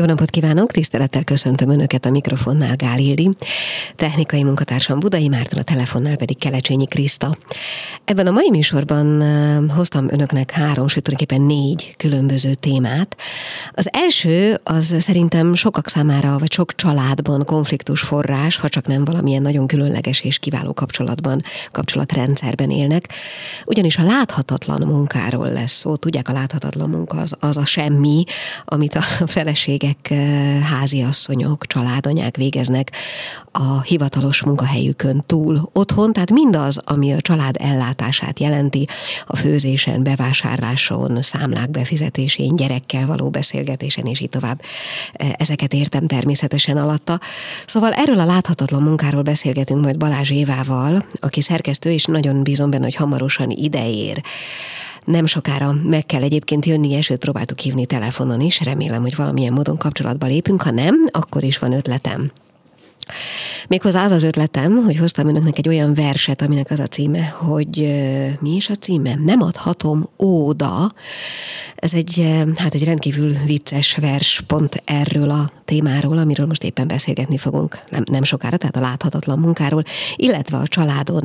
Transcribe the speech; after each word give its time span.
Jó 0.00 0.06
napot 0.06 0.30
kívánok, 0.30 0.70
tisztelettel 0.70 1.24
köszöntöm 1.24 1.70
Önöket 1.70 2.04
a 2.04 2.10
mikrofonnál 2.10 2.76
Gál 2.76 2.98
Ildi, 2.98 3.30
technikai 3.96 4.42
munkatársam 4.42 5.00
Budai 5.00 5.28
Márton, 5.28 5.58
a 5.58 5.62
telefonnál 5.62 6.16
pedig 6.16 6.38
Kelecsényi 6.38 6.86
Kriszta. 6.86 7.36
Ebben 8.04 8.26
a 8.26 8.30
mai 8.30 8.50
műsorban 8.50 9.22
hoztam 9.68 10.06
Önöknek 10.10 10.50
három, 10.50 10.88
sőt 10.88 11.02
tulajdonképpen 11.02 11.46
négy 11.46 11.94
különböző 11.96 12.54
témát. 12.54 13.16
Az 13.72 13.88
első 13.92 14.60
az 14.64 14.94
szerintem 14.98 15.54
sokak 15.54 15.88
számára, 15.88 16.38
vagy 16.38 16.52
sok 16.52 16.74
családban 16.74 17.44
konfliktus 17.44 18.00
forrás, 18.00 18.56
ha 18.56 18.68
csak 18.68 18.86
nem 18.86 19.04
valamilyen 19.04 19.42
nagyon 19.42 19.66
különleges 19.66 20.20
és 20.20 20.38
kiváló 20.38 20.72
kapcsolatban, 20.72 21.42
kapcsolatrendszerben 21.70 22.70
élnek. 22.70 23.08
Ugyanis 23.64 23.98
a 23.98 24.02
láthatatlan 24.02 24.80
munkáról 24.80 25.48
lesz 25.48 25.72
szó. 25.72 25.96
Tudják, 25.96 26.28
a 26.28 26.32
láthatatlan 26.32 26.90
munka 26.90 27.18
az, 27.18 27.36
az 27.40 27.56
a 27.56 27.64
semmi, 27.64 28.24
amit 28.64 28.94
a 28.94 29.00
feleségek 29.36 29.89
cégek, 29.90 30.62
háziasszonyok, 30.62 31.66
családanyák 31.66 32.36
végeznek 32.36 32.92
a 33.52 33.80
hivatalos 33.82 34.42
munkahelyükön 34.42 35.22
túl 35.26 35.70
otthon, 35.72 36.12
tehát 36.12 36.30
mindaz, 36.30 36.78
ami 36.84 37.12
a 37.12 37.20
család 37.20 37.56
ellátását 37.58 38.38
jelenti, 38.40 38.86
a 39.26 39.36
főzésen, 39.36 40.02
bevásárláson, 40.02 41.22
számlák 41.22 41.70
befizetésén, 41.70 42.56
gyerekkel 42.56 43.06
való 43.06 43.30
beszélgetésen, 43.30 44.04
és 44.04 44.20
így 44.20 44.28
tovább. 44.28 44.62
Ezeket 45.36 45.72
értem 45.72 46.06
természetesen 46.06 46.76
alatta. 46.76 47.20
Szóval 47.66 47.92
erről 47.92 48.18
a 48.18 48.24
láthatatlan 48.24 48.82
munkáról 48.82 49.22
beszélgetünk 49.22 49.80
majd 49.80 49.96
Balázs 49.96 50.30
Évával, 50.30 51.04
aki 51.20 51.40
szerkesztő, 51.40 51.90
és 51.90 52.04
nagyon 52.04 52.42
bízom 52.42 52.70
benne, 52.70 52.84
hogy 52.84 52.94
hamarosan 52.94 53.50
ideér 53.50 54.22
nem 55.10 55.26
sokára 55.26 55.72
meg 55.84 56.06
kell 56.06 56.22
egyébként 56.22 56.66
jönni, 56.66 57.02
sőt 57.02 57.18
próbáltuk 57.18 57.58
hívni 57.58 57.86
telefonon 57.86 58.40
is, 58.40 58.60
remélem, 58.60 59.02
hogy 59.02 59.16
valamilyen 59.16 59.52
módon 59.52 59.76
kapcsolatba 59.76 60.26
lépünk, 60.26 60.62
ha 60.62 60.70
nem, 60.70 61.06
akkor 61.10 61.42
is 61.44 61.58
van 61.58 61.72
ötletem. 61.72 62.30
Méghozzá 63.68 64.04
az 64.04 64.12
az 64.12 64.22
ötletem, 64.22 64.82
hogy 64.84 64.96
hoztam 64.96 65.28
önöknek 65.28 65.58
egy 65.58 65.68
olyan 65.68 65.94
verset, 65.94 66.42
aminek 66.42 66.70
az 66.70 66.80
a 66.80 66.86
címe, 66.86 67.28
hogy 67.28 67.76
mi 68.40 68.54
is 68.54 68.68
a 68.68 68.74
címe? 68.74 69.14
Nem 69.24 69.42
adhatom 69.42 70.08
óda. 70.18 70.92
Ez 71.74 71.94
egy, 71.94 72.42
hát 72.56 72.74
egy 72.74 72.84
rendkívül 72.84 73.32
vicces 73.46 73.96
vers 73.96 74.42
pont 74.46 74.82
erről 74.84 75.30
a 75.30 75.50
témáról, 75.64 76.18
amiről 76.18 76.46
most 76.46 76.64
éppen 76.64 76.86
beszélgetni 76.86 77.36
fogunk 77.36 77.80
nem, 77.90 78.02
nem 78.10 78.22
sokára, 78.22 78.56
tehát 78.56 78.76
a 78.76 78.80
láthatatlan 78.80 79.38
munkáról, 79.38 79.82
illetve 80.16 80.56
a 80.56 80.66
családon 80.66 81.22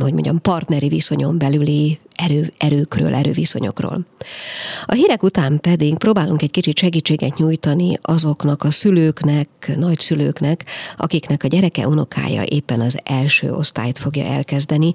hogy 0.00 0.12
mondjam, 0.12 0.40
partneri 0.40 0.88
viszonyon 0.88 1.38
belüli 1.38 1.98
erő, 2.16 2.50
erőkről, 2.58 3.14
erőviszonyokról. 3.14 4.06
A 4.84 4.94
hírek 4.94 5.22
után 5.22 5.60
pedig 5.60 5.98
próbálunk 5.98 6.42
egy 6.42 6.50
kicsit 6.50 6.78
segítséget 6.78 7.36
nyújtani 7.36 7.98
azoknak 8.02 8.62
a 8.62 8.70
szülőknek, 8.70 9.48
nagyszülőknek, 9.76 10.64
akiknek 10.96 11.44
a 11.44 11.48
gyereke 11.48 11.86
unokája 11.86 12.42
éppen 12.42 12.80
az 12.80 12.98
első 13.04 13.50
osztályt 13.50 13.98
fogja 13.98 14.24
elkezdeni, 14.24 14.90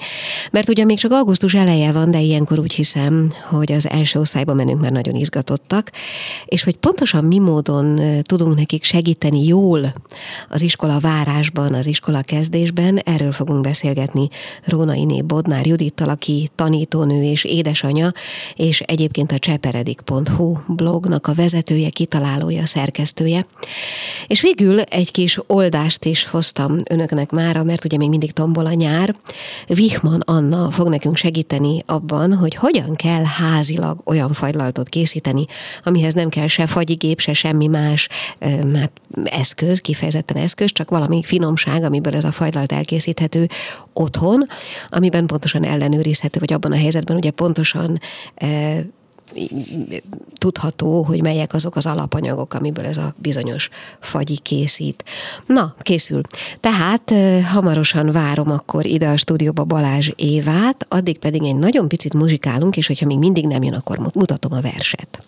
mert 0.51 0.69
ugye 0.69 0.85
még 0.85 0.97
csak 0.97 1.11
augusztus 1.11 1.53
eleje 1.53 1.91
van, 1.91 2.11
de 2.11 2.19
ilyenkor 2.19 2.59
úgy 2.59 2.73
hiszem, 2.73 3.33
hogy 3.49 3.71
az 3.71 3.89
első 3.89 4.19
osztályba 4.19 4.53
menünk 4.53 4.81
már 4.81 4.91
nagyon 4.91 5.15
izgatottak, 5.15 5.91
és 6.45 6.63
hogy 6.63 6.77
pontosan 6.77 7.23
mi 7.23 7.39
módon 7.39 8.01
tudunk 8.21 8.55
nekik 8.55 8.83
segíteni 8.83 9.45
jól 9.45 9.93
az 10.49 10.61
iskola 10.61 10.99
várásban, 10.99 11.73
az 11.73 11.85
iskola 11.85 12.21
kezdésben, 12.21 12.97
erről 12.97 13.31
fogunk 13.31 13.61
beszélgetni 13.61 14.29
Rónainé 14.65 15.21
Bodnár 15.21 15.65
Judittal, 15.65 16.09
aki 16.09 16.49
tanítónő 17.11 17.31
és 17.31 17.43
édesanya, 17.43 18.11
és 18.55 18.79
egyébként 18.79 19.31
a 19.31 19.39
cseperedik.hu 19.39 20.57
blognak 20.67 21.27
a 21.27 21.33
vezetője, 21.33 21.89
kitalálója, 21.89 22.65
szerkesztője. 22.65 23.45
És 24.27 24.41
végül 24.41 24.79
egy 24.79 25.11
kis 25.11 25.39
oldást 25.47 26.05
is 26.05 26.25
hoztam 26.25 26.81
önöknek 26.89 27.29
mára, 27.29 27.63
mert 27.63 27.85
ugye 27.85 27.97
még 27.97 28.09
mindig 28.09 28.31
tombol 28.31 28.65
a 28.65 28.73
nyár. 28.73 29.15
Vihman 29.67 30.19
Anna 30.19 30.71
fog 30.71 30.87
nekünk 30.87 31.15
segíteni 31.15 31.83
abban, 31.85 32.33
hogy 32.33 32.55
hogyan 32.55 32.95
kell 32.95 33.23
házilag 33.23 34.01
olyan 34.05 34.33
fagylaltot 34.33 34.89
készíteni, 34.89 35.45
amihez 35.83 36.13
nem 36.13 36.29
kell 36.29 36.47
se 36.47 36.67
fagyigép, 36.67 37.19
se 37.19 37.33
semmi 37.33 37.67
más 37.67 38.09
hát 38.73 38.91
eszköz, 39.23 39.79
kifejezetten 39.79 40.37
eszköz, 40.37 40.71
csak 40.71 40.89
valami 40.89 41.23
finomság, 41.23 41.83
amiből 41.83 42.15
ez 42.15 42.23
a 42.23 42.31
fagylalt 42.31 42.71
elkészíthető 42.71 43.47
otthon, 43.93 44.47
amiben 44.89 45.25
pontosan 45.25 45.63
ellenőrizhető, 45.63 46.39
vagy 46.39 46.53
abban 46.53 46.71
a 46.71 46.75
helyzetben 46.75 47.00
ugye 47.09 47.31
pontosan 47.31 47.99
e, 48.35 48.81
tudható, 50.37 51.01
hogy 51.01 51.21
melyek 51.21 51.53
azok 51.53 51.75
az 51.75 51.85
alapanyagok, 51.85 52.53
amiből 52.53 52.85
ez 52.85 52.97
a 52.97 53.13
bizonyos 53.17 53.69
fagyi 53.99 54.37
készít. 54.37 55.03
Na, 55.45 55.75
készül. 55.79 56.21
Tehát 56.59 57.11
e, 57.11 57.43
hamarosan 57.43 58.11
várom 58.11 58.51
akkor 58.51 58.85
ide 58.85 59.09
a 59.09 59.17
stúdióba 59.17 59.63
Balázs 59.63 60.09
Évát, 60.15 60.85
addig 60.89 61.17
pedig 61.17 61.43
egy 61.43 61.55
nagyon 61.55 61.87
picit 61.87 62.13
muzsikálunk, 62.13 62.77
és 62.77 62.87
hogyha 62.87 63.05
még 63.05 63.17
mindig 63.17 63.47
nem 63.47 63.63
jön, 63.63 63.73
akkor 63.73 63.97
mutatom 64.13 64.53
a 64.53 64.61
verset. 64.61 65.23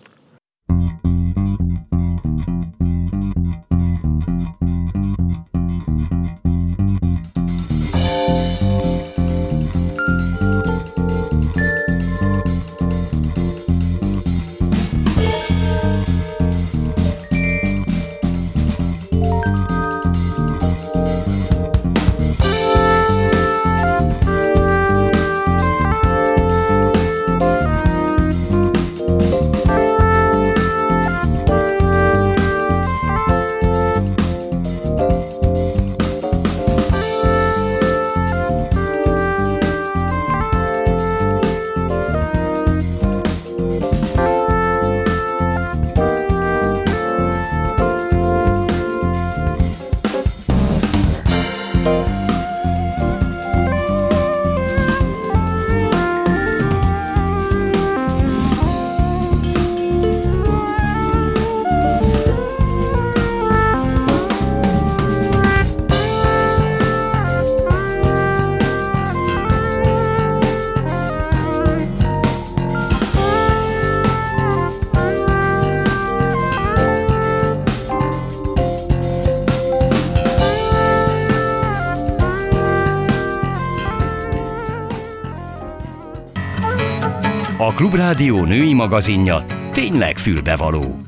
Klubrádió 87.83 88.43
női 88.43 88.73
magazinja 88.73 89.45
tényleg 89.71 90.17
fülbevaló. 90.17 91.01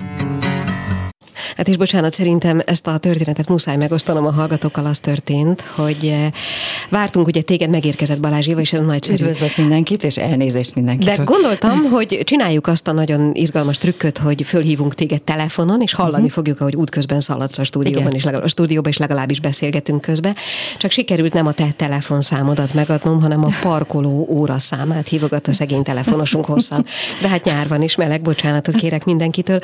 Hát 1.57 1.67
és 1.67 1.77
bocsánat, 1.77 2.13
szerintem 2.13 2.61
ezt 2.65 2.87
a 2.87 2.97
történetet 2.97 3.47
muszáj 3.47 3.75
megosztanom 3.75 4.25
a 4.25 4.31
hallgatókkal. 4.31 4.85
Az 4.85 4.99
történt, 4.99 5.61
hogy 5.61 6.05
eh, 6.05 6.31
vártunk, 6.89 7.27
ugye 7.27 7.41
téged 7.41 7.69
megérkezett 7.69 8.19
Balázs 8.19 8.47
Éva, 8.47 8.59
és 8.59 8.73
ez 8.73 8.81
nagyszerű. 8.81 9.23
Üdvözlök 9.23 9.57
mindenkit, 9.57 10.03
és 10.03 10.17
elnézést 10.17 10.75
mindenkit. 10.75 11.05
De 11.05 11.23
gondoltam, 11.23 11.83
hogy 11.95 12.21
csináljuk 12.23 12.67
azt 12.67 12.87
a 12.87 12.91
nagyon 12.91 13.31
izgalmas 13.33 13.77
trükköt, 13.77 14.17
hogy 14.17 14.41
fölhívunk 14.41 14.93
téged 14.93 15.21
telefonon, 15.21 15.81
és 15.81 15.93
hallani 15.93 16.15
uh-huh. 16.15 16.31
fogjuk, 16.31 16.61
ahogy 16.61 16.75
útközben 16.75 17.19
szaladsz 17.19 17.57
a 17.57 17.63
stúdióban, 17.63 18.01
Igen. 18.01 18.13
és 18.13 18.23
legalább, 18.23 18.45
a 18.45 18.49
stúdióban 18.49 18.91
is 18.91 18.97
legalábbis 18.97 19.39
beszélgetünk 19.39 20.01
közben. 20.01 20.35
Csak 20.77 20.91
sikerült 20.91 21.33
nem 21.33 21.47
a 21.47 21.51
te 21.51 21.67
telefonszámodat 21.75 22.73
megadnom, 22.73 23.21
hanem 23.21 23.43
a 23.43 23.49
parkoló 23.61 24.27
óra 24.29 24.59
számát 24.59 25.07
hívogat 25.07 25.47
a 25.47 25.53
szegény 25.53 25.83
telefonosunk 25.83 26.45
hosszan. 26.45 26.85
De 27.21 27.27
hát 27.27 27.43
nyár 27.43 27.67
van 27.67 27.81
is, 27.81 27.95
meleg, 27.95 28.21
bocsánatot 28.21 28.75
kérek 28.75 29.05
mindenkitől. 29.05 29.59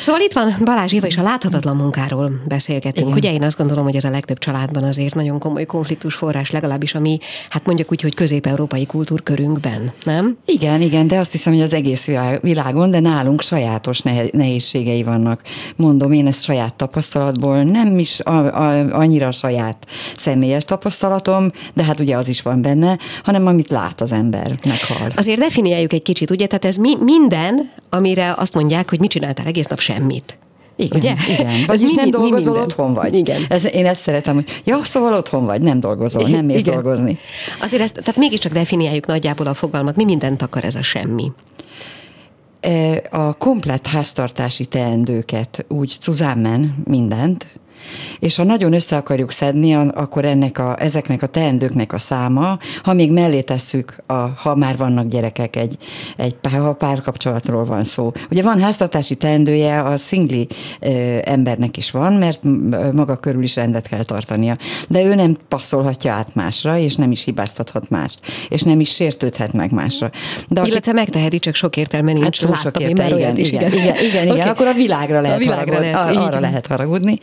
Szóval 0.00 0.20
itt 0.20 0.32
van 0.32 0.54
Balázs 0.64 0.92
Éva, 0.92 1.06
és 1.06 1.16
a 1.16 1.22
láthatatlan 1.22 1.76
munkáról 1.76 2.30
beszélgetünk. 2.44 3.06
Igen. 3.06 3.18
Ugye 3.18 3.32
én 3.32 3.42
azt 3.42 3.56
gondolom, 3.56 3.84
hogy 3.84 3.96
ez 3.96 4.04
a 4.04 4.10
legtöbb 4.10 4.38
családban 4.38 4.84
azért 4.84 5.14
nagyon 5.14 5.38
komoly 5.38 5.64
konfliktus 5.64 6.14
forrás, 6.14 6.50
legalábbis 6.52 6.94
a 6.94 7.00
mi, 7.00 7.18
hát 7.50 7.66
mondjuk 7.66 7.90
úgy, 7.90 8.00
hogy 8.00 8.14
közép-európai 8.14 8.86
kultúrkörünkben, 8.86 9.92
nem? 10.04 10.36
Igen, 10.44 10.80
igen, 10.80 11.06
de 11.06 11.18
azt 11.18 11.32
hiszem, 11.32 11.52
hogy 11.52 11.62
az 11.62 11.72
egész 11.72 12.08
világon, 12.40 12.90
de 12.90 13.00
nálunk 13.00 13.42
sajátos 13.42 14.00
nehézségei 14.30 15.02
vannak. 15.02 15.42
Mondom, 15.76 16.12
én 16.12 16.26
ezt 16.26 16.42
saját 16.42 16.74
tapasztalatból, 16.74 17.62
nem 17.62 17.98
is 17.98 18.20
a, 18.20 18.60
a, 18.60 18.94
annyira 18.98 19.30
saját 19.30 19.86
személyes 20.16 20.64
tapasztalatom, 20.64 21.50
de 21.74 21.82
hát 21.84 22.00
ugye 22.00 22.16
az 22.16 22.28
is 22.28 22.42
van 22.42 22.62
benne, 22.62 22.98
hanem 23.22 23.46
amit 23.46 23.70
lát 23.70 24.00
az 24.00 24.12
ember, 24.12 24.54
meghal. 24.66 25.12
Azért 25.16 25.38
definiáljuk 25.38 25.92
egy 25.92 26.02
kicsit, 26.02 26.30
ugye? 26.30 26.46
Tehát 26.46 26.64
ez 26.64 26.76
mi, 26.76 26.96
minden, 27.00 27.70
amire 27.90 28.34
azt 28.36 28.54
mondják, 28.54 28.90
hogy 28.90 29.00
mit 29.00 29.10
csináltál 29.10 29.46
egész 29.46 29.66
nap 29.66 29.80
semmit. 29.80 30.38
Igen, 30.76 30.98
Ugye? 30.98 31.14
igen. 31.28 31.52
Vagyis 31.66 31.90
mi, 31.90 31.94
nem 31.94 32.10
dolgozol, 32.10 32.54
mi 32.54 32.60
otthon 32.60 32.94
vagy. 32.94 33.14
Igen. 33.14 33.42
Ez, 33.48 33.74
én 33.74 33.86
ezt 33.86 34.00
szeretem, 34.00 34.34
hogy 34.34 34.62
ja, 34.64 34.80
szóval 34.84 35.12
otthon 35.12 35.44
vagy, 35.44 35.60
nem 35.60 35.80
dolgozol, 35.80 36.28
nem 36.28 36.44
mész 36.44 36.60
igen. 36.60 36.74
dolgozni. 36.74 37.18
Azért 37.60 37.82
ezt, 37.82 37.92
tehát 37.92 38.16
mégiscsak 38.16 38.52
definiáljuk 38.52 39.06
nagyjából 39.06 39.46
a 39.46 39.54
fogalmat, 39.54 39.96
mi 39.96 40.04
mindent 40.04 40.42
akar 40.42 40.64
ez 40.64 40.74
a 40.74 40.82
semmi? 40.82 41.32
E, 42.60 43.02
a 43.10 43.32
komplet 43.32 43.86
háztartási 43.86 44.64
teendőket 44.64 45.64
úgy 45.68 45.96
cuzámen 46.00 46.74
mindent, 46.84 47.46
és 48.18 48.36
ha 48.36 48.44
nagyon 48.44 48.72
össze 48.72 48.96
akarjuk 48.96 49.32
szedni, 49.32 49.74
akkor 49.74 50.24
ennek 50.24 50.58
a, 50.58 50.76
ezeknek 50.78 51.22
a 51.22 51.26
teendőknek 51.26 51.92
a 51.92 51.98
száma, 51.98 52.58
ha 52.82 52.92
még 52.92 53.12
mellé 53.12 53.40
tesszük, 53.40 53.96
a, 54.06 54.12
ha 54.12 54.54
már 54.54 54.76
vannak 54.76 55.06
gyerekek, 55.06 55.56
egy, 55.56 55.76
egy 56.16 56.34
ha 56.52 56.72
párkapcsolatról 56.72 57.64
van 57.64 57.84
szó. 57.84 58.12
Ugye 58.30 58.42
van 58.42 58.60
háztartási 58.60 59.14
teendője, 59.14 59.80
a 59.80 59.98
szingli 59.98 60.46
ö, 60.80 61.18
embernek 61.24 61.76
is 61.76 61.90
van, 61.90 62.12
mert 62.12 62.40
maga 62.92 63.16
körül 63.16 63.42
is 63.42 63.56
rendet 63.56 63.88
kell 63.88 64.04
tartania. 64.04 64.56
De 64.88 65.02
ő 65.02 65.14
nem 65.14 65.36
passzolhatja 65.48 66.12
át 66.12 66.34
másra, 66.34 66.78
és 66.78 66.96
nem 66.96 67.10
is 67.10 67.24
hibáztathat 67.24 67.88
mást, 67.90 68.20
és 68.48 68.62
nem 68.62 68.80
is 68.80 68.94
sértődhet 68.94 69.52
meg 69.52 69.72
másra. 69.72 70.10
De 70.48 70.60
aki, 70.60 70.70
Illetve 70.70 70.92
megteheti, 70.92 71.38
csak 71.38 71.54
sok 71.54 71.76
értelme 71.76 72.12
nincs. 72.12 72.44
Hát, 72.44 72.60
sok 72.60 72.78
értelme, 72.78 73.16
igen, 73.16 73.36
igen, 73.36 73.62
igen, 73.62 73.72
igen, 73.72 73.96
igen, 74.04 74.22
igen, 74.24 74.36
okay. 74.36 74.48
akkor 74.48 74.66
a 74.66 74.72
világra 74.72 75.20
lehet, 75.20 75.36
a 75.36 75.38
világra 75.38 75.74
haragud, 75.74 75.92
lehet 75.92 76.34
arra 76.34 76.40
lehet 76.40 76.66
haragudni. 76.66 77.18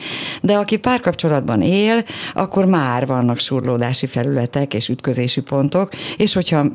De 0.50 0.58
aki 0.58 0.78
párkapcsolatban 0.78 1.62
él, 1.62 2.04
akkor 2.34 2.66
már 2.66 3.06
vannak 3.06 3.40
surlódási 3.40 4.06
felületek 4.06 4.74
és 4.74 4.90
ütközési 4.90 5.42
pontok, 5.42 5.90
és 6.18 6.34
hogyha 6.34 6.66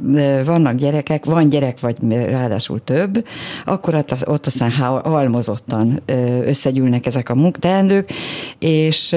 vannak 0.45 0.75
gyerekek, 0.75 1.25
van 1.25 1.49
gyerek, 1.49 1.81
vagy 1.81 1.97
ráadásul 2.09 2.85
több, 2.85 3.27
akkor 3.65 4.05
ott, 4.25 4.47
aztán 4.47 4.71
halmozottan 5.05 6.03
összegyűlnek 6.45 7.07
ezek 7.07 7.29
a 7.29 7.35
munkteendők, 7.35 8.11
és 8.59 9.17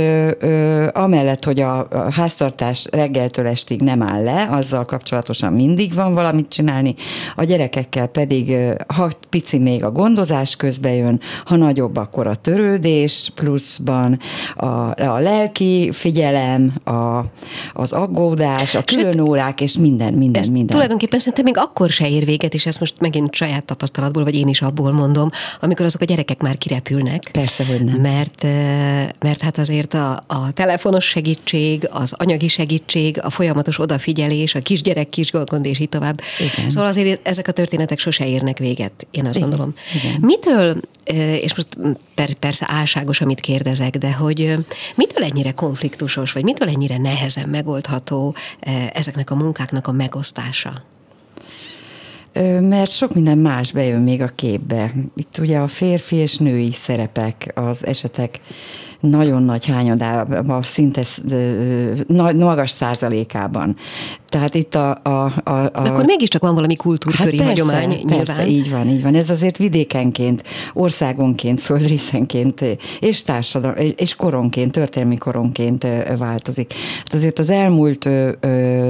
amellett, 0.92 1.44
hogy 1.44 1.60
a 1.60 1.88
háztartás 2.12 2.88
reggeltől 2.92 3.48
estig 3.48 3.82
nem 3.82 4.02
áll 4.02 4.24
le, 4.24 4.48
azzal 4.50 4.86
kapcsolatosan 4.86 5.54
mindig 5.54 5.94
van 5.94 6.14
valamit 6.14 6.50
csinálni, 6.50 6.96
a 7.36 7.44
gyerekekkel 7.44 8.08
pedig, 8.08 8.58
ha 8.96 9.10
pici 9.30 9.58
még 9.58 9.84
a 9.84 9.92
gondozás 9.92 10.56
közbe 10.56 10.94
jön, 10.94 11.20
ha 11.46 11.56
nagyobb, 11.56 11.96
akkor 11.96 12.28
a 12.28 12.36
törődés 12.36 13.32
pluszban, 13.36 14.20
a 14.56 14.88
a, 14.96 15.20
lelki 15.20 15.90
figyelem, 15.94 16.74
a, 16.84 17.24
az 17.74 17.92
aggódás, 17.92 18.76
a 18.76 18.84
külön 18.84 19.20
órák, 19.20 19.62
és 19.62 19.78
minden, 19.78 20.14
minden, 20.14 20.42
ez 20.42 20.48
minden. 20.48 20.68
Tulajdonképpen 20.68 21.20
szerintem 21.20 21.44
még 21.44 21.58
akkor 21.58 21.90
se 21.90 22.10
ér 22.10 22.26
véget, 22.26 22.54
és 22.54 22.66
ezt 22.66 22.80
most 22.80 22.94
megint 23.00 23.36
saját 23.36 23.66
tapasztalatból, 23.66 24.24
vagy 24.24 24.36
én 24.36 24.48
is 24.48 24.62
abból 24.62 24.92
mondom, 24.92 25.30
amikor 25.62 25.86
azok 25.86 26.02
a 26.02 26.06
gyerekek 26.06 26.42
már 26.42 26.58
kirepülnek. 26.58 27.30
Persze, 27.32 27.66
hogy 27.66 27.84
nem. 27.84 28.02
Mert, 28.02 28.44
mert 29.20 29.42
hát 29.42 29.58
azért 29.58 29.94
a, 29.94 30.24
a 30.28 30.52
telefonos 30.54 31.06
segítség, 31.06 31.88
az 31.92 32.14
anyagi 32.18 32.48
segítség, 32.48 33.20
a 33.22 33.30
folyamatos 33.30 33.80
odafigyelés, 33.80 34.56
a 34.56 34.60
kisgyerek 34.60 35.10
kisgond, 35.10 35.66
és 35.66 35.80
így 35.80 35.90
tovább. 35.90 36.22
Igen. 36.40 36.70
Szóval 36.70 36.88
azért 36.88 37.28
ezek 37.28 37.48
a 37.48 37.52
történetek 37.52 38.00
sose 38.00 38.28
érnek 38.28 38.58
véget, 38.58 39.08
én 39.12 39.26
azt 39.26 39.36
Igen. 39.36 39.50
gondolom. 39.50 39.74
Igen. 39.96 40.18
Mitől, 40.22 40.76
és 41.42 41.56
most 41.56 41.68
persze 42.40 42.66
álságos, 42.70 43.22
amit 43.22 43.40
kérdezek, 43.40 43.98
de 43.98 44.14
hogy 44.14 44.37
Mitől 44.96 45.24
ennyire 45.24 45.52
konfliktusos, 45.52 46.32
vagy 46.32 46.44
mitől 46.44 46.70
ennyire 46.70 46.98
nehezen 46.98 47.50
megoldható 47.50 48.36
ezeknek 48.94 49.32
a 49.32 49.36
munkáknak 49.36 49.88
a 49.88 49.92
megosztása? 49.92 50.84
Mert 52.60 52.92
sok 52.92 53.14
minden 53.14 53.38
más 53.38 53.72
bejön 53.72 54.02
még 54.02 54.22
a 54.22 54.28
képbe. 54.28 54.94
Itt 55.16 55.38
ugye 55.38 55.58
a 55.58 55.68
férfi 55.68 56.16
és 56.16 56.38
női 56.38 56.72
szerepek, 56.72 57.52
az 57.56 57.86
esetek 57.86 58.40
nagyon 59.00 59.44
nagy 59.44 59.66
hányadában, 59.66 60.62
szinte 60.64 61.04
magas 62.36 62.70
százalékában. 62.70 63.76
Tehát 64.30 64.56
itt 64.56 64.76
a... 64.76 65.00
a, 65.04 65.10
a, 65.10 65.52
a 65.52 65.70
De 65.84 65.90
akkor 65.90 66.06
mégiscsak 66.06 66.42
van 66.42 66.54
valami 66.54 66.76
kultúrköri 66.76 67.38
hát 67.38 67.56
persze, 67.56 67.74
hagyomány 67.74 68.06
persze, 68.06 68.16
nyilván. 68.16 68.48
Így 68.48 68.72
van, 68.72 68.90
így 68.90 69.04
van. 69.04 69.16
Ez 69.16 69.30
azért 69.30 69.58
vidékenként, 69.58 70.44
országonként, 70.74 71.62
földrészenként, 71.62 72.78
és 73.00 73.24
társadalom, 73.24 73.76
és 73.96 74.16
koronként, 74.16 74.72
történelmi 74.72 75.18
koronként 75.18 75.88
változik. 76.18 76.74
Hát 76.98 77.14
azért 77.14 77.40
az 77.40 77.50
elmúlt 77.50 78.10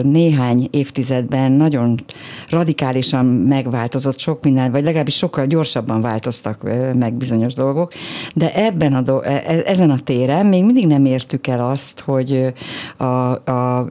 néhány 0.03 0.67
évtizedben 0.71 1.51
nagyon 1.51 1.99
radikálisan 2.49 3.25
megváltozott 3.25 4.19
sok 4.19 4.43
minden, 4.43 4.71
vagy 4.71 4.83
legalábbis 4.83 5.15
sokkal 5.15 5.45
gyorsabban 5.45 6.01
változtak 6.01 6.61
meg 6.93 7.13
bizonyos 7.13 7.53
dolgok, 7.53 7.93
de 8.33 8.53
ebben 8.55 8.93
a 8.93 9.01
do- 9.01 9.25
e, 9.25 9.43
e, 9.47 9.61
ezen 9.65 9.89
a 9.89 9.96
téren 9.97 10.45
még 10.45 10.63
mindig 10.63 10.87
nem 10.87 11.05
értük 11.05 11.47
el 11.47 11.69
azt, 11.69 11.99
hogy 11.99 12.53
a, 12.97 13.03
a, 13.03 13.77
a 13.77 13.87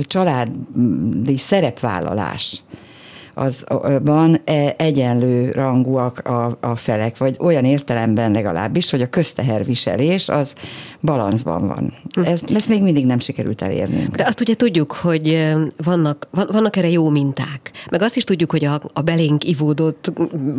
családi 0.00 1.36
szerepvállalás 1.36 2.62
azban 3.38 4.40
e, 4.44 4.74
egyenlő 4.78 5.50
rangúak 5.50 6.18
a, 6.18 6.58
a 6.60 6.76
felek, 6.76 7.18
vagy 7.18 7.36
olyan 7.40 7.64
értelemben 7.64 8.30
legalábbis, 8.32 8.90
hogy 8.90 9.02
a 9.02 9.08
közteherviselés 9.08 10.28
az 10.28 10.54
balanszban 11.00 11.66
van. 11.66 11.92
Hm. 12.14 12.22
Ez, 12.22 12.40
ezt 12.54 12.68
még 12.68 12.82
mindig 12.82 13.06
nem 13.06 13.18
sikerült 13.18 13.62
elérnünk. 13.62 14.16
De 14.16 14.24
azt 14.26 14.40
ugye 14.40 14.54
tudjuk, 14.54 14.92
hogy 14.92 15.54
vannak, 15.84 16.28
vannak 16.30 16.76
erre 16.76 16.90
jó 16.90 17.08
minták. 17.08 17.70
Meg 17.90 18.02
azt 18.02 18.16
is 18.16 18.24
tudjuk, 18.24 18.50
hogy 18.50 18.64
a, 18.64 18.80
a 18.92 19.00
belénk 19.00 19.44
ivódott 19.44 20.12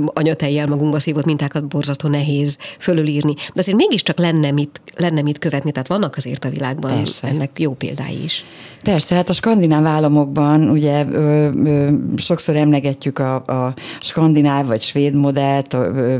anyatejjel 0.06 0.68
magunkba 0.68 1.00
szívott 1.00 1.26
mintákat 1.26 1.68
borzasztó 1.68 2.10
nehéz 2.10 2.58
fölülírni. 2.80 3.34
De 3.34 3.60
azért 3.60 3.78
mégiscsak 3.78 4.18
lenne 4.18 4.52
mit, 4.52 4.82
lenne 4.98 5.22
mit 5.22 5.40
követni, 5.40 5.72
tehát 5.72 5.88
vannak 5.88 6.16
azért 6.16 6.46
a 6.46 6.50
világban 6.50 6.98
Persze. 6.98 7.28
ennek 7.28 7.60
jó 7.60 7.74
példái 7.74 8.24
is. 8.24 8.44
Persze, 8.84 9.16
hát 9.16 9.30
a 9.30 9.34
skandináv 9.34 9.86
államokban 9.86 10.70
ugye 10.70 11.06
ö, 11.12 11.50
ö, 11.66 11.92
sokszor 12.16 12.56
emlegetjük 12.68 13.20
a, 13.20 13.36
a 13.36 13.74
skandináv 14.00 14.68
vagy 14.68 14.82
svéd 14.82 15.14
modellt, 15.14 15.74
a, 15.74 15.78
ö, 15.80 16.18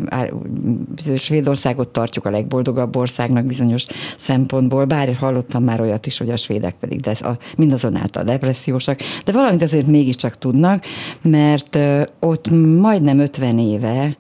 Svédországot 1.16 1.90
tartjuk 1.90 2.26
a 2.26 2.30
legboldogabb 2.30 2.96
országnak 2.96 3.46
bizonyos 3.46 3.86
szempontból, 4.18 4.86
bár 4.86 5.16
hallottam 5.16 5.64
már 5.64 5.82
olyat 5.82 6.06
is, 6.06 6.18
hogy 6.18 6.30
a 6.30 6.36
svédek 6.36 6.76
pedig 6.80 7.00
de 7.00 7.12
a, 7.12 7.38
mindazonáltal 7.58 8.24
depressziósak, 8.24 9.00
de 9.26 9.32
valamit 9.32 9.62
azért 9.62 9.88
mégiscsak 9.88 10.38
tudnak, 10.38 10.84
mert 11.22 11.78
ott 12.20 12.50
majdnem 12.80 13.20
50 13.20 13.60
éve 13.60 14.16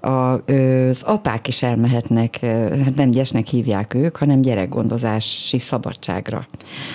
az 0.00 1.02
apák 1.02 1.48
is 1.48 1.62
elmehetnek, 1.62 2.38
hát 2.84 2.94
nem 2.96 3.10
gyesnek 3.10 3.46
hívják 3.46 3.94
ők, 3.94 4.16
hanem 4.16 4.40
gyerekgondozási 4.40 5.58
szabadságra. 5.58 6.46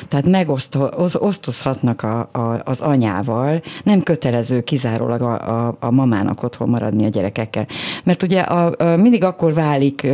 Tehát 0.07 0.27
megosztozhatnak 0.27 2.01
a, 2.01 2.29
a, 2.31 2.62
az 2.63 2.81
anyával, 2.81 3.62
nem 3.83 4.01
kötelező 4.01 4.62
kizárólag 4.62 5.22
a, 5.22 5.67
a, 5.67 5.77
a 5.79 5.91
mamának 5.91 6.43
otthon 6.43 6.69
maradni 6.69 7.05
a 7.05 7.10
gyerekekkel. 7.10 7.67
Mert 8.03 8.24
ugye 8.24 8.39
a, 8.39 8.74
a, 8.77 8.98
mindig 8.98 9.24
akkor 9.24 9.53
válik... 9.53 10.07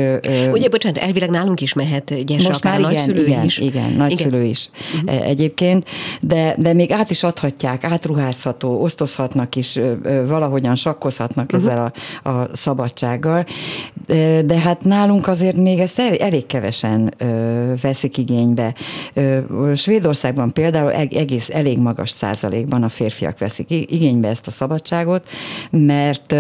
Ugye, 0.52 0.70
bocsánat, 0.70 0.98
elvileg 0.98 1.30
nálunk 1.30 1.62
is 1.62 1.74
mehet 1.74 2.26
gyes, 2.26 2.48
most 2.48 2.66
akár 2.66 2.80
már 2.80 2.92
igen, 2.92 2.92
nagyszülő 2.92 3.26
igen, 3.26 3.44
is. 3.44 3.58
Igen, 3.58 3.92
nagyszülő 3.92 4.38
igen. 4.38 4.50
is 4.50 4.70
uh-huh. 5.04 5.28
egyébként, 5.28 5.86
de, 6.22 6.56
de 6.58 6.74
még 6.74 6.92
át 6.92 7.10
is 7.10 7.24
adhatják, 7.24 7.84
átruházható, 7.84 8.82
osztozhatnak 8.82 9.56
is, 9.56 9.80
valahogyan 10.28 10.76
sakkozhatnak 10.76 11.46
uh-huh. 11.46 11.60
ezzel 11.60 11.94
a, 12.24 12.30
a 12.30 12.48
szabad 12.52 12.79
szabadsággal, 12.80 13.46
de, 14.46 14.60
hát 14.60 14.84
nálunk 14.84 15.28
azért 15.28 15.56
még 15.56 15.80
ezt 15.80 16.00
elég, 16.00 16.20
elég 16.20 16.46
kevesen 16.46 17.14
veszik 17.82 18.18
igénybe. 18.18 18.74
Svédországban 19.76 20.54
például 20.54 20.92
egész 20.92 21.50
elég 21.50 21.78
magas 21.78 22.10
százalékban 22.10 22.84
a 22.84 22.90
férfiak 22.90 23.40
veszik 23.40 23.70
igénybe 23.70 24.28
ezt 24.28 24.48
a 24.48 24.52
szabadságot, 24.52 25.28
mert 25.70 26.36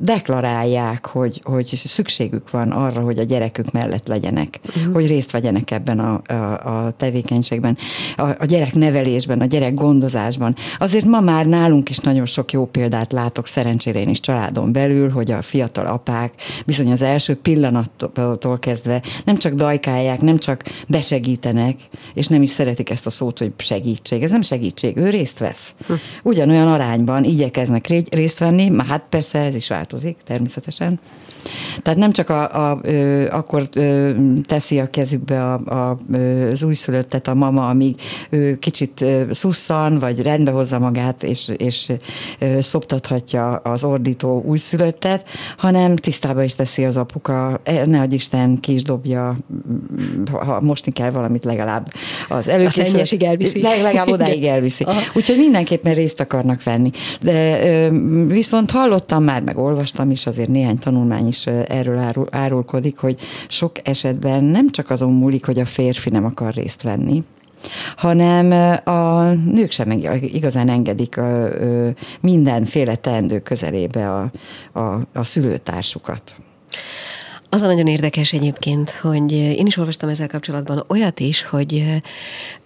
deklarálják, 0.00 1.06
hogy, 1.06 1.40
hogy 1.44 1.66
szükségük 1.84 2.50
van 2.50 2.70
arra, 2.70 3.00
hogy 3.00 3.18
a 3.18 3.24
gyerekük 3.24 3.72
mellett 3.72 4.06
legyenek, 4.06 4.60
uh-huh. 4.76 4.94
hogy 4.94 5.06
részt 5.06 5.30
vegyenek 5.30 5.70
ebben 5.70 5.98
a, 5.98 6.20
a, 6.26 6.84
a 6.84 6.90
tevékenységben, 6.90 7.76
a, 8.16 8.22
a 8.38 8.44
gyerek 8.44 8.74
nevelésben, 8.74 9.40
a 9.40 9.44
gyerek 9.44 9.74
gondozásban. 9.74 10.56
Azért 10.78 11.04
ma 11.04 11.20
már 11.20 11.46
nálunk 11.46 11.88
is 11.88 11.98
nagyon 11.98 12.26
sok 12.26 12.52
jó 12.52 12.64
példát 12.64 13.12
látok, 13.12 13.46
szerencsére 13.46 14.00
én 14.00 14.08
is 14.08 14.20
családon 14.20 14.72
belül, 14.72 15.10
hogy 15.20 15.30
a 15.30 15.42
fiatal 15.42 15.86
apák 15.86 16.32
bizony 16.66 16.90
az 16.90 17.02
első 17.02 17.36
pillanattól 17.36 18.58
kezdve 18.58 19.02
nem 19.24 19.36
csak 19.36 19.52
dajkálják, 19.52 20.20
nem 20.20 20.38
csak 20.38 20.62
besegítenek, 20.88 21.76
és 22.14 22.26
nem 22.26 22.42
is 22.42 22.50
szeretik 22.50 22.90
ezt 22.90 23.06
a 23.06 23.10
szót, 23.10 23.38
hogy 23.38 23.52
segítség. 23.56 24.22
Ez 24.22 24.30
nem 24.30 24.42
segítség, 24.42 24.96
ő 24.96 25.10
részt 25.10 25.38
vesz. 25.38 25.74
Hm. 25.86 25.92
Ugyanolyan 26.22 26.68
arányban 26.68 27.24
igyekeznek 27.24 27.86
részt 28.10 28.38
venni, 28.38 28.68
már 28.68 28.86
hát 28.86 29.04
persze 29.08 29.38
ez 29.38 29.54
is 29.54 29.68
változik 29.68 30.16
természetesen. 30.24 31.00
Tehát 31.82 31.98
nem 31.98 32.12
csak 32.12 32.28
a, 32.28 32.70
a, 32.70 32.78
ö, 32.82 33.28
akkor 33.30 33.68
ö, 33.74 34.10
teszi 34.42 34.78
a 34.78 34.86
kezükbe 34.86 35.44
a, 35.44 35.60
a, 35.64 35.98
az 36.52 36.62
újszülöttet 36.62 37.28
a 37.28 37.34
mama, 37.34 37.68
amíg 37.68 38.00
ő 38.30 38.58
kicsit 38.58 39.04
szusszan, 39.30 39.98
vagy 39.98 40.20
rendbe 40.22 40.50
hozza 40.50 40.78
magát, 40.78 41.22
és, 41.22 41.52
és 41.56 41.92
ö, 42.38 42.60
szoptathatja 42.60 43.54
az 43.56 43.84
ordító 43.84 44.42
újszülöttet, 44.46 45.09
hanem 45.56 45.96
tisztába 45.96 46.42
is 46.42 46.54
teszi 46.54 46.84
az 46.84 46.96
apuka, 46.96 47.60
e, 47.64 47.86
ne 47.86 48.00
adj 48.00 48.14
Isten, 48.14 48.60
ki 48.60 48.72
is 48.72 48.82
dobja, 48.82 49.36
ha 50.32 50.60
mosni 50.60 50.92
kell 50.92 51.10
valamit 51.10 51.44
legalább 51.44 51.92
az 52.28 52.48
előkészülésig 52.48 53.22
elviszi. 53.22 53.62
Legalább 53.62 54.08
odáig 54.20 54.44
elviszi. 54.44 54.84
Aha. 54.84 55.00
Úgyhogy 55.14 55.38
mindenképpen 55.38 55.94
részt 55.94 56.20
akarnak 56.20 56.62
venni. 56.62 56.90
De 57.20 57.58
viszont 58.26 58.70
hallottam 58.70 59.24
már, 59.24 59.42
meg 59.42 59.58
olvastam 59.58 60.10
is, 60.10 60.26
azért 60.26 60.48
néhány 60.48 60.78
tanulmány 60.78 61.26
is 61.26 61.46
erről 61.46 61.98
árul, 61.98 62.26
árulkodik, 62.30 62.98
hogy 62.98 63.20
sok 63.48 63.72
esetben 63.82 64.44
nem 64.44 64.70
csak 64.70 64.90
azon 64.90 65.12
múlik, 65.12 65.46
hogy 65.46 65.58
a 65.58 65.64
férfi 65.64 66.10
nem 66.10 66.24
akar 66.24 66.54
részt 66.54 66.82
venni, 66.82 67.24
hanem 67.96 68.78
a 68.84 69.32
nők 69.32 69.70
sem 69.70 69.90
igazán 70.20 70.68
engedik 70.68 71.16
a, 71.16 71.48
mindenféle 72.20 72.96
teendő 72.96 73.40
közelébe 73.40 74.10
a, 74.10 74.30
a, 74.80 75.00
a 75.12 75.24
szülőtársukat. 75.24 76.34
Az 77.52 77.62
a 77.62 77.66
nagyon 77.66 77.86
érdekes 77.86 78.32
egyébként, 78.32 78.90
hogy 78.90 79.32
én 79.32 79.66
is 79.66 79.76
olvastam 79.76 80.08
ezzel 80.08 80.28
kapcsolatban 80.28 80.84
olyat 80.88 81.20
is, 81.20 81.42
hogy 81.42 82.00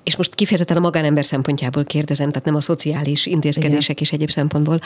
és 0.02 0.16
most 0.16 0.34
kifejezetten 0.34 0.76
a 0.76 0.80
magánember 0.80 1.24
szempontjából 1.24 1.84
kérdezem, 1.84 2.28
tehát 2.28 2.44
nem 2.44 2.54
a 2.54 2.60
szociális 2.60 3.26
intézkedések 3.26 4.00
is 4.00 4.12
egyéb 4.12 4.30
szempontból, 4.30 4.80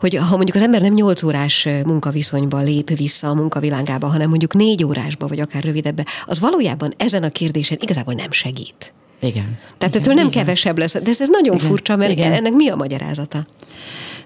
hogy 0.00 0.14
ha 0.14 0.36
mondjuk 0.36 0.56
az 0.56 0.62
ember 0.62 0.80
nem 0.80 0.94
8 0.94 1.22
órás 1.22 1.68
munkaviszonyban 1.84 2.64
lép 2.64 2.96
vissza 2.96 3.28
a 3.28 3.34
munkavilágába, 3.34 4.06
hanem 4.06 4.28
mondjuk 4.28 4.54
4 4.54 4.84
órásba, 4.84 5.26
vagy 5.26 5.40
akár 5.40 5.62
rövidebbe, 5.62 6.06
az 6.24 6.40
valójában 6.40 6.92
ezen 6.96 7.22
a 7.22 7.28
kérdésen 7.28 7.78
igazából 7.80 8.14
nem 8.14 8.30
segít. 8.30 8.92
Igen. 9.22 9.56
Tehát 9.78 9.94
igen, 9.94 10.00
ettől 10.00 10.14
nem 10.14 10.26
igen. 10.26 10.44
kevesebb 10.44 10.78
lesz. 10.78 10.92
De 10.92 11.10
ez, 11.10 11.20
ez 11.20 11.28
nagyon 11.28 11.54
igen, 11.54 11.66
furcsa, 11.66 11.96
mert 11.96 12.10
igen. 12.10 12.32
ennek 12.32 12.52
mi 12.52 12.68
a 12.68 12.76
magyarázata? 12.76 13.46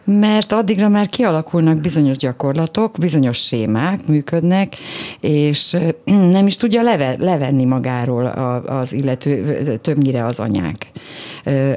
mert 0.06 0.52
addigra 0.52 0.88
már 0.88 1.06
kialakulnak 1.06 1.80
bizonyos 1.80 2.16
gyakorlatok, 2.16 2.98
bizonyos 2.98 3.38
sémák 3.38 4.06
működnek, 4.06 4.76
és 5.20 5.76
nem 6.36 6.46
is 6.46 6.56
tudja 6.56 6.82
leve, 6.82 7.16
levenni 7.18 7.64
magáról 7.64 8.26
az 8.66 8.92
illető, 8.92 9.76
többnyire 9.76 10.24
az 10.24 10.40
anyák 10.40 10.86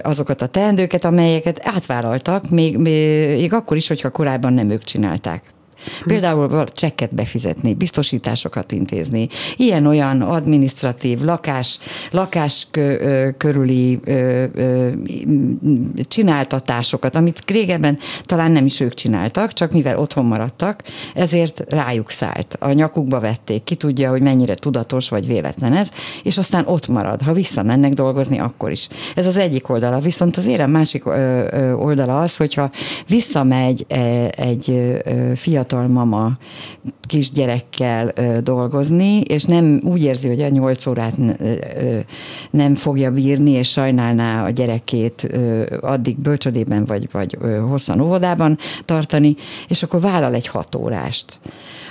azokat 0.01 0.41
a 0.41 0.47
teendőket, 0.47 1.05
amelyeket 1.05 1.59
átvállaltak, 1.63 2.49
még, 2.49 2.77
még 2.77 3.53
akkor 3.53 3.77
is, 3.77 3.87
hogyha 3.87 4.09
korábban 4.09 4.53
nem 4.53 4.69
ők 4.69 4.83
csinálták. 4.83 5.43
Például 6.05 6.63
csekket 6.71 7.13
befizetni, 7.15 7.73
biztosításokat 7.73 8.71
intézni, 8.71 9.27
ilyen-olyan 9.55 10.21
administratív, 10.21 11.21
lakás, 11.21 11.79
lakás 12.11 12.67
körüli 13.37 13.99
csináltatásokat, 16.07 17.15
amit 17.15 17.43
régebben 17.45 17.97
talán 18.23 18.51
nem 18.51 18.65
is 18.65 18.79
ők 18.79 18.93
csináltak, 18.93 19.53
csak 19.53 19.71
mivel 19.71 19.97
otthon 19.97 20.25
maradtak, 20.25 20.83
ezért 21.13 21.63
rájuk 21.69 22.11
szállt. 22.11 22.57
A 22.59 22.71
nyakukba 22.71 23.19
vették, 23.19 23.63
ki 23.63 23.75
tudja, 23.75 24.09
hogy 24.09 24.21
mennyire 24.21 24.55
tudatos 24.55 25.09
vagy 25.09 25.27
véletlen 25.27 25.73
ez, 25.73 25.91
és 26.23 26.37
aztán 26.37 26.63
ott 26.67 26.87
marad. 26.87 27.21
Ha 27.21 27.33
visszamennek 27.33 27.93
dolgozni, 27.93 28.39
akkor 28.39 28.71
is. 28.71 28.87
Ez 29.15 29.27
az 29.27 29.37
egyik 29.37 29.69
oldala. 29.69 29.99
Viszont 29.99 30.37
az 30.37 30.45
érem 30.45 30.71
másik 30.71 31.05
oldala 31.75 32.19
az, 32.19 32.37
hogyha 32.37 32.71
visszamegy 33.07 33.85
e, 33.87 33.97
egy 34.37 34.97
fiatal 35.35 35.68
fiatal 35.69 35.87
mama 35.87 36.37
kisgyerekkel 37.01 38.13
dolgozni, 38.43 39.19
és 39.19 39.43
nem 39.43 39.81
úgy 39.83 40.03
érzi, 40.03 40.27
hogy 40.27 40.41
a 40.41 40.49
nyolc 40.49 40.85
órát 40.85 41.17
nem 42.51 42.75
fogja 42.75 43.11
bírni, 43.11 43.51
és 43.51 43.69
sajnálná 43.69 44.45
a 44.45 44.49
gyerekét 44.49 45.27
addig 45.81 46.17
bölcsödében 46.17 46.85
vagy, 46.85 47.09
vagy 47.11 47.37
hosszan 47.69 48.01
óvodában 48.01 48.57
tartani, 48.85 49.35
és 49.67 49.83
akkor 49.83 49.99
vállal 49.99 50.33
egy 50.33 50.47
hat 50.47 50.75
órást 50.75 51.39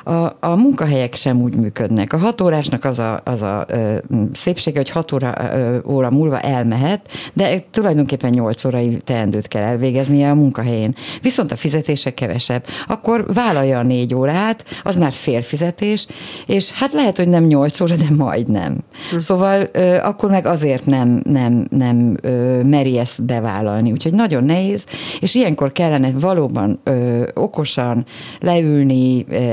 a, 0.09 0.37
a 0.41 0.57
munkahelyek 0.57 1.15
sem 1.15 1.41
úgy 1.41 1.57
működnek. 1.57 2.12
A 2.12 2.17
hat 2.17 2.41
órásnak 2.41 2.85
az 2.85 2.99
a, 2.99 3.21
az 3.25 3.43
a 3.43 3.67
ö, 3.69 3.97
szépsége, 4.33 4.77
hogy 4.77 4.88
hat 4.88 5.12
óra, 5.12 5.35
ö, 5.55 5.77
óra 5.87 6.11
múlva 6.11 6.41
elmehet, 6.41 7.09
de 7.33 7.65
tulajdonképpen 7.71 8.31
nyolc 8.31 8.65
órai 8.65 9.00
teendőt 9.05 9.49
kell 9.49 9.62
elvégeznie 9.62 10.31
a 10.31 10.35
munkahelyén. 10.35 10.95
Viszont 11.23 11.53
a 11.53 11.57
fizetése 11.57 12.15
kevesebb. 12.15 12.65
Akkor 12.87 13.25
vállalja 13.35 13.79
a 13.79 13.83
négy 13.83 14.15
órát, 14.15 14.65
az 14.83 14.97
már 14.97 15.12
félfizetés, 15.12 16.07
és 16.47 16.73
hát 16.73 16.93
lehet, 16.93 17.17
hogy 17.17 17.29
nem 17.29 17.45
nyolc 17.45 17.81
óra, 17.81 17.97
de 17.97 18.09
majdnem. 18.17 18.79
Hm. 19.11 19.19
Szóval 19.19 19.69
ö, 19.73 19.97
akkor 19.97 20.31
meg 20.31 20.47
azért 20.47 20.87
nem, 20.87 21.21
nem, 21.25 21.67
nem 21.71 22.17
ö, 22.21 22.62
meri 22.62 22.99
ezt 22.99 23.25
bevállalni. 23.25 23.93
Úgyhogy 23.93 24.12
nagyon 24.12 24.45
nehéz, 24.45 24.87
és 25.21 25.35
ilyenkor 25.35 25.73
kellene 25.73 26.11
valóban 26.21 26.81
ö, 26.85 27.23
okosan 27.35 28.05
leülni, 28.41 29.25
ö, 29.29 29.50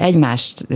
egymást 0.00 0.66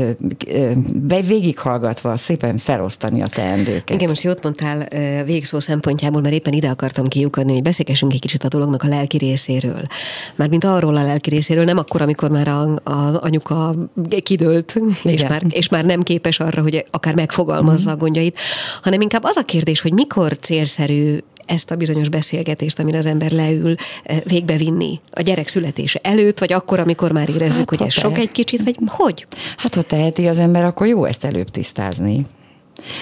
végighallgatva 1.27 2.17
szépen 2.17 2.59
felosztani 2.59 3.23
a 3.23 3.27
teendőket. 3.27 3.91
Igen, 3.91 4.09
most 4.09 4.23
jót 4.23 4.43
mondtál 4.43 4.89
végszó 5.25 5.61
szempontjából, 5.61 6.21
mert 6.21 6.35
éppen 6.35 6.53
ide 6.53 6.69
akartam 6.69 7.07
kiukadni, 7.07 7.53
hogy 7.53 7.63
beszélgessünk 7.63 8.13
egy 8.13 8.21
kicsit 8.21 8.45
a 8.45 8.49
dolognak 8.49 8.83
a 8.83 8.89
lelki 8.89 9.17
részéről. 9.17 9.87
Mármint 10.35 10.65
arról 10.65 10.97
a 10.97 11.03
lelki 11.03 11.31
részéről, 11.31 11.65
nem 11.65 11.79
akkor, 11.79 12.03
amikor 12.03 12.31
már 12.31 12.49
az 12.83 13.15
anyuka 13.15 13.75
kidőlt, 14.23 14.81
és 15.03 15.23
már, 15.23 15.43
és 15.49 15.69
már 15.69 15.85
nem 15.85 16.03
képes 16.03 16.41
arra, 16.41 16.63
hogy 16.63 16.85
akár 16.91 17.15
megfogalmazza 17.15 17.91
mm. 17.91 17.93
a 17.93 17.97
gondjait, 17.97 18.39
hanem 18.83 19.01
inkább 19.01 19.25
az 19.25 19.37
a 19.37 19.43
kérdés, 19.43 19.81
hogy 19.81 19.93
mikor 19.93 20.39
célszerű 20.39 21.19
ezt 21.47 21.71
a 21.71 21.77
bizonyos 21.77 22.09
beszélgetést, 22.09 22.79
amire 22.79 22.99
az 22.99 23.07
ember 23.07 23.31
leül, 23.31 23.75
eh, 24.05 24.19
végbevinni 24.25 25.01
a 25.11 25.21
gyerek 25.21 25.49
születése 25.49 25.99
előtt, 26.03 26.39
vagy 26.39 26.53
akkor, 26.53 26.81
amikor 26.81 27.13
már 27.13 27.29
érezzük, 27.29 27.71
hát, 27.71 27.79
hogy 27.79 27.87
ez 27.87 27.93
sok 27.93 28.19
egy 28.19 28.33
kicsit, 28.33 28.63
vagy 28.63 28.77
hogy? 28.87 29.27
Hát, 29.57 29.75
ha 29.75 29.83
teheti 29.83 30.27
az 30.27 30.39
ember, 30.39 30.65
akkor 30.65 30.87
jó 30.87 31.05
ezt 31.05 31.25
előbb 31.25 31.49
tisztázni 31.49 32.25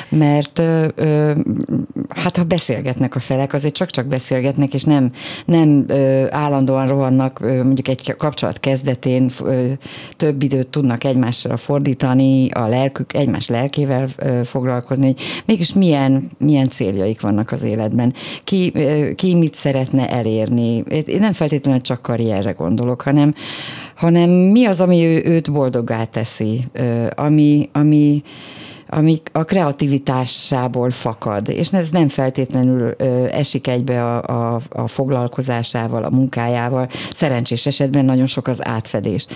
mert 0.09 0.59
ö, 0.59 1.33
hát 2.09 2.37
ha 2.37 2.45
beszélgetnek 2.45 3.15
a 3.15 3.21
felek, 3.21 3.53
azért 3.53 3.75
csak-csak 3.75 4.07
beszélgetnek, 4.07 4.75
és 4.75 4.85
nem, 4.85 5.11
nem 5.45 5.85
ö, 5.89 6.27
állandóan 6.31 6.89
rohannak, 6.89 7.41
ö, 7.41 7.63
mondjuk 7.63 7.89
egy 7.89 8.15
kapcsolat 8.17 8.61
kezdetén 8.61 9.31
ö, 9.45 9.67
több 10.17 10.43
időt 10.43 10.69
tudnak 10.69 11.05
egymásra 11.05 11.57
fordítani, 11.57 12.51
a 12.51 12.67
lelkük, 12.67 13.15
egymás 13.15 13.49
lelkével 13.49 14.09
ö, 14.17 14.41
foglalkozni, 14.45 15.05
hogy 15.05 15.21
mégis 15.47 15.73
milyen, 15.73 16.31
milyen 16.39 16.69
céljaik 16.69 17.21
vannak 17.21 17.51
az 17.51 17.63
életben, 17.63 18.15
ki, 18.45 18.73
ö, 18.75 19.15
ki 19.15 19.35
mit 19.35 19.55
szeretne 19.55 20.11
elérni. 20.11 20.85
Én 21.07 21.21
nem 21.21 21.33
feltétlenül 21.33 21.81
csak 21.81 22.03
karrierre 22.03 22.51
gondolok, 22.51 23.03
hanem, 23.03 23.35
hanem 23.95 24.31
mi 24.31 24.65
az, 24.65 24.81
ami 24.81 25.05
ő, 25.05 25.23
őt 25.25 25.53
boldoggá 25.53 26.05
teszi, 26.05 26.65
ö, 26.73 27.07
ami, 27.15 27.69
ami 27.73 28.23
ami 28.95 29.21
a 29.33 29.45
kreativitásából 29.45 30.91
fakad, 30.91 31.49
és 31.49 31.73
ez 31.73 31.91
nem 31.91 32.09
feltétlenül 32.09 32.95
ö, 32.97 33.27
esik 33.31 33.67
egybe 33.67 34.05
a, 34.05 34.55
a, 34.55 34.61
a 34.69 34.87
foglalkozásával, 34.87 36.03
a 36.03 36.11
munkájával, 36.11 36.89
szerencsés 37.13 37.67
esetben 37.67 38.05
nagyon 38.05 38.27
sok 38.27 38.47
az 38.47 38.67
átfedés. 38.67 39.27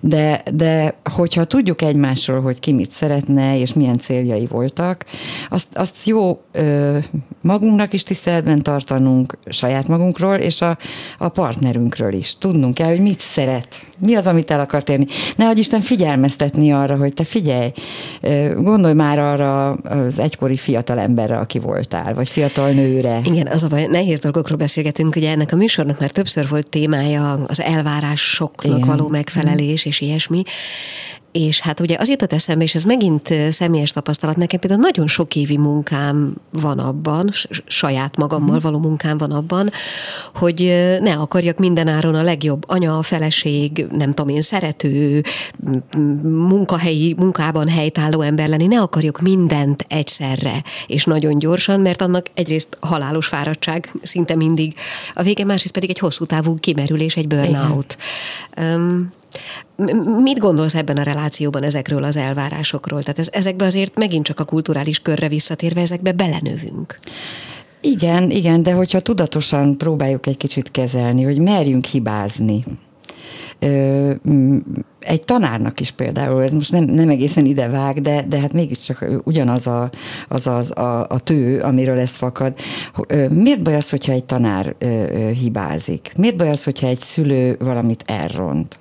De, 0.00 0.42
de 0.54 0.94
hogyha 1.14 1.44
tudjuk 1.44 1.82
egymásról, 1.82 2.40
hogy 2.40 2.58
ki 2.58 2.72
mit 2.72 2.90
szeretne, 2.90 3.58
és 3.58 3.72
milyen 3.72 3.98
céljai 3.98 4.46
voltak, 4.46 5.04
azt, 5.48 5.68
azt 5.74 6.06
jó 6.06 6.40
ö, 6.52 6.98
magunknak 7.40 7.92
is 7.92 8.02
tiszteletben 8.02 8.62
tartanunk, 8.62 9.38
saját 9.46 9.88
magunkról, 9.88 10.34
és 10.34 10.60
a, 10.60 10.78
a 11.18 11.28
partnerünkről 11.28 12.12
is. 12.12 12.38
Tudnunk 12.38 12.74
kell, 12.74 12.88
hogy 12.88 13.00
mit 13.00 13.20
szeret, 13.20 13.68
mi 13.98 14.14
az, 14.14 14.26
amit 14.26 14.50
el 14.50 14.60
akart 14.60 14.88
érni. 14.88 15.06
Nehogy 15.36 15.58
Isten 15.58 15.80
figyelmeztetni 15.80 16.72
arra, 16.72 16.96
hogy 16.96 17.12
te 17.12 17.24
figyelj, 17.24 17.72
gondolj 18.54 18.94
már 19.00 19.18
arra 19.18 19.70
az 19.72 20.18
egykori 20.18 20.56
fiatal 20.56 20.98
emberre, 20.98 21.38
aki 21.38 21.58
voltál, 21.58 22.14
vagy 22.14 22.28
fiatal 22.28 22.70
nőre. 22.70 23.20
Igen, 23.24 23.46
az 23.46 23.62
a 23.62 23.68
baj, 23.68 23.86
nehéz 23.86 24.18
dolgokról 24.18 24.58
beszélgetünk, 24.58 25.16
ugye 25.16 25.30
ennek 25.30 25.52
a 25.52 25.56
műsornak 25.56 26.00
már 26.00 26.10
többször 26.10 26.48
volt 26.48 26.68
témája 26.68 27.32
az 27.32 27.60
elvárásoknak 27.60 28.76
Igen. 28.76 28.88
való 28.88 29.08
megfelelés 29.08 29.84
és 29.84 30.00
ilyesmi. 30.00 30.42
És 31.32 31.60
hát 31.60 31.80
ugye 31.80 31.96
az 31.98 32.08
jutott 32.08 32.32
eszembe, 32.32 32.64
és 32.64 32.74
ez 32.74 32.84
megint 32.84 33.34
személyes 33.50 33.90
tapasztalat, 33.90 34.36
nekem 34.36 34.60
például 34.60 34.80
nagyon 34.80 35.06
sok 35.06 35.36
évi 35.36 35.56
munkám 35.56 36.34
van 36.50 36.78
abban, 36.78 37.30
saját 37.66 38.16
magammal 38.16 38.54
mhm. 38.54 38.64
való 38.64 38.78
munkám 38.78 39.18
van 39.18 39.30
abban, 39.30 39.70
hogy 40.34 40.60
ne 41.00 41.12
akarjak 41.12 41.58
mindenáron 41.58 42.14
a 42.14 42.22
legjobb 42.22 42.64
anya, 42.66 43.02
feleség, 43.02 43.86
nem 43.90 44.12
tudom 44.12 44.34
én, 44.34 44.40
szerető, 44.40 45.22
munkahelyi, 46.22 47.14
munkában 47.18 47.68
helytálló 47.68 48.20
ember 48.20 48.48
lenni, 48.48 48.66
ne 48.66 48.80
akarjuk 48.80 49.20
mindent 49.20 49.84
egyszerre, 49.88 50.62
és 50.86 51.04
nagyon 51.04 51.38
gyorsan, 51.38 51.80
mert 51.80 52.02
annak 52.02 52.26
egyrészt 52.34 52.78
halálos 52.80 53.26
fáradtság 53.26 53.92
szinte 54.02 54.36
mindig, 54.36 54.74
a 55.14 55.22
vége 55.22 55.44
másrészt 55.44 55.74
pedig 55.74 55.90
egy 55.90 55.98
hosszú 55.98 56.24
távú 56.24 56.54
kimerülés, 56.54 57.16
egy 57.16 57.26
burnout. 57.26 57.96
Um, 58.56 59.12
Mit 60.22 60.38
gondolsz 60.38 60.74
ebben 60.74 60.96
a 60.96 61.02
relációban 61.02 61.62
ezekről 61.62 62.02
az 62.04 62.16
elvárásokról? 62.16 63.00
Tehát 63.00 63.18
ez, 63.18 63.28
ezekbe 63.32 63.64
azért 63.64 63.98
megint 63.98 64.24
csak 64.24 64.40
a 64.40 64.44
kulturális 64.44 64.98
körre 64.98 65.28
visszatérve, 65.28 65.80
ezekbe 65.80 66.12
belenövünk. 66.12 66.98
Igen, 67.80 68.30
igen, 68.30 68.62
de 68.62 68.72
hogyha 68.72 69.00
tudatosan 69.00 69.78
próbáljuk 69.78 70.26
egy 70.26 70.36
kicsit 70.36 70.70
kezelni, 70.70 71.22
hogy 71.22 71.38
merjünk 71.38 71.84
hibázni, 71.84 72.64
egy 75.00 75.22
tanárnak 75.22 75.80
is 75.80 75.90
például, 75.90 76.42
ez 76.42 76.52
most 76.52 76.72
nem, 76.72 76.84
nem 76.84 77.08
egészen 77.08 77.44
ide 77.44 77.68
vág, 77.68 78.00
de, 78.00 78.24
de 78.28 78.40
hát 78.40 78.52
mégiscsak 78.52 79.06
ugyanaz 79.24 79.66
a, 79.66 79.90
az, 80.28 80.46
az 80.46 80.78
a, 80.78 81.06
a 81.08 81.18
tő, 81.18 81.60
amiről 81.60 81.98
ez 81.98 82.14
fakad. 82.14 82.54
Miért 83.30 83.62
baj 83.62 83.76
az, 83.76 83.90
hogyha 83.90 84.12
egy 84.12 84.24
tanár 84.24 84.74
hibázik? 85.40 86.12
Miért 86.16 86.36
baj 86.36 86.50
az, 86.50 86.64
hogyha 86.64 86.86
egy 86.86 87.00
szülő 87.00 87.56
valamit 87.58 88.02
elront? 88.06 88.78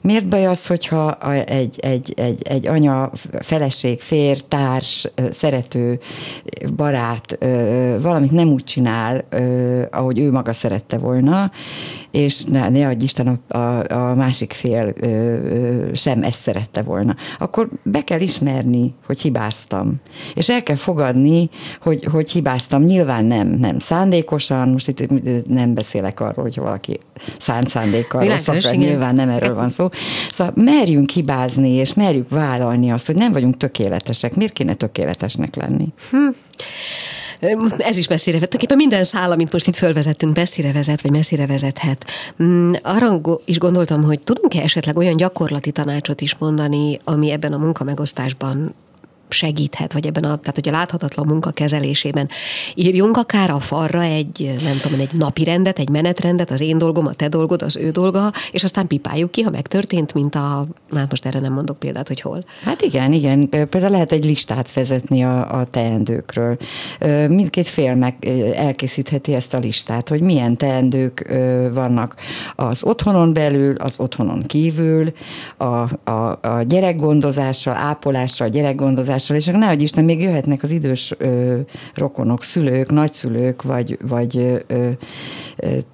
Miért 0.00 0.28
baj 0.28 0.46
az, 0.46 0.66
hogyha 0.66 1.18
egy, 1.44 1.78
egy, 1.80 2.12
egy, 2.16 2.42
egy 2.42 2.66
anya, 2.66 3.10
feleség, 3.40 4.00
férj, 4.00 4.40
társ, 4.48 5.08
szerető, 5.30 5.98
barát 6.76 7.38
valamit 8.00 8.30
nem 8.30 8.48
úgy 8.48 8.64
csinál, 8.64 9.24
ahogy 9.90 10.18
ő 10.18 10.30
maga 10.30 10.52
szerette 10.52 10.98
volna, 10.98 11.50
és 12.10 12.44
ne, 12.44 12.68
ne 12.68 12.86
adj 12.86 13.04
Isten 13.04 13.40
a, 13.48 13.58
a, 13.58 13.94
a 14.08 14.14
másik 14.14 14.52
fél 14.52 14.92
sem 15.92 16.22
ezt 16.22 16.40
szerette 16.40 16.82
volna. 16.82 17.16
Akkor 17.38 17.68
be 17.82 18.04
kell 18.04 18.20
ismerni, 18.20 18.94
hogy 19.06 19.20
hibáztam. 19.20 20.00
És 20.34 20.48
el 20.48 20.62
kell 20.62 20.76
fogadni, 20.76 21.50
hogy, 21.82 22.04
hogy 22.04 22.30
hibáztam. 22.30 22.82
Nyilván 22.82 23.24
nem, 23.24 23.48
nem 23.48 23.78
szándékosan, 23.78 24.68
most 24.68 24.88
itt 24.88 25.46
nem 25.48 25.74
beszélek 25.74 26.20
arról, 26.20 26.44
hogy 26.44 26.56
valaki 26.56 27.00
szánt 27.38 27.68
szándékkal 27.68 28.24
rosszak, 28.24 28.76
nyilván 28.76 29.14
nem 29.14 29.28
erről 29.28 29.54
van 29.54 29.68
szó. 29.68 29.88
Szóval 30.30 30.52
merjünk 30.56 31.10
hibázni, 31.10 31.70
és 31.70 31.94
merjük 31.94 32.28
vállalni 32.28 32.90
azt, 32.90 33.06
hogy 33.06 33.16
nem 33.16 33.32
vagyunk 33.32 33.56
tökéletesek. 33.56 34.36
Miért 34.36 34.52
kéne 34.52 34.74
tökéletesnek 34.74 35.56
lenni? 35.56 35.92
Hm. 36.10 36.28
Ez 37.78 37.96
is 37.96 38.08
messzire 38.08 38.36
vezet. 38.36 38.50
Tulajdonképpen 38.50 38.76
minden 38.76 39.04
szál, 39.04 39.32
amit 39.32 39.52
most 39.52 39.66
itt 39.66 39.76
fölvezettünk, 39.76 40.36
messzire 40.36 40.72
vezet, 40.72 41.00
vagy 41.00 41.10
messzire 41.10 41.46
vezethet. 41.46 42.04
Mm, 42.42 42.72
arra 42.82 43.20
is 43.44 43.58
gondoltam, 43.58 44.02
hogy 44.02 44.20
tudunk-e 44.20 44.62
esetleg 44.62 44.96
olyan 44.96 45.16
gyakorlati 45.16 45.70
tanácsot 45.70 46.20
is 46.20 46.36
mondani, 46.38 46.98
ami 47.04 47.30
ebben 47.30 47.52
a 47.52 47.58
munkamegosztásban 47.58 48.74
segíthet, 49.32 49.92
vagy 49.92 50.06
ebben 50.06 50.24
a, 50.24 50.36
tehát 50.36 50.54
hogy 50.54 50.68
a 50.68 50.72
láthatatlan 50.72 51.26
munka 51.26 51.50
kezelésében 51.50 52.28
írjunk 52.74 53.16
akár 53.16 53.50
a 53.50 53.60
falra 53.60 54.02
egy, 54.02 54.54
nem 54.62 54.76
tudom, 54.76 55.00
egy 55.00 55.12
napi 55.12 55.44
rendet, 55.44 55.78
egy 55.78 55.88
menetrendet, 55.88 56.50
az 56.50 56.60
én 56.60 56.78
dolgom, 56.78 57.06
a 57.06 57.12
te 57.12 57.28
dolgod, 57.28 57.62
az 57.62 57.76
ő 57.76 57.90
dolga, 57.90 58.32
és 58.52 58.64
aztán 58.64 58.86
pipáljuk 58.86 59.30
ki, 59.30 59.42
ha 59.42 59.50
megtörtént, 59.50 60.14
mint 60.14 60.34
a, 60.34 60.66
hát 60.94 61.10
most 61.10 61.26
erre 61.26 61.40
nem 61.40 61.52
mondok 61.52 61.78
példát, 61.78 62.08
hogy 62.08 62.20
hol. 62.20 62.44
Hát 62.64 62.82
igen, 62.82 63.12
igen. 63.12 63.48
Például 63.48 63.90
lehet 63.90 64.12
egy 64.12 64.24
listát 64.24 64.72
vezetni 64.72 65.22
a, 65.22 65.58
a 65.58 65.64
teendőkről. 65.64 66.56
Mindkét 67.28 67.68
fél 67.68 67.94
meg 67.94 68.14
elkészítheti 68.54 69.34
ezt 69.34 69.54
a 69.54 69.58
listát, 69.58 70.08
hogy 70.08 70.20
milyen 70.20 70.56
teendők 70.56 71.28
vannak 71.72 72.14
az 72.56 72.84
otthonon 72.84 73.32
belül, 73.32 73.74
az 73.76 73.94
otthonon 73.98 74.42
kívül, 74.42 75.12
a, 75.56 76.10
a, 76.10 76.38
a 76.42 76.62
gyerekgondozással, 76.66 77.74
ápolással, 77.74 78.48
gyerekgondozással, 78.48 79.19
hatással, 79.28 79.54
és 79.54 79.58
nehogy 79.58 79.82
Isten, 79.82 80.04
még 80.04 80.20
jöhetnek 80.20 80.62
az 80.62 80.70
idős 80.70 81.14
ö, 81.18 81.58
rokonok, 81.94 82.44
szülők, 82.44 82.90
nagyszülők, 82.90 83.62
vagy, 83.62 83.98
vagy 84.08 84.36
ö, 84.36 84.56
ö, 84.66 84.90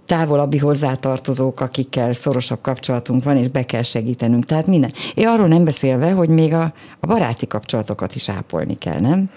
távolabbi 0.06 0.58
hozzátartozók, 0.58 1.60
akikkel 1.60 2.12
szorosabb 2.12 2.60
kapcsolatunk 2.60 3.24
van, 3.24 3.36
és 3.36 3.48
be 3.48 3.64
kell 3.64 3.82
segítenünk. 3.82 4.44
Tehát 4.44 4.66
minden. 4.66 4.92
Én 5.14 5.26
arról 5.26 5.48
nem 5.48 5.64
beszélve, 5.64 6.10
hogy 6.10 6.28
még 6.28 6.52
a, 6.52 6.72
a 7.00 7.06
baráti 7.06 7.46
kapcsolatokat 7.46 8.14
is 8.14 8.28
ápolni 8.28 8.78
kell, 8.78 9.00
nem? 9.00 9.30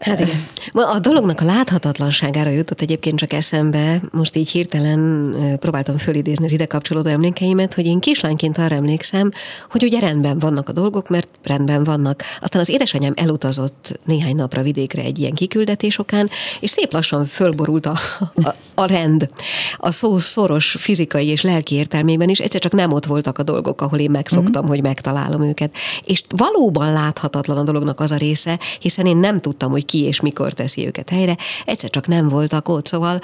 Hát 0.00 0.20
igen. 0.20 0.46
A 0.72 0.98
dolognak 0.98 1.40
a 1.40 1.44
láthatatlanságára 1.44 2.50
jutott 2.50 2.80
egyébként 2.80 3.18
csak 3.18 3.32
eszembe, 3.32 4.00
most 4.12 4.36
így 4.36 4.50
hirtelen 4.50 5.34
próbáltam 5.60 5.96
fölidézni 5.96 6.44
az 6.44 6.52
ide 6.52 6.66
kapcsolódó 6.66 7.08
emlékeimet, 7.08 7.74
hogy 7.74 7.86
én 7.86 7.98
kislányként 7.98 8.58
arra 8.58 8.74
emlékszem, 8.74 9.30
hogy 9.70 9.84
ugye 9.84 9.98
rendben 9.98 10.38
vannak 10.38 10.68
a 10.68 10.72
dolgok, 10.72 11.08
mert 11.08 11.28
rendben 11.42 11.84
vannak. 11.84 12.22
Aztán 12.40 12.60
az 12.60 12.68
édesanyám 12.68 13.12
elutazott 13.16 13.98
néhány 14.04 14.36
napra 14.36 14.62
vidékre 14.62 15.02
egy 15.02 15.18
ilyen 15.18 15.32
kiküldetés 15.32 15.98
okán, 15.98 16.28
és 16.60 16.70
szép 16.70 16.92
lassan 16.92 17.26
fölborult 17.26 17.86
a, 17.86 17.94
a, 18.34 18.54
a 18.74 18.84
rend. 18.84 19.28
A 19.76 19.90
szó 19.90 20.18
szoros 20.18 20.76
fizikai 20.78 21.26
és 21.26 21.42
lelki 21.42 21.74
értelmében 21.74 22.28
is 22.28 22.38
egyszer 22.38 22.60
csak 22.60 22.72
nem 22.72 22.92
ott 22.92 23.06
voltak 23.06 23.38
a 23.38 23.42
dolgok, 23.42 23.80
ahol 23.80 23.98
én 23.98 24.10
megszoktam, 24.10 24.52
uh-huh. 24.54 24.68
hogy 24.68 24.82
megtalálom 24.82 25.42
őket. 25.42 25.74
És 26.04 26.22
valóban 26.36 26.92
láthatatlan 26.92 27.56
a 27.56 27.62
dolognak 27.62 28.00
az 28.00 28.10
a 28.10 28.16
része, 28.16 28.58
hiszen 28.80 29.06
én 29.06 29.16
nem 29.16 29.40
tudtam, 29.40 29.70
hogy 29.70 29.84
ki 29.90 30.04
és 30.04 30.20
mikor 30.20 30.52
teszi 30.52 30.86
őket 30.86 31.08
helyre, 31.08 31.36
egyszer 31.64 31.90
csak 31.90 32.06
nem 32.06 32.28
voltak 32.28 32.68
ott, 32.68 32.86
szóval 32.86 33.18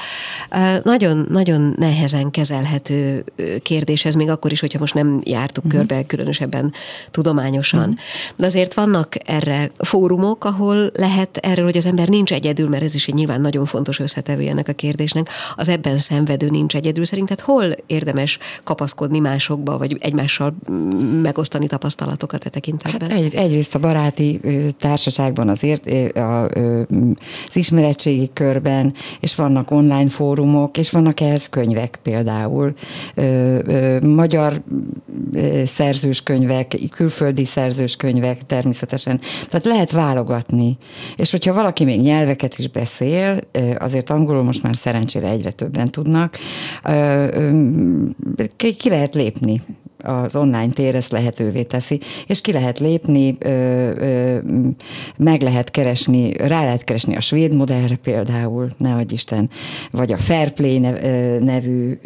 nagyon, 0.83 1.27
nagyon 1.31 1.75
nehezen 1.79 2.31
kezelhető 2.31 3.25
kérdés 3.63 4.05
ez, 4.05 4.15
még 4.15 4.31
akkor 4.31 4.53
is, 4.53 4.61
hogyha 4.61 4.79
most 4.79 4.95
nem 4.95 5.21
jártuk 5.25 5.65
uh-huh. 5.65 5.81
körbe 5.81 6.07
különösebben 6.07 6.73
tudományosan. 7.11 7.81
Uh-huh. 7.81 7.95
De 8.37 8.47
azért 8.47 8.75
vannak 8.75 9.15
erre 9.25 9.69
fórumok, 9.79 10.45
ahol 10.45 10.91
lehet 10.95 11.37
erről, 11.37 11.65
hogy 11.65 11.77
az 11.77 11.87
ember 11.87 12.09
nincs 12.09 12.33
egyedül, 12.33 12.69
mert 12.69 12.83
ez 12.83 12.95
is 12.95 13.07
egy 13.07 13.15
nyilván 13.15 13.41
nagyon 13.41 13.65
fontos 13.67 13.99
összetevő 13.99 14.49
ennek 14.49 14.69
a 14.69 14.73
kérdésnek, 14.73 15.29
az 15.57 15.69
ebben 15.69 15.99
szenvedő 15.99 16.49
nincs 16.49 16.75
egyedül. 16.75 17.05
Szerinted 17.05 17.41
hol 17.41 17.65
érdemes 17.87 18.39
kapaszkodni 18.65 19.19
másokba, 19.19 19.79
vagy 19.79 19.97
egymással 20.01 20.57
megosztani 21.23 21.67
tapasztalatokat 21.67 22.45
e 22.45 22.49
tekintetben? 22.49 23.11
Hát 23.11 23.19
egy, 23.19 23.35
egyrészt 23.35 23.75
a 23.75 23.79
baráti 23.79 24.41
társaságban 24.79 25.49
azért 25.49 26.17
a, 26.17 26.49
az 27.49 27.57
ismeretségi 27.57 28.31
körben, 28.33 28.95
és 29.21 29.35
vannak 29.35 29.71
online 29.71 30.09
fórumok, 30.09 30.79
és 30.79 30.91
vannak 30.91 31.21
ehhez 31.21 31.49
könyvek 31.49 31.99
például. 32.03 32.73
Magyar 34.03 34.63
szerzős 35.65 36.23
könyvek, 36.23 36.75
külföldi 36.91 37.45
szerzős 37.45 37.97
könyvek 37.97 38.43
természetesen. 38.43 39.21
Tehát 39.47 39.65
lehet 39.65 39.91
válogatni. 39.91 40.77
És 41.17 41.31
hogyha 41.31 41.55
valaki 41.55 41.85
még 41.85 42.01
nyelveket 42.01 42.59
is 42.59 42.69
beszél, 42.69 43.39
azért 43.79 44.11
angolul 44.11 44.43
most 44.43 44.63
már 44.63 44.77
szerencsére 44.77 45.29
egyre 45.29 45.51
többen 45.51 45.91
tudnak, 45.91 46.39
ki 48.57 48.89
lehet 48.89 49.15
lépni 49.15 49.63
az 50.03 50.37
online 50.37 50.69
tér 50.69 50.95
ezt 50.95 51.13
lehetővé 51.13 51.63
teszi, 51.63 52.01
és 52.27 52.41
ki 52.41 52.53
lehet 52.53 52.79
lépni, 52.79 53.39
meg 55.17 55.43
lehet 55.43 55.71
keresni, 55.71 56.33
rá 56.37 56.65
lehet 56.65 56.85
keresni 56.85 57.17
a 57.17 57.21
svéd 57.21 57.55
modellre 57.55 57.97
például, 57.97 58.69
ne 58.79 58.95
adj 58.95 59.15
Isten, 59.15 59.51
vagy 59.91 60.13
a 60.13 60.17
Fairplay 60.17 60.79
nevű 61.39 61.99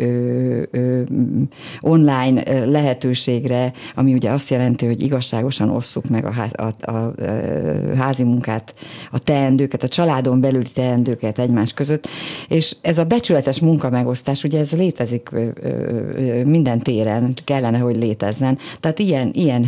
online 1.80 2.64
lehetőségre, 2.64 3.72
ami 3.94 4.14
ugye 4.14 4.30
azt 4.30 4.50
jelenti, 4.50 4.86
hogy 4.86 5.02
igazságosan 5.02 5.70
osszuk 5.70 6.08
meg 6.08 6.24
a, 6.24 6.32
a, 6.52 6.90
a, 6.90 6.96
a 6.96 7.14
házi 7.96 8.24
munkát, 8.24 8.74
a 9.10 9.18
teendőket, 9.18 9.82
a 9.82 9.88
családon 9.88 10.40
belüli 10.40 10.70
teendőket 10.74 11.38
egymás 11.38 11.72
között, 11.72 12.08
és 12.48 12.76
ez 12.80 12.98
a 12.98 13.04
becsületes 13.04 13.60
munkamegosztás, 13.60 14.44
ugye 14.44 14.58
ez 14.58 14.72
létezik 14.72 15.30
minden 16.44 16.78
téren, 16.78 17.34
kellene, 17.44 17.78
hogy 17.80 17.96
létezzen. 17.96 18.58
Tehát 18.80 18.98
ilyen, 18.98 19.30
ilyen 19.32 19.66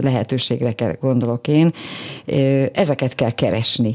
lehetőségre 0.00 0.96
gondolok 1.00 1.48
én. 1.48 1.72
Ezeket 2.72 3.14
kell 3.14 3.30
keresni. 3.30 3.94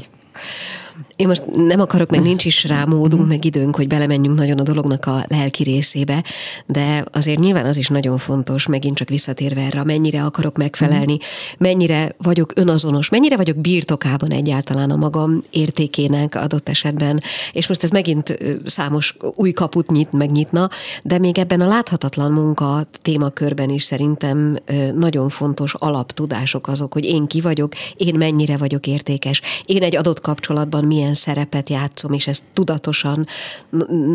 Én 1.16 1.26
most 1.26 1.42
nem 1.54 1.80
akarok, 1.80 2.10
meg 2.10 2.22
nincs 2.22 2.44
is 2.44 2.64
rá 2.64 2.84
módunk, 2.84 3.26
meg 3.26 3.44
időnk, 3.44 3.76
hogy 3.76 3.86
belemenjünk 3.86 4.38
nagyon 4.38 4.58
a 4.58 4.62
dolognak 4.62 5.06
a 5.06 5.24
lelki 5.28 5.62
részébe, 5.62 6.24
de 6.66 7.04
azért 7.12 7.38
nyilván 7.38 7.66
az 7.66 7.76
is 7.76 7.88
nagyon 7.88 8.18
fontos, 8.18 8.66
megint 8.66 8.96
csak 8.96 9.08
visszatérve 9.08 9.60
erre, 9.60 9.84
mennyire 9.84 10.24
akarok 10.24 10.56
megfelelni, 10.56 11.18
mennyire 11.58 12.14
vagyok 12.18 12.52
önazonos, 12.54 13.08
mennyire 13.08 13.36
vagyok 13.36 13.56
birtokában 13.56 14.30
egyáltalán 14.30 14.90
a 14.90 14.96
magam 14.96 15.42
értékének 15.50 16.34
adott 16.34 16.68
esetben, 16.68 17.22
és 17.52 17.68
most 17.68 17.82
ez 17.82 17.90
megint 17.90 18.38
számos 18.64 19.16
új 19.34 19.52
kaput 19.52 19.90
nyit, 19.90 20.12
megnyitna, 20.12 20.68
de 21.02 21.18
még 21.18 21.38
ebben 21.38 21.60
a 21.60 21.66
láthatatlan 21.66 22.32
munka 22.32 22.86
témakörben 23.02 23.70
is 23.70 23.82
szerintem 23.82 24.56
nagyon 24.94 25.28
fontos 25.28 25.74
alaptudások 25.78 26.68
azok, 26.68 26.92
hogy 26.92 27.04
én 27.04 27.26
ki 27.26 27.40
vagyok, 27.40 27.72
én 27.96 28.14
mennyire 28.14 28.56
vagyok 28.56 28.86
értékes, 28.86 29.40
én 29.64 29.82
egy 29.82 29.96
adott 29.96 30.20
kapcsolatban 30.20 30.84
milyen 30.84 31.05
szerepet 31.14 31.70
játszom, 31.70 32.12
és 32.12 32.26
ezt 32.26 32.42
tudatosan, 32.52 33.26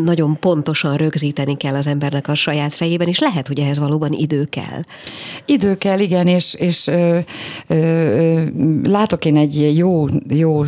nagyon 0.04 0.34
pontosan 0.34 0.96
rögzíteni 0.96 1.56
kell 1.56 1.74
az 1.74 1.86
embernek 1.86 2.28
a 2.28 2.34
saját 2.34 2.74
fejében, 2.74 3.08
és 3.08 3.18
lehet, 3.18 3.46
hogy 3.46 3.58
ehhez 3.60 3.78
valóban 3.78 4.12
idő 4.12 4.44
kell. 4.44 4.82
Idő 5.46 5.76
kell, 5.76 5.98
igen, 5.98 6.26
és, 6.26 6.54
és 6.54 6.86
ö, 6.86 7.18
ö, 7.66 8.42
látok 8.82 9.24
én 9.24 9.36
egy 9.36 9.76
jó, 9.76 10.06
jó 10.28 10.62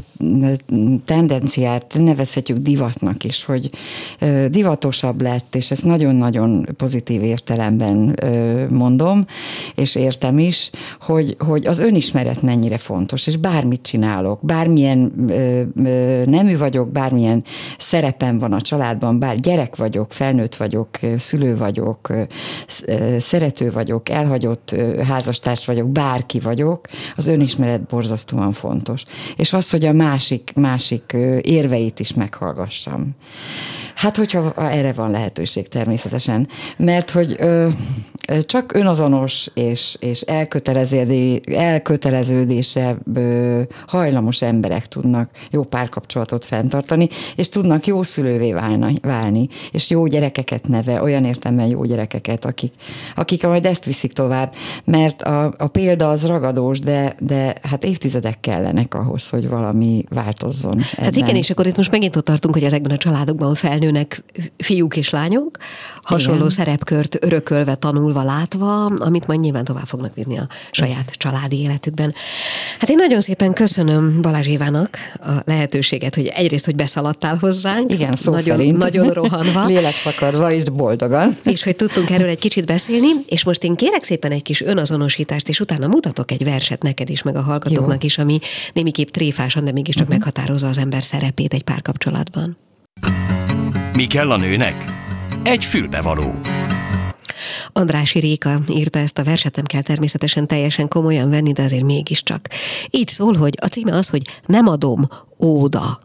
tendenciát, 1.05 1.95
nevezhetjük 1.99 2.59
divatnak 2.59 3.25
is, 3.25 3.45
hogy 3.45 3.71
ö, 4.19 4.47
divatosabb 4.49 5.23
lett, 5.23 5.55
és 5.55 5.71
ezt 5.71 5.85
nagyon-nagyon 5.85 6.69
pozitív 6.77 7.23
értelemben 7.23 8.15
ö, 8.23 8.65
mondom, 8.69 9.27
és 9.75 9.95
értem 9.95 10.39
is, 10.39 10.71
hogy, 11.01 11.37
hogy 11.39 11.67
az 11.67 11.79
önismeret 11.79 12.43
mennyire 12.43 12.79
fontos, 12.79 13.27
és 13.27 13.37
bármit 13.37 13.83
csinálok, 13.83 14.41
bármilyen 14.43 15.13
ö, 15.29 15.63
ö, 15.85 16.14
nemű 16.25 16.59
vagyok, 16.59 16.93
bármilyen 16.93 17.45
szerepem 17.79 18.39
van 18.39 18.53
a 18.53 18.61
családban, 18.61 19.19
bár 19.19 19.41
gyerek 19.41 19.77
vagyok, 19.77 20.13
felnőtt 20.13 20.55
vagyok, 20.55 20.89
szülő 21.19 21.57
vagyok, 21.57 22.13
szerető 23.19 23.71
vagyok, 23.71 24.09
elhagyott 24.09 24.75
házastárs 25.07 25.67
vagyok, 25.67 25.89
bárki 25.89 26.41
vagyok, 26.41 26.87
az 27.17 27.27
önismeret 27.27 27.87
borzasztóan 27.87 28.53
fontos. 28.53 29.03
És 29.37 29.53
az, 29.53 29.71
hogy 29.71 29.85
a 29.85 29.93
másik, 29.93 30.53
másik 30.55 31.17
érveit 31.41 32.01
is 32.01 32.15
meghallgassam. 32.15 33.15
Hát, 34.05 34.17
hogyha 34.17 34.53
erre 34.57 34.93
van 34.93 35.11
lehetőség 35.11 35.69
természetesen. 35.69 36.49
Mert 36.77 37.11
hogy 37.11 37.37
ö, 37.39 37.69
csak 38.41 38.73
önazonos 38.75 39.51
és, 39.55 39.97
és 40.01 40.21
elköteleződése 41.51 42.97
ö, 43.15 43.61
hajlamos 43.87 44.43
emberek 44.43 44.89
tudnak 44.89 45.31
jó 45.51 45.63
párkapcsolatot 45.63 46.45
fenntartani, 46.45 47.09
és 47.37 47.49
tudnak 47.49 47.87
jó 47.87 48.03
szülővé 48.03 48.53
válni, 48.53 48.99
válni 49.03 49.49
és 49.71 49.91
jó 49.91 50.07
gyerekeket 50.07 50.69
neve, 50.69 51.03
olyan 51.03 51.25
értelemben 51.25 51.67
jó 51.67 51.85
gyerekeket, 51.85 52.45
akik, 52.45 52.73
akik 53.15 53.43
majd 53.43 53.67
ezt 53.67 53.85
viszik 53.85 54.13
tovább, 54.13 54.55
mert 54.85 55.23
a, 55.23 55.55
a 55.59 55.67
példa 55.67 56.09
az 56.09 56.27
ragadós, 56.27 56.81
de, 56.81 57.17
de 57.19 57.55
hát 57.63 57.85
évtizedek 57.85 58.41
kellenek 58.41 58.95
ahhoz, 58.95 59.29
hogy 59.29 59.49
valami 59.49 60.05
változzon. 60.09 60.73
Ebben. 60.73 61.05
Hát 61.05 61.17
igen, 61.17 61.37
és 61.37 61.51
akkor 61.51 61.67
itt 61.67 61.77
most 61.77 61.91
megint 61.91 62.17
ott 62.17 62.25
tartunk, 62.25 62.55
hogy 62.55 62.65
ezekben 62.65 62.93
a 62.93 62.97
családokban 62.97 63.55
felnőnek 63.55 63.94
fiúk 64.57 64.97
és 64.97 65.11
lányok, 65.11 65.57
hasonló 66.03 66.39
igen. 66.39 66.51
szerepkört 66.51 67.25
örökölve, 67.25 67.75
tanulva, 67.75 68.23
látva, 68.23 68.85
amit 68.85 69.27
majd 69.27 69.41
nyilván 69.41 69.65
tovább 69.65 69.87
fognak 69.87 70.15
vinni 70.15 70.39
a 70.39 70.49
saját 70.71 71.11
családi 71.11 71.61
életükben. 71.61 72.15
Hát 72.79 72.91
én 72.91 72.97
nagyon 72.97 73.21
szépen 73.21 73.53
köszönöm 73.53 74.21
Balázs 74.23 74.47
Évának 74.47 74.99
a 75.21 75.33
lehetőséget, 75.45 76.15
hogy 76.15 76.27
egyrészt, 76.27 76.65
hogy 76.65 76.77
beszaladtál 76.77 77.37
hozzánk. 77.37 77.93
Igen, 77.93 78.17
szó 78.17 78.31
nagyon, 78.31 78.57
szerint. 78.57 78.79
Nagyon 78.79 79.11
rohanva. 79.11 79.67
Lélekszakadva 79.75 80.53
és 80.53 80.65
boldogan. 80.65 81.37
És 81.43 81.63
hogy 81.63 81.77
tudtunk 81.77 82.11
erről 82.11 82.29
egy 82.29 82.39
kicsit 82.39 82.67
beszélni, 82.67 83.11
és 83.27 83.45
most 83.45 83.65
én 83.65 83.75
kérek 83.75 84.03
szépen 84.03 84.33
egy 84.33 84.43
kis 84.43 84.61
önazonosítást, 84.61 85.49
és 85.49 85.61
utána 85.61 85.87
mutatok 85.87 86.31
egy 86.31 86.45
verset 86.45 86.83
neked 86.83 87.11
is, 87.11 87.23
meg 87.23 87.37
a 87.37 87.41
hallgatóknak 87.41 88.03
Jó. 88.03 88.07
is, 88.07 88.19
ami 88.19 88.39
némiképp 88.73 89.09
tréfásan, 89.09 89.65
de 89.65 89.73
mégiscsak 89.73 90.03
uh-huh. 90.03 90.17
meghatározza 90.19 90.69
az 90.69 90.79
ember 90.79 91.03
szerepét 91.03 91.55
egy 91.55 91.63
párkapcsolatban. 91.63 92.57
Mi 93.97 94.07
kell 94.07 94.31
a 94.31 94.37
nőnek? 94.37 94.93
Egy 95.43 95.65
fülbevaló. 95.65 96.41
Andrási 97.73 98.19
Réka 98.19 98.61
írta 98.69 98.99
ezt 98.99 99.19
a 99.19 99.25
verset, 99.25 99.57
nem 99.57 99.65
kell 99.65 99.83
természetesen 99.83 100.47
teljesen 100.47 100.89
komolyan 100.89 101.31
venni, 101.31 101.53
de 101.53 101.63
azért 101.63 101.83
mégiscsak. 101.83 102.49
Így 102.91 103.09
szól, 103.09 103.35
hogy 103.35 103.55
a 103.61 103.67
címe 103.67 103.93
az, 103.93 104.09
hogy 104.09 104.23
nem 104.47 104.67
adom, 104.67 105.09
óda. 105.39 106.01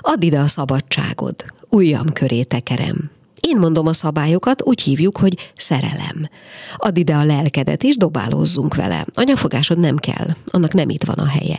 Add 0.00 0.22
ide 0.22 0.38
a 0.38 0.46
szabadságod, 0.46 1.34
ujjam 1.68 2.06
köré 2.12 2.42
tekerem. 2.42 3.10
Én 3.40 3.56
mondom 3.56 3.86
a 3.86 3.92
szabályokat, 3.92 4.62
úgy 4.62 4.80
hívjuk, 4.80 5.18
hogy 5.18 5.52
szerelem. 5.56 6.28
Add 6.76 6.96
ide 6.96 7.14
a 7.14 7.24
lelkedet, 7.24 7.82
és 7.82 7.96
dobálózzunk 7.96 8.74
vele. 8.74 9.06
Anyafogásod 9.14 9.78
nem 9.78 9.96
kell, 9.96 10.26
annak 10.46 10.72
nem 10.72 10.88
itt 10.88 11.04
van 11.04 11.18
a 11.18 11.26
helye. 11.26 11.58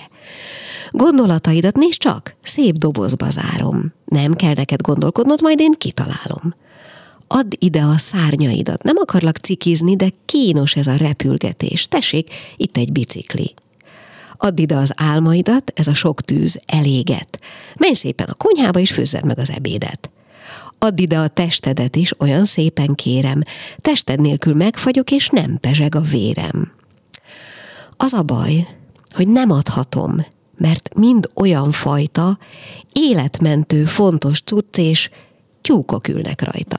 Gondolataidat 0.92 1.76
nézd 1.76 1.98
csak, 1.98 2.36
szép 2.42 2.78
dobozba 2.78 3.30
zárom. 3.30 3.94
Nem 4.06 4.34
kell 4.34 4.54
neked 4.54 4.82
gondolkodnod, 4.82 5.42
majd 5.42 5.60
én 5.60 5.74
kitalálom. 5.78 6.54
Add 7.28 7.54
ide 7.60 7.82
a 7.82 7.98
szárnyaidat, 7.98 8.84
nem 8.84 8.96
akarlak 8.98 9.38
cikizni, 9.38 9.96
de 9.96 10.10
kínos 10.26 10.76
ez 10.76 10.88
a 10.88 10.96
repülgetés. 10.96 11.88
Tessék, 11.88 12.34
itt 12.58 12.78
egy 12.78 12.92
bicikli. 12.92 13.54
Add 14.38 14.60
ide 14.60 14.76
az 14.76 14.94
álmaidat, 14.96 15.72
ez 15.76 15.88
a 15.88 15.94
sok 15.94 16.22
tűz 16.22 16.60
eléget. 16.66 17.40
Menj 17.80 17.94
szépen 17.94 18.28
a 18.30 18.34
konyhába, 18.34 18.80
és 18.80 18.92
főzzed 18.92 19.26
meg 19.26 19.40
az 19.40 19.52
ebédet. 19.52 20.10
Add 20.80 21.00
ide 21.00 21.18
a 21.18 21.28
testedet 21.28 21.96
is, 21.96 22.20
olyan 22.20 22.46
szépen 22.46 22.94
kérem. 22.94 23.42
Tested 23.78 24.22
nélkül 24.22 24.54
megfagyok, 24.54 25.12
és 25.12 25.30
nem 25.30 25.58
pezseg 25.60 25.96
a 25.96 26.02
vérem. 26.02 26.72
Az 27.98 28.14
a 28.14 28.24
baj, 28.24 28.68
hogy 29.10 29.28
nem 29.28 29.52
adhatom, 29.52 30.26
mert 30.62 30.96
mind 30.96 31.30
olyan 31.36 31.72
fajta, 31.72 32.38
életmentő, 32.94 33.86
fontos 33.86 34.42
cucc, 34.42 34.78
és 34.78 35.10
tyúkok 35.62 36.08
ülnek 36.08 36.42
rajta. 36.42 36.78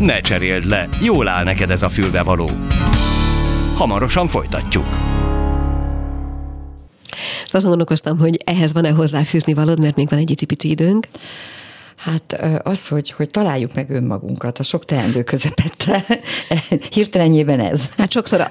Ne 0.00 0.20
cseréld 0.20 0.64
le, 0.64 0.88
jól 1.02 1.28
áll 1.28 1.44
neked 1.44 1.70
ez 1.70 1.82
a 1.82 1.88
fülbevaló. 1.88 2.50
Hamarosan 3.74 4.26
folytatjuk. 4.26 4.86
Azt 7.42 7.54
azon 7.54 7.68
gondolkoztam, 7.68 8.18
hogy 8.18 8.40
ehhez 8.44 8.72
van-e 8.72 8.90
hozzáfűzni 8.90 9.54
valód, 9.54 9.80
mert 9.80 9.96
még 9.96 10.08
van 10.08 10.18
egy 10.18 10.30
icipici 10.30 10.70
időnk. 10.70 11.06
Hát 11.96 12.42
az, 12.62 12.88
hogy, 12.88 13.10
hogy 13.10 13.26
találjuk 13.26 13.74
meg 13.74 13.90
önmagunkat 13.90 14.58
a 14.58 14.62
sok 14.62 14.84
teendő 14.84 15.22
közepette, 15.22 16.04
hirtelenjében 16.94 17.60
ez. 17.60 17.90
Hát 17.96 18.10
sokszor 18.10 18.48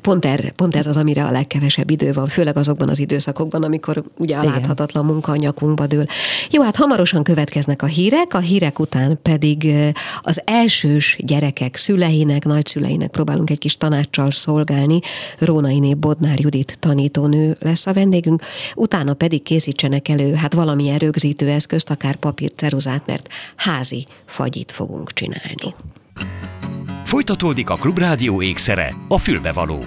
pont, 0.00 0.24
er, 0.24 0.50
pont 0.50 0.76
ez 0.76 0.86
az, 0.86 0.96
amire 0.96 1.24
a 1.24 1.30
legkevesebb 1.30 1.90
idő 1.90 2.12
van, 2.12 2.26
főleg 2.26 2.56
azokban 2.56 2.88
az 2.88 2.98
időszakokban, 2.98 3.62
amikor 3.62 4.04
ugye 4.18 4.36
a 4.36 4.44
láthatatlan 4.44 5.04
munka 5.04 5.32
a 5.32 5.36
nyakunkba 5.36 5.86
dől. 5.86 6.06
Jó, 6.50 6.62
hát 6.62 6.76
hamarosan 6.76 7.22
következnek 7.22 7.82
a 7.82 7.86
hírek, 7.86 8.34
a 8.34 8.38
hírek 8.38 8.78
után 8.78 9.18
pedig 9.22 9.72
az 10.20 10.42
elsős 10.44 11.16
gyerekek 11.20 11.76
szüleinek, 11.76 12.44
nagyszüleinek 12.44 13.10
próbálunk 13.10 13.50
egy 13.50 13.58
kis 13.58 13.76
tanácssal 13.76 14.30
szolgálni. 14.30 15.00
Rónainé 15.38 15.94
Bodnár 15.94 16.40
Judit 16.40 16.76
tanítónő 16.80 17.56
lesz 17.60 17.86
a 17.86 17.92
vendégünk, 17.92 18.42
utána 18.74 19.14
pedig 19.14 19.42
készítsenek 19.42 20.08
elő 20.08 20.34
hát 20.34 20.54
valamilyen 20.54 20.98
rögzítő 20.98 21.48
eszközt, 21.48 21.90
akár 21.90 22.16
papír, 22.16 22.52
ceruza, 22.54 22.85
ceruzát, 22.86 23.06
mert 23.06 23.32
házi 23.56 24.06
fagyit 24.26 24.72
fogunk 24.72 25.12
csinálni. 25.12 25.74
Folytatódik 27.04 27.70
a 27.70 27.74
Klubrádió 27.74 28.42
ékszere, 28.42 28.94
a 29.08 29.18
fülbevaló. 29.18 29.84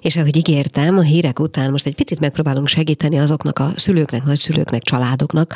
És 0.00 0.16
ahogy 0.16 0.36
ígértem, 0.36 0.98
a 0.98 1.02
hírek 1.02 1.40
után 1.40 1.70
most 1.70 1.86
egy 1.86 1.94
picit 1.94 2.20
megpróbálunk 2.20 2.68
segíteni 2.68 3.18
azoknak 3.18 3.58
a 3.58 3.70
szülőknek, 3.76 4.24
nagyszülőknek, 4.24 4.82
családoknak, 4.82 5.54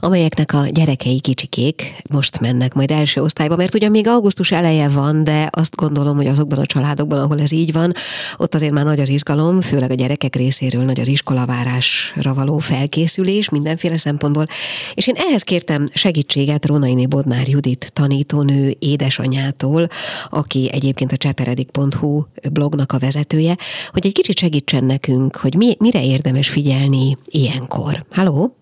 amelyeknek 0.00 0.52
a 0.52 0.66
gyerekei 0.70 1.20
kicsikék 1.20 2.02
most 2.10 2.40
mennek 2.40 2.74
majd 2.74 2.90
első 2.90 3.22
osztályba, 3.22 3.56
mert 3.56 3.74
ugye 3.74 3.88
még 3.88 4.08
augusztus 4.08 4.50
eleje 4.50 4.88
van, 4.88 5.24
de 5.24 5.48
azt 5.50 5.76
gondolom, 5.76 6.16
hogy 6.16 6.26
azokban 6.26 6.58
a 6.58 6.66
családokban, 6.66 7.18
ahol 7.18 7.40
ez 7.40 7.52
így 7.52 7.72
van, 7.72 7.92
ott 8.36 8.54
azért 8.54 8.72
már 8.72 8.84
nagy 8.84 9.00
az 9.00 9.08
izgalom, 9.08 9.60
főleg 9.60 9.90
a 9.90 9.94
gyerekek 9.94 10.36
részéről 10.36 10.84
nagy 10.84 11.00
az 11.00 11.08
iskolavárásra 11.08 12.34
való 12.34 12.58
felkészülés 12.58 13.48
mindenféle 13.48 13.98
szempontból. 13.98 14.46
És 14.94 15.06
én 15.06 15.14
ehhez 15.16 15.42
kértem 15.42 15.86
segítséget 15.94 16.66
Rónainé 16.66 17.06
Bodnár 17.06 17.48
Judit 17.48 17.90
tanítónő 17.92 18.76
édesanyától, 18.78 19.88
aki 20.30 20.68
egyébként 20.72 21.12
a 21.12 21.16
cseperedik.hu 21.16 22.22
blognak 22.52 22.92
a 22.92 22.98
vezetője, 22.98 23.56
hogy 23.90 24.06
egy 24.06 24.12
kicsit 24.12 24.38
segítsen 24.38 24.84
nekünk, 24.84 25.36
hogy 25.36 25.54
mi, 25.54 25.76
mire 25.78 26.04
érdemes 26.04 26.48
figyelni 26.48 27.16
ilyenkor. 27.24 28.02
Halló? 28.10 28.56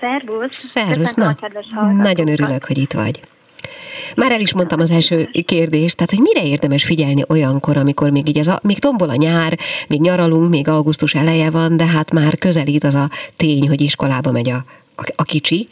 Szervusz! 0.00 0.56
Szervusz! 0.56 1.14
Na, 1.14 1.36
nagyon 1.92 2.28
örülök, 2.28 2.64
hogy 2.64 2.78
itt 2.78 2.92
vagy. 2.92 3.20
Már 4.16 4.32
el 4.32 4.40
is 4.40 4.54
mondtam 4.54 4.80
az 4.80 4.90
első 4.90 5.30
kérdést, 5.44 5.96
tehát 5.96 6.10
hogy 6.10 6.20
mire 6.20 6.46
érdemes 6.46 6.84
figyelni 6.84 7.22
olyankor, 7.28 7.76
amikor 7.76 8.10
még 8.10 8.28
így 8.28 8.38
ez 8.38 8.46
a, 8.46 8.58
még 8.62 8.78
tombol 8.78 9.10
a 9.10 9.14
nyár, 9.14 9.58
még 9.88 10.00
nyaralunk, 10.00 10.50
még 10.50 10.68
augusztus 10.68 11.14
eleje 11.14 11.50
van, 11.50 11.76
de 11.76 11.86
hát 11.86 12.12
már 12.12 12.38
közelít 12.38 12.84
az 12.84 12.94
a 12.94 13.10
tény, 13.36 13.68
hogy 13.68 13.80
iskolába 13.80 14.30
megy 14.30 14.50
a, 14.50 14.64
a, 14.96 15.12
a 15.16 15.22
kicsi, 15.22 15.68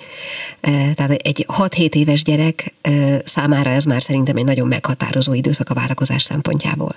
tehát 0.95 1.11
egy 1.11 1.47
6-7 1.49 1.95
éves 1.95 2.23
gyerek 2.23 2.75
számára 3.25 3.71
ez 3.71 3.85
már 3.85 4.03
szerintem 4.03 4.37
egy 4.37 4.45
nagyon 4.45 4.67
meghatározó 4.67 5.35
időszak 5.35 5.71
a 5.71 5.75
várakozás 5.75 6.23
szempontjából. 6.23 6.95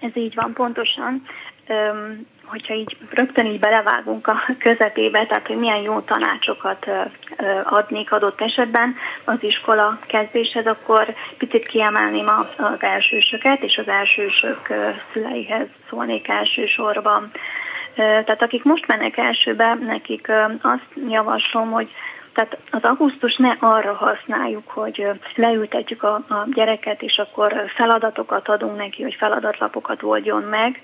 Ez 0.00 0.16
így 0.16 0.34
van, 0.34 0.52
pontosan 0.52 1.22
hogyha 2.50 2.74
így 2.74 2.96
rögtön 3.10 3.46
így 3.46 3.58
belevágunk 3.58 4.26
a 4.26 4.42
közepébe, 4.58 5.26
tehát 5.26 5.46
hogy 5.46 5.56
milyen 5.56 5.82
jó 5.82 6.00
tanácsokat 6.00 6.86
adnék 7.64 8.12
adott 8.12 8.40
esetben 8.40 8.96
az 9.24 9.36
iskola 9.40 9.98
kezdéshez, 10.06 10.66
akkor 10.66 11.14
picit 11.38 11.66
kiemelném 11.66 12.28
az 12.56 12.82
elsősöket, 12.82 13.62
és 13.62 13.76
az 13.76 13.88
elsősök 13.88 14.68
szüleihez 15.12 15.66
szólnék 15.88 16.28
elsősorban. 16.28 17.30
Tehát 17.94 18.42
akik 18.42 18.62
most 18.62 18.86
mennek 18.86 19.16
elsőbe, 19.16 19.74
nekik 19.74 20.28
azt 20.62 20.88
javaslom, 21.08 21.70
hogy 21.70 21.90
tehát 22.40 22.58
az 22.70 22.82
augusztus 22.82 23.36
ne 23.36 23.56
arra 23.58 23.94
használjuk, 23.94 24.68
hogy 24.68 25.06
leültetjük 25.34 26.02
a, 26.02 26.14
a 26.14 26.46
gyereket, 26.54 27.02
és 27.02 27.16
akkor 27.16 27.70
feladatokat 27.76 28.48
adunk 28.48 28.76
neki, 28.76 29.02
hogy 29.02 29.14
feladatlapokat 29.14 30.02
oldjon 30.02 30.42
meg, 30.42 30.80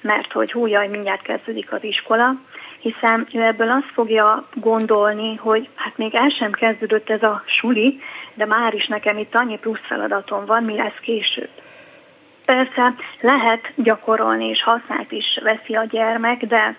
mert 0.00 0.32
hogy 0.32 0.52
hú, 0.52 0.66
jaj, 0.66 0.88
mindjárt 0.88 1.22
kezdődik 1.22 1.72
az 1.72 1.84
iskola, 1.84 2.34
hiszen 2.80 3.26
ő 3.32 3.42
ebből 3.42 3.70
azt 3.70 3.92
fogja 3.94 4.44
gondolni, 4.54 5.34
hogy 5.34 5.68
hát 5.74 5.96
még 5.96 6.14
el 6.14 6.28
sem 6.28 6.52
kezdődött 6.52 7.10
ez 7.10 7.22
a 7.22 7.42
suli, 7.46 8.00
de 8.34 8.46
már 8.46 8.74
is 8.74 8.86
nekem 8.86 9.18
itt 9.18 9.34
annyi 9.34 9.58
plusz 9.58 9.86
feladatom 9.86 10.44
van, 10.46 10.62
mi 10.64 10.76
lesz 10.76 10.98
később. 11.00 11.50
Persze 12.44 12.94
lehet 13.20 13.72
gyakorolni, 13.76 14.48
és 14.48 14.62
hasznát 14.62 15.12
is 15.12 15.40
veszi 15.42 15.74
a 15.74 15.84
gyermek, 15.84 16.44
de 16.44 16.76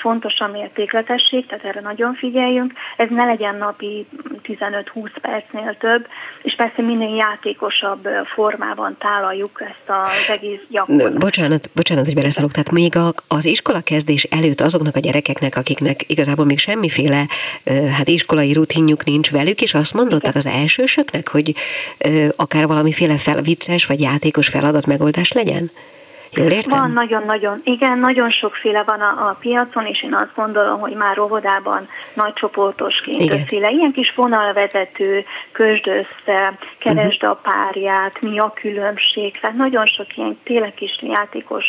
fontos 0.00 0.38
a 0.38 0.46
mértékletesség, 0.46 1.46
tehát 1.46 1.64
erre 1.64 1.80
nagyon 1.80 2.14
figyeljünk. 2.14 2.72
Ez 2.96 3.08
ne 3.10 3.24
legyen 3.24 3.56
napi 3.56 4.06
15-20 4.42 5.10
percnél 5.20 5.76
több, 5.78 6.06
és 6.42 6.54
persze 6.56 6.82
minél 6.82 7.16
játékosabb 7.16 8.08
formában 8.34 8.96
tálaljuk 8.98 9.60
ezt 9.60 9.86
az 9.86 10.30
egész 10.30 10.60
gyakorlatot. 10.68 11.18
Bocsánat, 11.18 11.70
bocsánat, 11.74 12.04
hogy 12.04 12.14
beleszólok. 12.14 12.50
Tehát 12.50 12.70
még 12.70 12.96
a, 12.96 13.08
az 13.28 13.44
iskola 13.44 13.80
kezdés 13.80 14.22
előtt 14.22 14.60
azoknak 14.60 14.96
a 14.96 15.00
gyerekeknek, 15.00 15.56
akiknek 15.56 16.10
igazából 16.10 16.44
még 16.44 16.58
semmiféle 16.58 17.26
hát 17.96 18.08
iskolai 18.08 18.52
rutinjuk 18.52 19.04
nincs 19.04 19.30
velük, 19.30 19.60
és 19.60 19.74
azt 19.74 19.94
mondod, 19.94 20.20
tehát 20.20 20.36
az 20.36 20.46
elsősöknek, 20.46 21.28
hogy 21.28 21.54
akár 22.36 22.66
valamiféle 22.66 23.16
fel, 23.16 23.42
vicces 23.42 23.86
vagy 23.86 24.00
játékos 24.00 24.48
feladat 24.48 24.86
megoldás 24.86 25.32
legyen? 25.32 25.70
Értem? 26.36 26.78
Van 26.78 26.90
nagyon-nagyon, 26.90 27.60
igen, 27.64 27.98
nagyon 27.98 28.30
sokféle 28.30 28.82
van 28.86 29.00
a, 29.00 29.28
a 29.28 29.36
piacon, 29.40 29.86
és 29.86 30.02
én 30.02 30.14
azt 30.14 30.34
gondolom, 30.34 30.80
hogy 30.80 30.94
már 30.94 31.18
óvodában 31.18 31.88
nagy 32.14 32.32
csoportosként 32.32 33.32
összéle. 33.32 33.70
Ilyen 33.70 33.92
kis 33.92 34.12
vonalvezető, 34.16 35.24
közd 35.52 35.86
össze, 35.86 36.58
keresd 36.78 37.22
uh-huh. 37.22 37.30
a 37.30 37.50
párját, 37.50 38.20
mi 38.20 38.38
a 38.38 38.52
különbség, 38.54 39.40
tehát 39.40 39.56
nagyon 39.56 39.86
sok 39.86 40.16
ilyen 40.16 40.38
tényleg 40.44 40.74
kis 40.74 40.98
játékos 41.00 41.64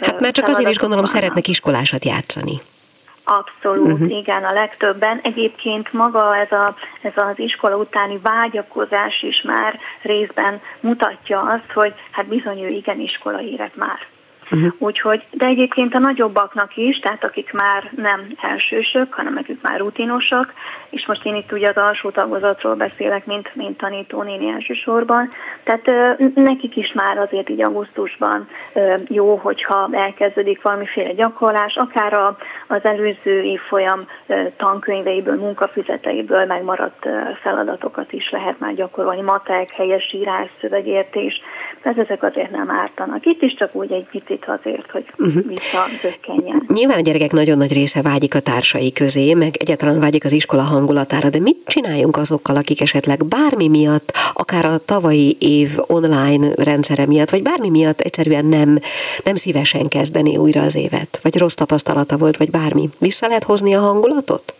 Hát 0.00 0.20
már 0.20 0.32
csak 0.32 0.46
azért 0.46 0.70
is 0.70 0.76
gondolom, 0.76 1.04
vannak. 1.04 1.22
szeretnek 1.22 1.48
iskolásat 1.48 2.04
játszani. 2.04 2.60
Abszolút, 3.30 3.92
uh-huh. 3.92 4.10
igen, 4.10 4.44
a 4.44 4.54
legtöbben. 4.54 5.20
Egyébként 5.22 5.92
maga 5.92 6.36
ez, 6.36 6.52
a, 6.52 6.74
ez 7.02 7.12
az 7.16 7.38
iskola 7.38 7.76
utáni 7.76 8.18
vágyakozás 8.22 9.22
is 9.22 9.42
már 9.42 9.78
részben 10.02 10.60
mutatja 10.80 11.40
azt, 11.40 11.72
hogy 11.74 11.94
hát 12.10 12.26
bizony 12.26 12.60
ő 12.62 12.66
igen 12.66 13.00
iskola 13.00 13.40
éret 13.40 13.76
már. 13.76 14.06
Uh-huh. 14.50 14.72
Úgyhogy, 14.78 15.26
de 15.30 15.46
egyébként 15.46 15.94
a 15.94 15.98
nagyobbaknak 15.98 16.76
is, 16.76 16.98
tehát 16.98 17.24
akik 17.24 17.52
már 17.52 17.90
nem 17.96 18.26
elsősök, 18.40 19.14
hanem 19.14 19.36
akik 19.36 19.58
már 19.62 19.78
rutinosak, 19.78 20.52
és 20.90 21.06
most 21.06 21.24
én 21.24 21.34
itt 21.34 21.52
ugye 21.52 21.68
az 21.68 21.76
alsó 21.82 22.10
tagozatról 22.10 22.74
beszélek, 22.74 23.26
mint, 23.26 23.54
mint 23.54 23.76
tanítónéni 23.76 24.48
elsősorban, 24.48 25.30
tehát 25.64 26.16
nekik 26.34 26.76
is 26.76 26.92
már 26.92 27.18
azért 27.18 27.48
így 27.48 27.62
augusztusban 27.62 28.48
jó, 29.08 29.36
hogyha 29.36 29.88
elkezdődik 29.92 30.62
valamiféle 30.62 31.12
gyakorlás, 31.12 31.76
akár 31.76 32.12
a, 32.12 32.36
az 32.66 32.84
előző 32.84 33.42
évfolyam 33.42 34.06
tankönyveiből, 34.56 35.34
munkafüzeteiből 35.34 36.44
megmaradt 36.44 37.08
feladatokat 37.42 38.12
is 38.12 38.30
lehet 38.30 38.58
már 38.58 38.74
gyakorolni, 38.74 39.20
matek, 39.20 39.70
helyesírás, 39.72 40.48
szövegértés, 40.60 41.40
ez 41.82 41.96
ezek 41.96 42.22
azért 42.22 42.50
nem 42.50 42.70
ártanak. 42.70 43.26
Itt 43.26 43.42
is 43.42 43.54
csak 43.54 43.74
úgy 43.74 43.92
egy 43.92 44.06
picit 44.10 44.44
azért, 44.46 44.90
hogy 44.90 45.04
uh-huh. 45.18 45.42
visszazökkenjen. 45.46 46.62
Nyilván 46.74 46.98
a 46.98 47.00
gyerekek 47.00 47.32
nagyon 47.32 47.58
nagy 47.58 47.72
része 47.72 48.02
vágyik 48.02 48.34
a 48.34 48.40
társai 48.40 48.92
közé, 48.92 49.34
meg 49.34 49.54
egyáltalán 49.58 50.00
vágyik 50.00 50.24
az 50.24 50.32
iskola 50.32 50.62
hangulatára, 50.62 51.28
de 51.28 51.40
mit 51.40 51.56
csináljunk 51.66 52.16
azokkal, 52.16 52.56
akik 52.56 52.80
esetleg 52.80 53.18
bármi 53.26 53.68
miatt, 53.68 54.12
akár 54.32 54.64
a 54.64 54.78
tavalyi 54.78 55.36
év 55.40 55.68
online 55.86 56.48
rendszere 56.64 57.06
miatt, 57.06 57.30
vagy 57.30 57.42
bármi 57.42 57.70
miatt 57.70 58.00
egyszerűen 58.00 58.44
nem, 58.44 58.78
nem 59.24 59.34
szívesen 59.34 59.88
kezdeni 59.88 60.36
újra 60.36 60.60
az 60.60 60.76
évet, 60.76 61.20
vagy 61.22 61.38
rossz 61.38 61.54
tapasztalata 61.54 62.16
volt, 62.16 62.36
vagy 62.36 62.50
bármi. 62.50 62.88
Vissza 62.98 63.26
lehet 63.26 63.44
hozni 63.44 63.74
a 63.74 63.80
hangulatot? 63.80 64.54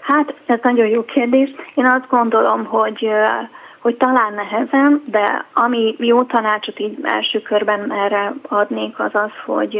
Hát, 0.00 0.34
ez 0.46 0.58
nagyon 0.62 0.86
jó 0.86 1.04
kérdés. 1.04 1.50
Én 1.74 1.86
azt 1.86 2.08
gondolom, 2.08 2.64
hogy 2.64 3.08
hogy 3.84 3.96
talán 3.96 4.34
nehezen, 4.34 5.02
de 5.06 5.44
ami 5.52 5.94
jó 5.98 6.22
tanácsot 6.22 6.80
így 6.80 6.98
első 7.02 7.42
körben 7.42 7.92
erre 7.92 8.32
adnék, 8.48 8.98
az 8.98 9.10
az, 9.12 9.30
hogy 9.44 9.78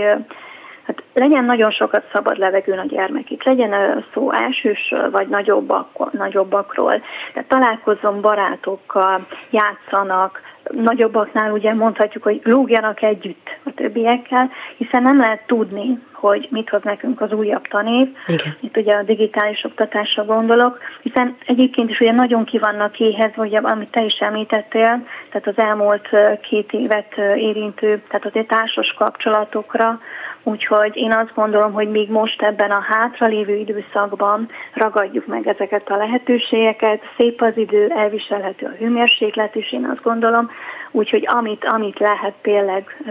hát 0.87 1.03
legyen 1.15 1.45
nagyon 1.45 1.71
sokat 1.71 2.05
szabad 2.13 2.39
levegőn 2.39 2.79
a 2.79 2.87
gyermekik, 2.87 3.45
legyen 3.45 4.05
szó 4.13 4.33
elsősről 4.33 5.11
vagy 5.11 5.29
nagyobbak, 5.29 6.13
nagyobbakról, 6.13 7.03
tehát 7.33 7.49
találkozzon 7.49 8.21
barátokkal, 8.21 9.27
játszanak, 9.51 10.41
nagyobbaknál 10.71 11.53
ugye 11.53 11.75
mondhatjuk, 11.75 12.23
hogy 12.23 12.41
lógjanak 12.45 13.03
együtt 13.03 13.59
a 13.65 13.71
többiekkel, 13.75 14.51
hiszen 14.77 15.03
nem 15.03 15.19
lehet 15.19 15.47
tudni, 15.47 15.99
hogy 16.13 16.49
mit 16.51 16.69
hoz 16.69 16.83
nekünk 16.83 17.21
az 17.21 17.33
újabb 17.33 17.67
tanév. 17.69 18.09
Igen. 18.27 18.57
Itt 18.61 18.77
ugye 18.77 18.93
a 18.93 19.03
digitális 19.03 19.65
oktatásra 19.65 20.25
gondolok, 20.25 20.79
hiszen 21.03 21.37
egyébként 21.47 21.91
is 21.91 21.99
ugye 22.01 22.13
nagyon 22.13 22.45
ki 22.45 22.59
vannak 22.59 23.01
éhezve, 23.01 23.61
amit 23.63 23.91
te 23.91 24.05
is 24.05 24.19
említettél, 24.19 25.07
tehát 25.31 25.47
az 25.47 25.59
elmúlt 25.59 26.09
két 26.41 26.73
évet 26.73 27.15
érintő, 27.37 28.03
tehát 28.09 28.27
azért 28.27 28.49
társas 28.49 28.95
kapcsolatokra, 28.99 30.01
Úgyhogy 30.45 30.97
én 30.97 31.13
azt 31.13 31.35
gondolom, 31.35 31.73
hogy 31.73 31.91
még 31.91 32.11
most 32.11 32.43
ebben 32.43 32.71
a 32.71 32.85
hátralévő 32.89 33.55
időszakban 33.57 34.49
ragadjuk 34.75 35.27
meg 35.27 35.47
ezeket 35.47 35.91
a 35.91 35.97
lehetőségeket. 35.97 37.01
Szép 37.17 37.43
az 37.43 37.57
idő, 37.57 37.89
elviselhető 37.89 38.67
a 38.67 38.77
hőmérséklet 38.79 39.55
is, 39.55 39.73
én 39.73 39.89
azt 39.93 40.03
gondolom. 40.03 40.51
Úgyhogy 40.91 41.27
amit, 41.29 41.65
amit 41.65 41.99
lehet 41.99 42.35
tényleg 42.43 43.05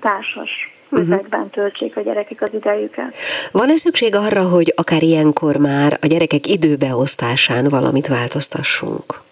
társas 0.00 0.50
mhm. 0.88 1.14
töltsék 1.50 1.96
a 1.96 2.00
gyerekek 2.00 2.42
az 2.42 2.50
idejüket. 2.52 3.14
Van-e 3.52 3.76
szükség 3.76 4.14
arra, 4.16 4.48
hogy 4.48 4.72
akár 4.76 5.02
ilyenkor 5.02 5.56
már 5.56 5.98
a 6.00 6.06
gyerekek 6.06 6.46
időbeosztásán 6.46 7.68
valamit 7.68 8.06
változtassunk? 8.06 9.22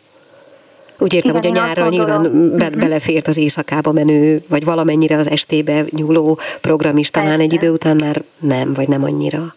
Úgy 1.03 1.15
értem, 1.15 1.37
Igen, 1.37 1.51
hogy 1.51 1.59
a 1.59 1.65
nyárral 1.65 1.89
nyilván 1.89 2.23
be, 2.23 2.65
uh-huh. 2.67 2.79
belefért 2.79 3.27
az 3.27 3.39
éjszakába 3.39 3.93
menő, 3.93 4.43
vagy 4.49 4.65
valamennyire 4.65 5.17
az 5.17 5.31
estébe 5.31 5.85
nyúló 5.91 6.39
program 6.61 6.97
is, 6.97 7.11
talán 7.11 7.41
egy 7.41 7.53
idő 7.53 7.71
után 7.71 7.97
már 7.97 8.23
nem, 8.39 8.73
vagy 8.73 8.89
nem 8.89 9.03
annyira. 9.03 9.55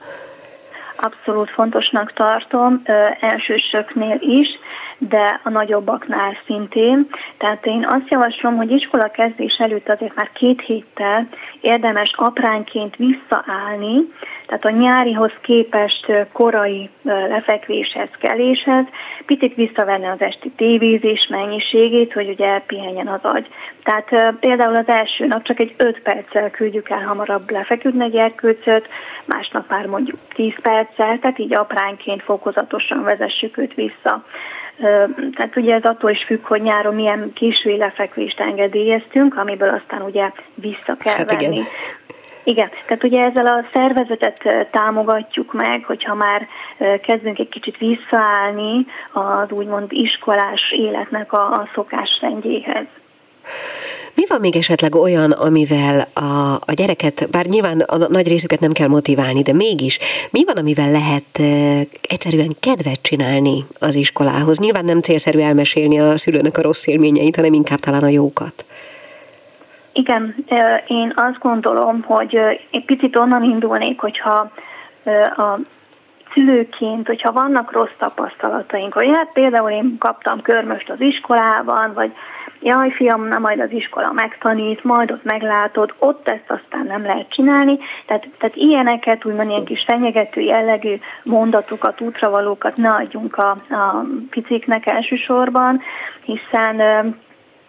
Abszolút 0.98 1.50
fontosnak 1.50 2.14
tartom, 2.14 2.82
ö, 2.86 2.94
elsősöknél 3.20 4.18
is, 4.22 4.48
de 4.98 5.42
a 5.44 5.50
nagyobbaknál 5.50 6.38
szintén. 6.46 7.08
Tehát 7.38 7.66
én 7.66 7.86
azt 7.90 8.10
javaslom, 8.10 8.56
hogy 8.56 8.72
iskola 8.72 9.08
kezdés 9.12 9.56
előtt 9.58 9.90
azért 9.90 10.16
már 10.16 10.30
két 10.34 10.62
héttel 10.62 11.28
érdemes 11.62 12.14
apránként 12.16 12.96
visszaállni, 12.96 13.96
tehát 14.48 14.66
a 14.66 14.70
nyárihoz 14.70 15.32
képest 15.42 16.12
korai 16.32 16.90
lefekvéshez, 17.04 18.10
keléshez, 18.20 18.86
picit 19.26 19.56
visszavenni 19.56 20.06
az 20.06 20.22
esti 20.22 20.52
tévézés 20.56 21.28
mennyiségét, 21.30 22.14
hogy 22.14 22.30
ugye 22.30 22.46
elpihenjen 22.46 23.08
az 23.08 23.20
agy. 23.22 23.48
Tehát 23.84 24.36
például 24.40 24.76
az 24.76 24.88
első 24.88 25.26
nap 25.26 25.44
csak 25.44 25.60
egy 25.60 25.74
5 25.78 26.02
perccel 26.02 26.50
küldjük 26.50 26.90
el 26.90 27.04
hamarabb 27.04 27.52
lefeküdni 27.52 28.04
a 28.04 28.08
gyerkőcöt, 28.08 28.88
másnap 29.26 29.70
már 29.70 29.86
mondjuk 29.86 30.20
10 30.34 30.54
perccel, 30.62 31.20
tehát 31.20 31.40
így 31.40 31.56
apránként 31.56 32.24
fokozatosan 32.24 33.04
vezessük 33.04 33.58
őt 33.58 33.74
vissza. 33.74 34.24
Tehát 35.36 35.56
ugye 35.56 35.76
ez 35.76 35.84
attól 35.84 36.12
is 36.12 36.24
függ, 36.24 36.46
hogy 36.46 36.62
nyáron 36.62 36.96
milyen 36.96 37.32
késői 37.34 37.78
lefekvést 37.78 38.40
engedélyeztünk, 38.40 39.38
amiből 39.38 39.70
aztán 39.70 40.02
ugye 40.02 40.32
vissza 40.54 40.96
kell 41.00 41.16
hát 41.16 41.42
venni. 41.42 41.56
Igen. 41.56 41.66
Igen, 42.48 42.70
tehát 42.88 43.04
ugye 43.04 43.22
ezzel 43.22 43.46
a 43.46 43.66
szervezetet 43.74 44.68
támogatjuk 44.72 45.54
meg, 45.54 45.84
hogyha 45.84 46.16
már 46.16 46.48
kezdünk 47.02 47.40
egy 47.40 47.50
kicsit 47.50 47.78
visszaállni 47.78 48.86
az 49.14 49.52
úgymond 49.52 49.92
iskolás 49.92 50.62
életnek 50.72 51.34
a, 51.34 51.52
a 51.52 51.70
szokásrendjéhez. 51.74 52.86
Mi 54.14 54.24
van 54.28 54.40
még 54.40 54.56
esetleg 54.56 54.96
olyan, 54.96 55.32
amivel 55.32 56.08
a, 56.14 56.54
a 56.54 56.74
gyereket, 56.74 57.28
bár 57.32 57.46
nyilván 57.46 57.80
a 57.80 57.98
nagy 57.98 58.28
részüket 58.28 58.60
nem 58.60 58.72
kell 58.72 58.88
motiválni, 58.88 59.42
de 59.42 59.54
mégis, 59.54 60.00
mi 60.32 60.46
van, 60.46 60.58
amivel 60.58 60.92
lehet 60.92 61.40
e, 61.40 61.44
egyszerűen 62.02 62.50
kedvet 62.60 63.02
csinálni 63.02 63.66
az 63.80 63.96
iskolához? 63.96 64.60
Nyilván 64.60 64.86
nem 64.86 65.02
célszerű 65.02 65.40
elmesélni 65.40 66.00
a 66.00 66.18
szülőnek 66.18 66.58
a 66.58 66.62
rossz 66.62 66.88
élményeit, 66.88 67.36
hanem 67.36 67.54
inkább 67.54 67.80
talán 67.80 68.04
a 68.04 68.08
jókat. 68.08 68.66
Igen, 69.98 70.36
én 70.88 71.14
azt 71.16 71.40
gondolom, 71.40 72.02
hogy 72.02 72.36
egy 72.72 72.86
picit 72.86 73.18
onnan 73.18 73.44
indulnék, 73.44 74.00
hogyha 74.00 74.52
a 75.36 75.60
szülőként, 76.34 77.08
hogyha 77.08 77.32
vannak 77.32 77.72
rossz 77.72 77.96
tapasztalataink, 77.98 78.94
hogy 78.94 79.10
hát 79.14 79.30
például 79.34 79.70
én 79.70 79.98
kaptam 80.00 80.42
körmöst 80.42 80.90
az 80.90 81.02
iskolában, 81.02 81.94
vagy 81.94 82.12
jaj 82.62 82.92
fiam, 82.92 83.28
na 83.28 83.40
majd 83.40 83.60
az 83.60 83.72
iskola 83.72 84.12
megtanít, 84.12 84.84
majd 84.84 85.12
ott 85.12 85.24
meglátod, 85.24 85.94
ott 86.00 86.30
ezt 86.30 86.52
aztán 86.62 86.86
nem 86.86 87.04
lehet 87.04 87.30
csinálni. 87.30 87.78
Tehát, 88.06 88.28
tehát 88.38 88.56
ilyeneket, 88.56 89.26
úgymond 89.26 89.50
ilyen 89.50 89.66
kis 89.66 89.84
fenyegető 89.88 90.42
jellegű 90.42 91.00
mondatokat, 91.24 92.02
útravalókat 92.02 92.78
ne 92.78 92.90
adjunk 92.90 93.38
a, 93.38 93.50
a 93.70 94.06
piciknek 94.30 94.86
elsősorban, 94.86 95.82
hiszen 96.24 96.82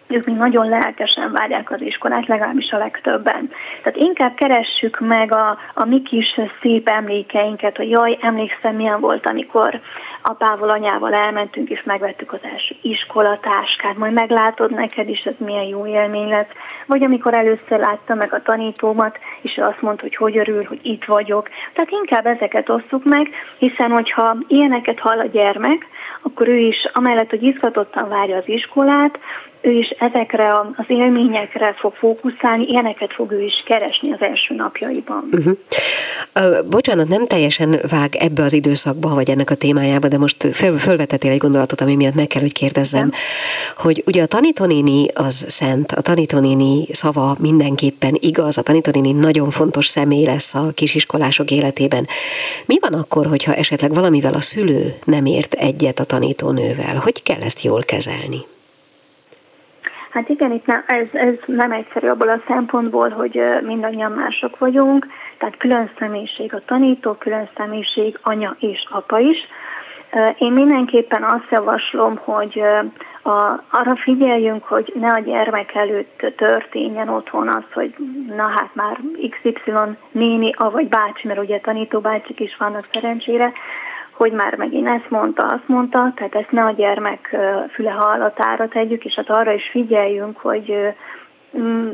ők 0.07 0.25
még 0.25 0.35
nagyon 0.35 0.69
lelkesen 0.69 1.31
várják 1.31 1.71
az 1.71 1.81
iskolát, 1.81 2.27
legalábbis 2.27 2.71
a 2.71 2.77
legtöbben. 2.77 3.49
Tehát 3.83 3.99
inkább 3.99 4.35
keressük 4.35 4.99
meg 4.99 5.33
a, 5.33 5.57
a 5.73 5.85
mi 5.85 6.01
kis 6.01 6.39
szép 6.61 6.89
emlékeinket, 6.89 7.77
hogy 7.77 7.89
jaj, 7.89 8.17
emlékszem, 8.21 8.75
milyen 8.75 8.99
volt, 8.99 9.29
amikor 9.29 9.79
apával, 10.21 10.69
anyával 10.69 11.13
elmentünk, 11.13 11.69
és 11.69 11.83
megvettük 11.83 12.33
az 12.33 12.39
első 12.43 12.75
iskolatáskát, 12.81 13.97
majd 13.97 14.13
meglátod 14.13 14.71
neked 14.71 15.09
is, 15.09 15.19
ez 15.19 15.33
milyen 15.37 15.65
jó 15.65 15.87
élmény 15.87 16.29
lesz. 16.29 16.51
Vagy 16.85 17.03
amikor 17.03 17.37
először 17.37 17.79
látta 17.79 18.15
meg 18.15 18.33
a 18.33 18.41
tanítómat, 18.41 19.19
és 19.41 19.57
azt 19.57 19.81
mondta, 19.81 20.01
hogy 20.01 20.15
hogy 20.15 20.37
örül, 20.37 20.63
hogy 20.63 20.79
itt 20.81 21.05
vagyok. 21.05 21.49
Tehát 21.73 21.91
inkább 21.91 22.25
ezeket 22.25 22.69
osszuk 22.69 23.03
meg, 23.03 23.29
hiszen 23.57 23.91
hogyha 23.91 24.37
ilyeneket 24.47 24.99
hall 24.99 25.19
a 25.19 25.27
gyermek, 25.31 25.87
akkor 26.21 26.47
ő 26.47 26.57
is, 26.57 26.89
amellett, 26.93 27.29
hogy 27.29 27.43
izgatottan 27.43 28.09
várja 28.09 28.37
az 28.37 28.47
iskolát, 28.47 29.19
ő 29.67 29.71
is 29.71 29.89
ezekre 29.89 30.49
az 30.75 30.85
élményekre 30.87 31.73
fog 31.79 31.93
fókuszálni, 31.93 32.65
ilyeneket 32.67 33.13
fog 33.13 33.31
ő 33.31 33.41
is 33.41 33.63
keresni 33.65 34.11
az 34.11 34.21
első 34.21 34.55
napjaiban. 34.55 35.29
Uh-huh. 35.31 35.57
Uh, 36.35 36.69
bocsánat, 36.69 37.07
nem 37.07 37.25
teljesen 37.25 37.75
vág 37.89 38.15
ebbe 38.15 38.43
az 38.43 38.53
időszakba, 38.53 39.13
vagy 39.13 39.29
ennek 39.29 39.49
a 39.49 39.55
témájába, 39.55 40.07
de 40.07 40.17
most 40.17 40.43
föl, 40.43 40.77
fölvetettél 40.77 41.31
egy 41.31 41.37
gondolatot, 41.37 41.81
ami 41.81 41.95
miatt 41.95 42.13
meg 42.13 42.27
kell, 42.27 42.41
hogy 42.41 42.53
kérdezzem, 42.53 42.99
nem. 42.99 43.11
hogy 43.77 44.03
ugye 44.05 44.21
a 44.21 44.25
tanítónéni 44.25 45.05
az 45.13 45.45
szent, 45.47 45.91
a 45.91 46.01
tanítónéni 46.01 46.85
szava 46.91 47.35
mindenképpen 47.39 48.17
igaz, 48.19 48.57
a 48.57 48.61
tanítónéni 48.61 49.11
nagyon 49.11 49.49
fontos 49.49 49.87
személy 49.87 50.25
lesz 50.25 50.55
a 50.55 50.71
kisiskolások 50.73 51.51
életében. 51.51 52.07
Mi 52.65 52.75
van 52.79 52.99
akkor, 52.99 53.25
hogyha 53.25 53.53
esetleg 53.53 53.93
valamivel 53.93 54.33
a 54.33 54.41
szülő 54.41 54.95
nem 55.05 55.25
ért 55.25 55.53
egyet 55.53 55.99
a 55.99 56.03
tanítónővel? 56.03 56.95
Hogy 56.95 57.23
kell 57.23 57.41
ezt 57.41 57.61
jól 57.61 57.83
kezelni? 57.83 58.45
Hát 60.17 60.29
igen, 60.29 60.51
itt 60.51 60.65
nem, 60.65 60.83
ez, 60.87 61.07
ez 61.11 61.33
nem 61.45 61.71
egyszerű 61.71 62.07
abból 62.07 62.29
a 62.29 62.41
szempontból, 62.47 63.09
hogy 63.09 63.41
mindannyian 63.61 64.11
mások 64.11 64.57
vagyunk, 64.59 65.07
tehát 65.37 65.57
külön 65.57 65.91
személyiség 65.99 66.53
a 66.53 66.61
tanító, 66.65 67.13
külön 67.13 67.49
személyiség 67.57 68.19
anya 68.21 68.55
és 68.59 68.85
apa 68.89 69.19
is. 69.19 69.37
Én 70.37 70.51
mindenképpen 70.51 71.23
azt 71.23 71.47
javaslom, 71.49 72.17
hogy 72.17 72.61
a, 73.21 73.63
arra 73.71 73.95
figyeljünk, 73.95 74.63
hogy 74.63 74.93
ne 74.99 75.07
a 75.07 75.19
gyermek 75.19 75.75
előtt 75.75 76.33
történjen 76.37 77.09
otthon 77.09 77.47
az, 77.47 77.63
hogy 77.73 77.95
na 78.35 78.47
hát 78.47 78.69
már 78.73 78.97
XY 79.29 79.71
néni, 80.11 80.53
vagy 80.57 80.87
bácsi, 80.87 81.27
mert 81.27 81.39
ugye 81.39 81.59
tanító 81.59 81.99
bácsik 81.99 82.39
is 82.39 82.55
vannak 82.57 82.87
szerencsére, 82.91 83.51
hogy 84.17 84.31
már 84.31 84.55
megint 84.55 84.87
ezt 84.87 85.09
mondta, 85.09 85.45
azt 85.45 85.67
mondta, 85.67 86.11
tehát 86.15 86.35
ezt 86.35 86.51
ne 86.51 86.63
a 86.63 86.71
gyermek 86.71 87.37
füle 87.73 87.91
hallatára 87.91 88.67
tegyük, 88.67 89.05
és 89.05 89.13
hát 89.13 89.29
arra 89.29 89.53
is 89.53 89.69
figyeljünk, 89.71 90.37
hogy 90.37 90.93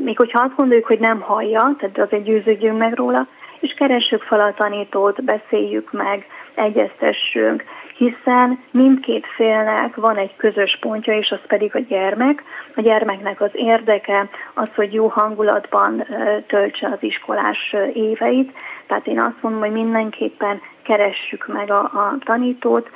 még 0.00 0.16
hogyha 0.16 0.42
azt 0.42 0.56
gondoljuk, 0.56 0.86
hogy 0.86 0.98
nem 0.98 1.20
hallja, 1.20 1.74
tehát 1.78 1.98
azért 1.98 2.24
győződjünk 2.24 2.78
meg 2.78 2.94
róla, 2.94 3.26
és 3.60 3.72
keressük 3.72 4.22
fel 4.22 4.40
a 4.40 4.54
tanítót, 4.54 5.24
beszéljük 5.24 5.92
meg, 5.92 6.26
egyeztessünk, 6.54 7.64
hiszen 7.96 8.58
mindkét 8.70 9.26
félnek 9.26 9.94
van 9.94 10.16
egy 10.16 10.36
közös 10.36 10.78
pontja, 10.80 11.18
és 11.18 11.30
az 11.30 11.46
pedig 11.46 11.74
a 11.74 11.78
gyermek. 11.78 12.42
A 12.74 12.80
gyermeknek 12.80 13.40
az 13.40 13.50
érdeke 13.52 14.28
az, 14.54 14.68
hogy 14.74 14.92
jó 14.92 15.06
hangulatban 15.06 16.06
töltse 16.46 16.86
az 16.86 16.98
iskolás 17.00 17.74
éveit, 17.92 18.52
tehát 18.86 19.06
én 19.06 19.20
azt 19.20 19.42
mondom, 19.42 19.60
hogy 19.60 19.72
mindenképpen 19.72 20.60
keressük 20.84 21.46
meg 21.46 21.70
a, 21.70 21.80
a 21.80 22.16
tanítót, 22.24 22.90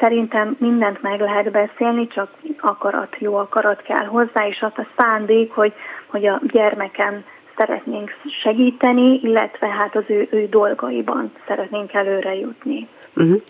szerintem 0.00 0.56
mindent 0.58 1.02
meg 1.02 1.20
lehet 1.20 1.50
beszélni, 1.50 2.06
csak 2.06 2.30
akarat, 2.60 3.16
jó 3.18 3.34
akarat 3.34 3.82
kell 3.82 4.06
hozzá, 4.06 4.46
és 4.46 4.60
az 4.60 4.72
a 4.76 4.86
szándék, 4.96 5.52
hogy, 5.52 5.72
hogy 6.06 6.26
a 6.26 6.40
gyermeken 6.52 7.24
szeretnénk 7.56 8.16
segíteni, 8.42 9.20
illetve 9.22 9.66
hát 9.66 9.96
az 9.96 10.04
ő, 10.06 10.28
ő 10.30 10.46
dolgaiban 10.48 11.32
szeretnénk 11.46 11.92
előre 11.92 12.34
jutni. 12.34 12.88
Uh-huh. 13.16 13.40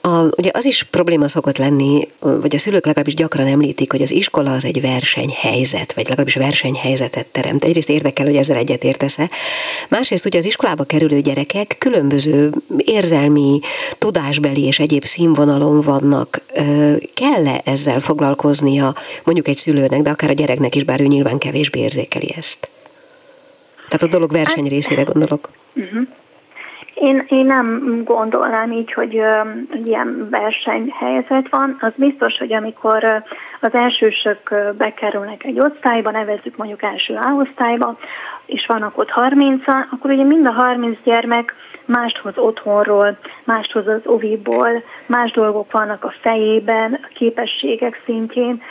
A, 0.00 0.28
ugye 0.36 0.50
az 0.52 0.64
is 0.64 0.82
probléma 0.82 1.28
szokott 1.28 1.58
lenni, 1.58 2.08
vagy 2.20 2.54
a 2.54 2.58
szülők 2.58 2.86
legalábbis 2.86 3.14
gyakran 3.14 3.46
említik, 3.46 3.90
hogy 3.90 4.02
az 4.02 4.10
iskola 4.10 4.52
az 4.52 4.64
egy 4.64 4.80
versenyhelyzet, 4.80 5.92
vagy 5.92 6.04
legalábbis 6.04 6.34
versenyhelyzetet 6.34 7.26
teremt. 7.26 7.64
Egyrészt 7.64 7.88
érdekel, 7.88 8.26
hogy 8.26 8.36
ezzel 8.36 8.56
egyet 8.56 8.84
értesz-e. 8.84 9.30
Másrészt 9.88 10.24
ugye 10.24 10.38
az 10.38 10.44
iskolába 10.44 10.84
kerülő 10.84 11.20
gyerekek 11.20 11.76
különböző 11.78 12.52
érzelmi, 12.76 13.60
tudásbeli 13.98 14.64
és 14.64 14.78
egyéb 14.78 15.04
színvonalon 15.04 15.80
vannak. 15.80 16.42
Kell-e 17.14 17.60
ezzel 17.64 18.00
foglalkoznia 18.00 18.94
mondjuk 19.24 19.48
egy 19.48 19.56
szülőnek, 19.56 20.02
de 20.02 20.10
akár 20.10 20.30
a 20.30 20.32
gyereknek 20.32 20.74
is, 20.74 20.84
bár 20.84 21.00
ő 21.00 21.04
nyilván 21.04 21.38
kevésbé 21.38 21.80
érzékeli 21.80 22.34
ezt? 22.36 22.70
Tehát 23.88 24.02
a 24.02 24.06
dolog 24.06 24.30
verseny 24.32 24.62
hát- 24.62 24.72
részére 24.72 25.02
gondolok. 25.02 25.50
Uh-huh. 25.74 26.08
Én, 26.94 27.24
én 27.28 27.46
nem 27.46 28.00
gondolnám 28.04 28.72
így, 28.72 28.92
hogy 28.92 29.16
ö, 29.16 29.40
ilyen 29.84 30.28
versenyhelyzet 30.30 31.48
van. 31.50 31.76
Az 31.80 31.92
biztos, 31.96 32.38
hogy 32.38 32.52
amikor 32.52 33.22
az 33.60 33.74
elsősök 33.74 34.54
bekerülnek 34.76 35.44
egy 35.44 35.60
osztályba, 35.60 36.10
nevezzük 36.10 36.56
mondjuk 36.56 36.82
első 36.82 37.14
A 37.14 37.32
osztályba, 37.32 37.98
és 38.46 38.66
vannak 38.66 38.98
ott 38.98 39.10
30 39.10 39.62
akkor 39.68 40.10
ugye 40.10 40.24
mind 40.24 40.46
a 40.46 40.52
30 40.52 40.98
gyermek 41.04 41.54
mást 41.84 42.18
hoz 42.18 42.38
otthonról, 42.38 43.18
mást 43.44 43.72
hoz 43.72 43.86
az 43.86 44.00
oviból, 44.04 44.82
más 45.06 45.30
dolgok 45.30 45.72
vannak 45.72 46.04
a 46.04 46.14
fejében, 46.22 46.98
a 47.02 47.10
képességek 47.14 48.02
szintjén, 48.04 48.62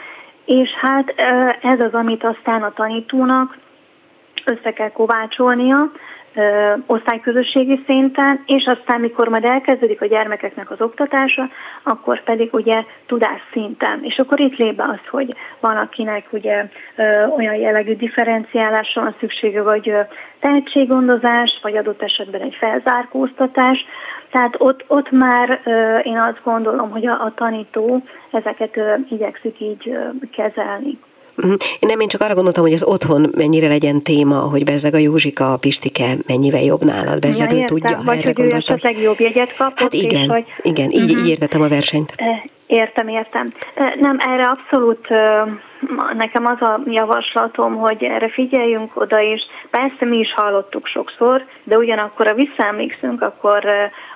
és 0.46 0.70
hát 0.70 1.14
ez 1.62 1.80
az, 1.80 1.94
amit 1.94 2.24
aztán 2.24 2.64
a 2.64 2.74
tanítónak 2.74 3.58
össze 4.46 4.74
kell 4.74 4.92
kovácsolnia, 4.92 5.92
ö, 6.36 6.74
osztályközösségi 6.86 7.84
szinten, 7.86 8.44
és 8.46 8.65
aztán, 8.65 9.00
mikor 9.00 9.28
majd 9.28 9.46
elkezdődik 9.46 10.02
a 10.02 10.06
gyermekeknek 10.06 10.72
az 10.72 10.82
oktatása, 10.82 11.50
akkor 11.84 12.24
pedig 12.24 12.54
ugye 12.54 12.84
tudás 13.06 13.41
szinten. 13.52 14.00
És 14.04 14.17
akkor 14.17 14.39
itt 14.39 14.58
lép 14.58 14.76
be 14.76 14.84
az, 14.84 15.08
hogy 15.10 15.36
van, 15.60 15.78
akinek 15.78 16.26
ugye 16.32 16.65
olyan 17.38 17.56
jellegű 17.56 17.96
differenciálásra 17.96 19.02
van 19.02 19.15
szüksége, 19.20 19.62
vagy 19.62 19.89
ö, 19.89 20.00
tehetséggondozás, 20.39 21.60
vagy 21.62 21.78
adott 21.78 22.02
esetben 22.02 22.41
egy 22.41 22.56
felzárkóztatás. 22.60 23.86
Tehát 24.32 24.56
ott, 24.58 24.84
ott 24.88 25.12
már 25.12 25.62
én 26.04 26.17
azt 26.17 26.41
gondolom, 26.44 26.89
hogy 26.89 27.08
a, 27.08 27.12
a 27.12 27.34
tanító 27.36 28.04
ezeket 28.32 28.80
igyekszik 29.10 29.60
így 29.60 29.98
kezelni. 30.32 31.00
Mhm. 31.42 31.54
Nem, 31.80 32.00
én 32.00 32.08
csak 32.08 32.22
arra 32.22 32.34
gondoltam, 32.34 32.64
hogy 32.64 32.74
az 32.74 32.84
otthon 32.84 33.32
mennyire 33.38 33.68
legyen 33.68 34.02
téma, 34.02 34.40
hogy 34.40 34.64
Bezzeg 34.64 34.94
a 34.94 34.98
Józsika, 34.98 35.54
a 35.54 35.58
Pistike 35.58 36.18
mennyivel 36.28 36.64
jobb 36.64 36.84
nálad, 36.84 37.20
Bezzeg 37.20 37.52
ja, 37.52 37.62
ő 37.62 37.66
tudja, 37.66 38.02
vagy 38.06 38.18
erre 38.18 38.28
hogy 38.28 38.36
gondoltam. 38.36 38.76
ő 38.76 38.80
esetleg 38.80 39.04
jobb 39.04 39.20
jegyet 39.20 39.56
kapott. 39.56 39.80
Hát 39.80 39.94
igen, 39.94 40.22
és, 40.22 40.28
hogy... 40.28 40.46
igen 40.62 40.92
így, 40.92 41.04
uh-huh. 41.04 41.20
így 41.20 41.30
értettem 41.30 41.62
a 41.62 41.68
versenyt. 41.68 42.16
Értem, 42.72 43.08
értem. 43.08 43.52
Nem, 44.00 44.18
erre 44.20 44.44
abszolút 44.44 45.08
nekem 46.14 46.46
az 46.46 46.62
a 46.62 46.80
javaslatom, 46.86 47.76
hogy 47.76 48.04
erre 48.04 48.30
figyeljünk 48.30 48.96
oda, 48.96 49.22
és 49.22 49.42
persze 49.70 50.06
mi 50.06 50.18
is 50.18 50.34
hallottuk 50.34 50.88
sokszor, 50.88 51.46
de 51.64 51.78
ugyanakkor, 51.78 52.28
a 52.28 52.34
visszaemlékszünk, 52.34 53.22
akkor 53.22 53.66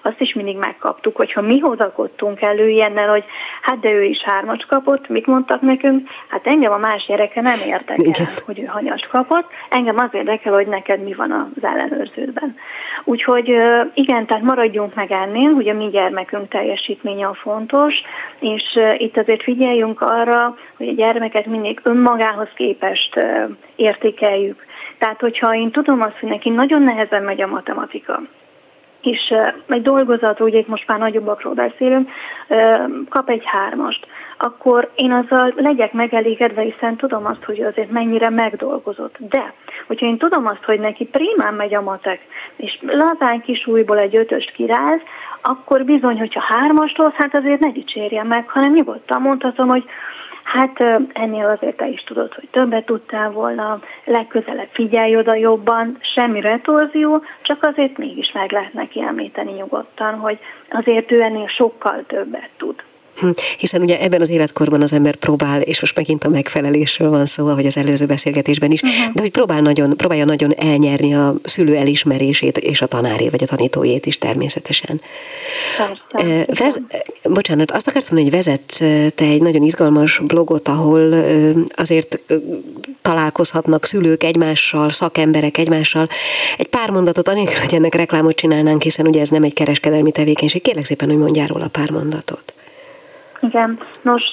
azt 0.01 0.19
is 0.21 0.33
mindig 0.33 0.57
megkaptuk, 0.57 1.15
hogyha 1.15 1.41
mi 1.41 1.59
hozakodtunk 1.59 2.41
elő 2.41 2.69
ilyennel, 2.69 3.09
hogy 3.09 3.23
hát 3.61 3.79
de 3.79 3.91
ő 3.91 4.03
is 4.03 4.23
hármas 4.23 4.65
kapott, 4.69 5.07
mit 5.07 5.25
mondtak 5.25 5.61
nekünk? 5.61 6.09
Hát 6.27 6.47
engem 6.47 6.73
a 6.73 6.77
más 6.77 7.05
gyereke 7.07 7.41
nem 7.41 7.59
érdekel, 7.67 8.05
Igen. 8.05 8.27
hogy 8.45 8.59
ő 8.59 8.65
hanyast 8.65 9.07
kapott, 9.07 9.49
engem 9.69 9.97
az 9.97 10.09
érdekel, 10.11 10.53
hogy 10.53 10.67
neked 10.67 11.03
mi 11.03 11.13
van 11.13 11.31
az 11.31 11.63
ellenőrződben. 11.63 12.55
Úgyhogy 13.03 13.47
igen, 13.93 14.25
tehát 14.25 14.43
maradjunk 14.43 14.95
meg 14.95 15.11
ennél, 15.11 15.53
hogy 15.53 15.67
a 15.69 15.73
mi 15.73 15.89
gyermekünk 15.89 16.49
teljesítménye 16.49 17.27
a 17.27 17.33
fontos, 17.33 17.93
és 18.45 18.79
itt 18.97 19.17
azért 19.17 19.43
figyeljünk 19.43 20.01
arra, 20.01 20.55
hogy 20.77 20.87
a 20.87 20.93
gyermeket 20.93 21.45
mindig 21.45 21.79
önmagához 21.83 22.49
képest 22.55 23.13
értékeljük. 23.75 24.65
Tehát, 24.97 25.19
hogyha 25.19 25.55
én 25.55 25.71
tudom 25.71 26.01
azt, 26.01 26.19
hogy 26.19 26.29
neki 26.29 26.49
nagyon 26.49 26.81
nehezen 26.81 27.23
megy 27.23 27.41
a 27.41 27.47
matematika, 27.47 28.21
és 29.05 29.33
egy 29.67 29.81
dolgozat, 29.81 30.39
ugye 30.39 30.57
itt 30.57 30.67
most 30.67 30.87
már 30.87 30.99
nagyobbakról 30.99 31.53
beszélünk, 31.53 32.09
kap 33.09 33.29
egy 33.29 33.43
hármast, 33.45 34.07
akkor 34.37 34.91
én 34.95 35.11
azzal 35.11 35.51
legyek 35.55 35.93
megelégedve, 35.93 36.61
hiszen 36.61 36.95
tudom 36.95 37.25
azt, 37.25 37.43
hogy 37.43 37.61
azért 37.61 37.91
mennyire 37.91 38.29
megdolgozott. 38.29 39.15
De, 39.19 39.53
hogyha 39.87 40.05
én 40.05 40.17
tudom 40.17 40.47
azt, 40.47 40.63
hogy 40.63 40.79
neki 40.79 41.05
primán 41.05 41.53
megy 41.53 41.75
a 41.75 41.81
matek, 41.81 42.19
és 42.55 42.79
lazán 42.81 43.41
kis 43.41 43.67
újból 43.67 43.97
egy 43.97 44.17
ötöst 44.17 44.51
kiráz, 44.51 44.99
akkor 45.41 45.83
bizony, 45.83 46.19
hogyha 46.19 46.41
hármast 46.41 46.97
hoz, 46.97 47.11
hát 47.13 47.35
azért 47.35 47.59
ne 47.59 47.71
dicsérjen 47.71 48.27
meg, 48.27 48.49
hanem 48.49 48.73
nyugodtan 48.73 49.21
mondhatom, 49.21 49.67
hogy 49.67 49.83
Hát 50.45 50.79
ennél 51.13 51.45
azért 51.45 51.77
te 51.77 51.87
is 51.87 52.03
tudod, 52.03 52.33
hogy 52.33 52.47
többet 52.51 52.85
tudtál 52.85 53.31
volna, 53.31 53.79
legközelebb 54.05 54.69
figyelj 54.71 55.17
oda 55.17 55.35
jobban, 55.35 55.97
semmi 56.15 56.41
retorzió, 56.41 57.23
csak 57.41 57.63
azért 57.63 57.97
mégis 57.97 58.31
meg 58.31 58.51
lehet 58.51 58.73
neki 58.73 59.01
említeni 59.01 59.51
nyugodtan, 59.51 60.13
hogy 60.13 60.39
azért 60.69 61.11
ő 61.11 61.21
ennél 61.21 61.47
sokkal 61.47 62.03
többet 62.07 62.49
tud. 62.57 62.83
Hm, 63.15 63.29
hiszen 63.57 63.81
ugye 63.81 64.01
ebben 64.01 64.21
az 64.21 64.29
életkorban 64.29 64.81
az 64.81 64.93
ember 64.93 65.15
próbál, 65.15 65.61
és 65.61 65.81
most 65.81 65.95
megint 65.95 66.23
a 66.23 66.29
megfelelésről 66.29 67.09
van 67.09 67.25
szó, 67.25 67.47
ahogy 67.47 67.65
az 67.65 67.77
előző 67.77 68.05
beszélgetésben 68.05 68.71
is, 68.71 68.81
uh-huh. 68.81 69.13
de 69.13 69.21
hogy 69.21 69.31
próbál 69.31 69.61
nagyon, 69.61 69.97
próbálja 69.97 70.25
nagyon 70.25 70.53
elnyerni 70.57 71.13
a 71.15 71.35
szülő 71.43 71.75
elismerését 71.75 72.57
és 72.57 72.81
a 72.81 72.85
tanárét, 72.85 73.31
vagy 73.31 73.43
a 73.43 73.45
tanítójét 73.45 74.05
is 74.05 74.17
természetesen. 74.17 75.01
Persze, 76.11 76.45
Vez, 76.47 76.81
bocsánat, 77.23 77.71
azt 77.71 77.87
akartam, 77.87 78.17
hogy 78.17 78.29
vezet 78.29 78.61
te 79.15 79.25
egy 79.25 79.41
nagyon 79.41 79.61
izgalmas 79.61 80.21
blogot, 80.23 80.67
ahol 80.67 81.13
azért 81.75 82.19
találkozhatnak 83.01 83.85
szülők 83.85 84.23
egymással, 84.23 84.89
szakemberek 84.89 85.57
egymással. 85.57 86.07
Egy 86.57 86.67
pár 86.67 86.89
mondatot, 86.89 87.27
anélkül, 87.27 87.59
hogy 87.59 87.73
ennek 87.73 87.95
reklámot 87.95 88.35
csinálnánk, 88.35 88.81
hiszen 88.81 89.07
ugye 89.07 89.21
ez 89.21 89.29
nem 89.29 89.43
egy 89.43 89.53
kereskedelmi 89.53 90.11
tevékenység. 90.11 90.61
Kérlek 90.61 90.85
szépen, 90.85 91.09
hogy 91.09 91.17
mondjál 91.17 91.47
róla 91.47 91.67
pár 91.67 91.89
mondatot. 91.89 92.54
Igen, 93.47 93.79
nos, 94.01 94.23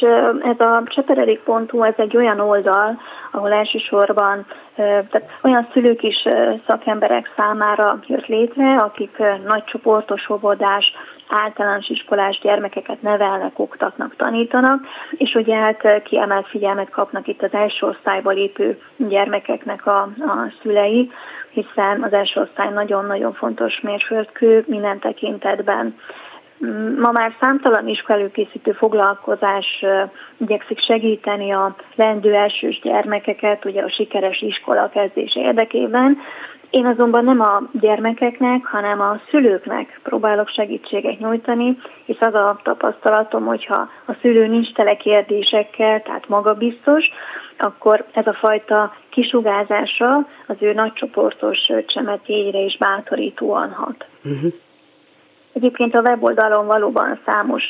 ez 0.42 0.60
a 0.60 0.82
cseperedik.hu, 0.86 1.82
ez 1.82 1.94
egy 1.96 2.16
olyan 2.16 2.40
oldal, 2.40 3.00
ahol 3.30 3.52
elsősorban 3.52 4.46
tehát 4.74 5.30
olyan 5.42 5.68
szülők 5.72 6.02
is 6.02 6.28
szakemberek 6.66 7.32
számára 7.36 7.98
jött 8.06 8.26
létre, 8.26 8.76
akik 8.76 9.22
nagy 9.46 9.64
csoportos 9.64 10.28
óvodás, 10.30 10.92
általános 11.28 11.88
iskolás 11.88 12.40
gyermekeket 12.42 13.02
nevelnek, 13.02 13.58
oktatnak, 13.58 14.16
tanítanak, 14.16 14.86
és 15.10 15.34
ugye 15.34 15.54
hát 15.56 16.02
kiemelt 16.02 16.48
figyelmet 16.48 16.90
kapnak 16.90 17.28
itt 17.28 17.42
az 17.42 17.52
első 17.52 17.86
osztályba 17.86 18.30
lépő 18.30 18.78
gyermekeknek 18.96 19.86
a, 19.86 20.00
a 20.18 20.52
szülei, 20.62 21.10
hiszen 21.50 22.02
az 22.02 22.12
első 22.12 22.40
osztály 22.40 22.72
nagyon-nagyon 22.72 23.32
fontos 23.32 23.80
mérföldkő 23.80 24.64
minden 24.66 24.98
tekintetben. 24.98 25.94
Ma 26.98 27.10
már 27.12 27.32
számtalan 27.40 27.88
iskolőkészítő 27.88 28.72
foglalkozás 28.72 29.84
igyekszik 30.36 30.80
segíteni 30.80 31.52
a 31.52 31.76
lendő 31.94 32.34
elsős 32.34 32.80
gyermekeket, 32.80 33.64
ugye 33.64 33.82
a 33.82 33.90
sikeres 33.90 34.40
iskola 34.40 34.88
kezdés 34.88 35.36
érdekében. 35.36 36.18
Én 36.70 36.86
azonban 36.86 37.24
nem 37.24 37.40
a 37.40 37.62
gyermekeknek, 37.72 38.66
hanem 38.66 39.00
a 39.00 39.20
szülőknek 39.30 40.00
próbálok 40.02 40.48
segítséget 40.48 41.18
nyújtani, 41.18 41.78
és 42.04 42.16
az 42.20 42.34
a 42.34 42.60
tapasztalatom, 42.62 43.44
hogyha 43.44 43.88
a 44.06 44.16
szülő 44.20 44.46
nincs 44.46 44.72
tele 44.72 44.96
kérdésekkel, 44.96 46.02
tehát 46.02 46.28
magabiztos, 46.28 47.04
akkor 47.58 48.04
ez 48.12 48.26
a 48.26 48.32
fajta 48.32 48.94
kisugázása 49.10 50.26
az 50.46 50.56
ő 50.60 50.72
nagycsoportos 50.72 51.58
csemetéjére 51.86 52.58
is 52.58 52.76
bátorítóan 52.76 53.72
hat. 53.72 54.06
Uh-huh. 54.24 54.52
Egyébként 55.53 55.94
a 55.94 56.00
weboldalon 56.00 56.66
valóban 56.66 57.20
számos 57.26 57.64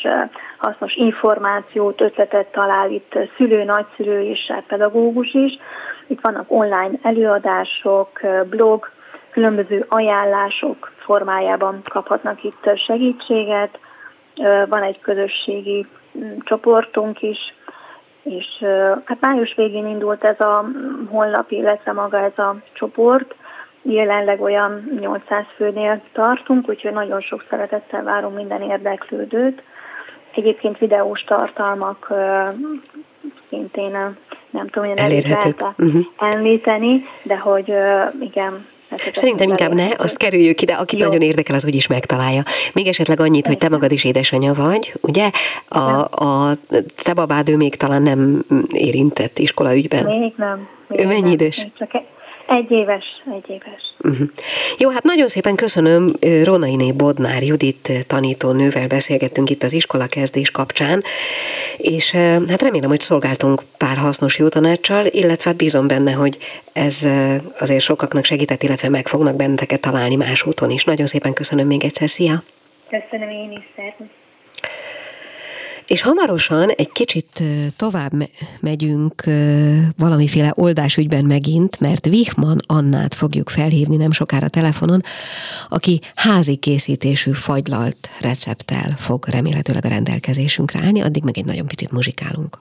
hasznos 0.58 0.94
információt, 0.94 2.00
ötletet 2.00 2.46
talál 2.46 2.90
itt 2.90 3.18
szülő, 3.36 3.64
nagyszülő 3.64 4.20
és 4.20 4.52
pedagógus 4.66 5.34
is. 5.34 5.58
Itt 6.06 6.20
vannak 6.20 6.44
online 6.48 6.98
előadások, 7.02 8.20
blog, 8.50 8.90
különböző 9.30 9.86
ajánlások 9.88 10.92
formájában 10.96 11.80
kaphatnak 11.84 12.44
itt 12.44 12.70
segítséget. 12.86 13.78
Van 14.68 14.82
egy 14.82 15.00
közösségi 15.00 15.86
csoportunk 16.44 17.22
is, 17.22 17.38
és 18.22 18.46
hát 19.04 19.20
május 19.20 19.54
végén 19.54 19.86
indult 19.86 20.24
ez 20.24 20.40
a 20.40 20.64
honlap, 21.10 21.50
illetve 21.50 21.92
maga 21.92 22.18
ez 22.18 22.38
a 22.38 22.56
csoport, 22.72 23.34
Jelenleg 23.82 24.40
olyan 24.40 24.98
800 25.00 25.44
főnél 25.56 26.00
tartunk, 26.12 26.68
úgyhogy 26.68 26.92
nagyon 26.92 27.20
sok 27.20 27.44
szeretettel 27.50 28.02
várunk 28.02 28.36
minden 28.36 28.62
érdeklődőt. 28.62 29.62
Egyébként 30.34 30.78
videós 30.78 31.24
tartalmak 31.24 32.12
szintén 33.48 33.90
nem 34.50 34.68
tudom, 34.68 34.88
hogy 34.88 34.98
elérhetők 34.98 35.60
uh-huh. 35.78 36.04
említeni, 36.18 37.04
de 37.22 37.38
hogy 37.38 37.74
igen, 38.20 38.66
Szerintem 39.12 39.48
inkább 39.48 39.74
ne, 39.74 39.88
azt 39.96 40.16
kerüljük 40.16 40.62
ide, 40.62 40.74
akit 40.74 40.98
Jó. 40.98 41.06
nagyon 41.06 41.20
érdekel, 41.20 41.54
az 41.54 41.64
úgyis 41.64 41.86
megtalálja. 41.86 42.42
Még 42.72 42.86
esetleg 42.86 43.20
annyit, 43.20 43.46
hogy 43.46 43.58
te 43.58 43.68
magad 43.68 43.92
is 43.92 44.04
édesanyja 44.04 44.52
vagy, 44.54 44.94
ugye? 45.00 45.30
A, 45.68 46.00
a 46.24 46.54
te 47.02 47.14
babád, 47.14 47.48
ő 47.48 47.56
még 47.56 47.74
talán 47.74 48.02
nem 48.02 48.44
érintett 48.70 49.38
iskola 49.38 49.74
ügyben. 49.74 50.04
Még 50.04 50.32
nem. 50.36 50.68
Még 50.86 51.00
ő 51.00 51.06
mennyi 51.06 51.20
nem. 51.20 51.30
idős? 51.30 51.66
Csak 51.78 51.90
egy 52.56 52.70
éves, 52.70 53.04
egy 53.34 53.50
éves. 53.50 53.94
Uh-huh. 53.98 54.28
Jó, 54.78 54.90
hát 54.90 55.02
nagyon 55.02 55.28
szépen 55.28 55.54
köszönöm. 55.54 56.12
Ronainé 56.44 56.92
Bodnár 56.92 57.42
Judit 57.42 57.90
tanítónővel 58.06 58.86
beszélgettünk 58.86 59.50
itt 59.50 59.62
az 59.62 59.72
iskola 59.72 60.06
kezdés 60.06 60.50
kapcsán, 60.50 61.02
és 61.76 62.10
hát 62.48 62.62
remélem, 62.62 62.88
hogy 62.88 63.00
szolgáltunk 63.00 63.62
pár 63.76 63.96
hasznos 63.96 64.38
jó 64.38 64.48
tanácssal, 64.48 65.06
illetve 65.06 65.50
hát 65.50 65.58
bízom 65.58 65.86
benne, 65.86 66.12
hogy 66.12 66.38
ez 66.72 67.06
azért 67.58 67.80
sokaknak 67.80 68.24
segített, 68.24 68.62
illetve 68.62 68.88
meg 68.88 69.08
fognak 69.08 69.36
benneteket 69.36 69.80
találni 69.80 70.16
más 70.16 70.46
úton 70.46 70.70
is. 70.70 70.84
Nagyon 70.84 71.06
szépen 71.06 71.32
köszönöm 71.32 71.66
még 71.66 71.84
egyszer, 71.84 72.08
szia! 72.08 72.42
Köszönöm 72.88 73.30
én 73.30 73.52
is, 73.52 73.64
szervusz! 73.76 74.21
És 75.86 76.02
hamarosan 76.02 76.68
egy 76.70 76.92
kicsit 76.92 77.42
tovább 77.76 78.12
megyünk 78.60 79.24
valamiféle 79.96 80.52
oldásügyben 80.54 81.24
megint, 81.24 81.80
mert 81.80 82.06
Wichman 82.06 82.60
Annát 82.66 83.14
fogjuk 83.14 83.50
felhívni 83.50 83.96
nem 83.96 84.12
sokára 84.12 84.48
telefonon, 84.48 85.00
aki 85.68 86.00
házi 86.14 86.56
készítésű 86.56 87.32
fagylalt 87.32 88.08
recepttel 88.20 88.94
fog 88.98 89.26
remélhetőleg 89.28 89.84
a 89.84 89.88
rendelkezésünkre 89.88 90.80
állni, 90.84 91.00
addig 91.00 91.22
meg 91.22 91.38
egy 91.38 91.44
nagyon 91.44 91.66
picit 91.66 91.90
muzsikálunk. 91.92 92.58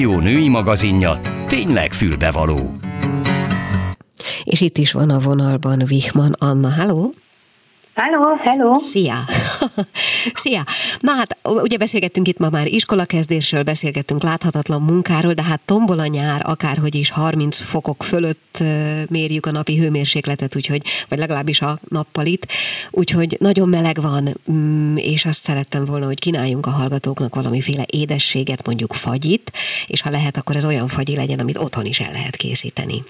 Klubrádió 0.00 0.32
női 0.32 0.48
magazinja 0.48 1.20
tényleg 1.46 1.92
fülbevaló. 1.92 2.74
És 4.44 4.60
itt 4.60 4.78
is 4.78 4.92
van 4.92 5.10
a 5.10 5.18
vonalban 5.18 5.82
Vihman 5.84 6.32
Anna. 6.38 6.70
Halló! 6.70 7.12
Hello, 7.94 8.34
hello! 8.34 8.76
Szia! 8.76 9.14
Szia! 10.34 10.64
Na 11.00 11.12
hát, 11.12 11.38
ugye 11.42 11.76
beszélgettünk 11.76 12.28
itt 12.28 12.38
ma 12.38 12.48
már 12.48 12.66
iskolakezdésről, 12.66 13.62
beszélgettünk 13.62 14.22
láthatatlan 14.22 14.82
munkáról, 14.82 15.32
de 15.32 15.42
hát 15.42 15.62
tombol 15.62 15.98
a 15.98 16.06
nyár, 16.06 16.42
akárhogy 16.44 16.94
is 16.94 17.10
30 17.10 17.56
fokok 17.56 18.02
fölött 18.02 18.62
mérjük 19.10 19.46
a 19.46 19.50
napi 19.50 19.78
hőmérsékletet, 19.78 20.56
úgyhogy, 20.56 20.82
vagy 21.08 21.18
legalábbis 21.18 21.60
a 21.60 21.78
nappalit, 21.88 22.52
úgyhogy 22.90 23.36
nagyon 23.40 23.68
meleg 23.68 24.00
van, 24.00 24.40
mm, 24.52 24.96
és 24.96 25.24
azt 25.24 25.44
szerettem 25.44 25.84
volna, 25.84 26.06
hogy 26.06 26.18
kínáljunk 26.18 26.66
a 26.66 26.70
hallgatóknak 26.70 27.34
valamiféle 27.34 27.84
édességet, 27.86 28.66
mondjuk 28.66 28.94
fagyit, 28.94 29.52
és 29.86 30.00
ha 30.00 30.10
lehet, 30.10 30.36
akkor 30.36 30.56
ez 30.56 30.64
olyan 30.64 30.88
fagyi 30.88 31.16
legyen, 31.16 31.38
amit 31.38 31.58
otthon 31.58 31.84
is 31.84 32.00
el 32.00 32.12
lehet 32.12 32.36
készíteni. 32.36 33.04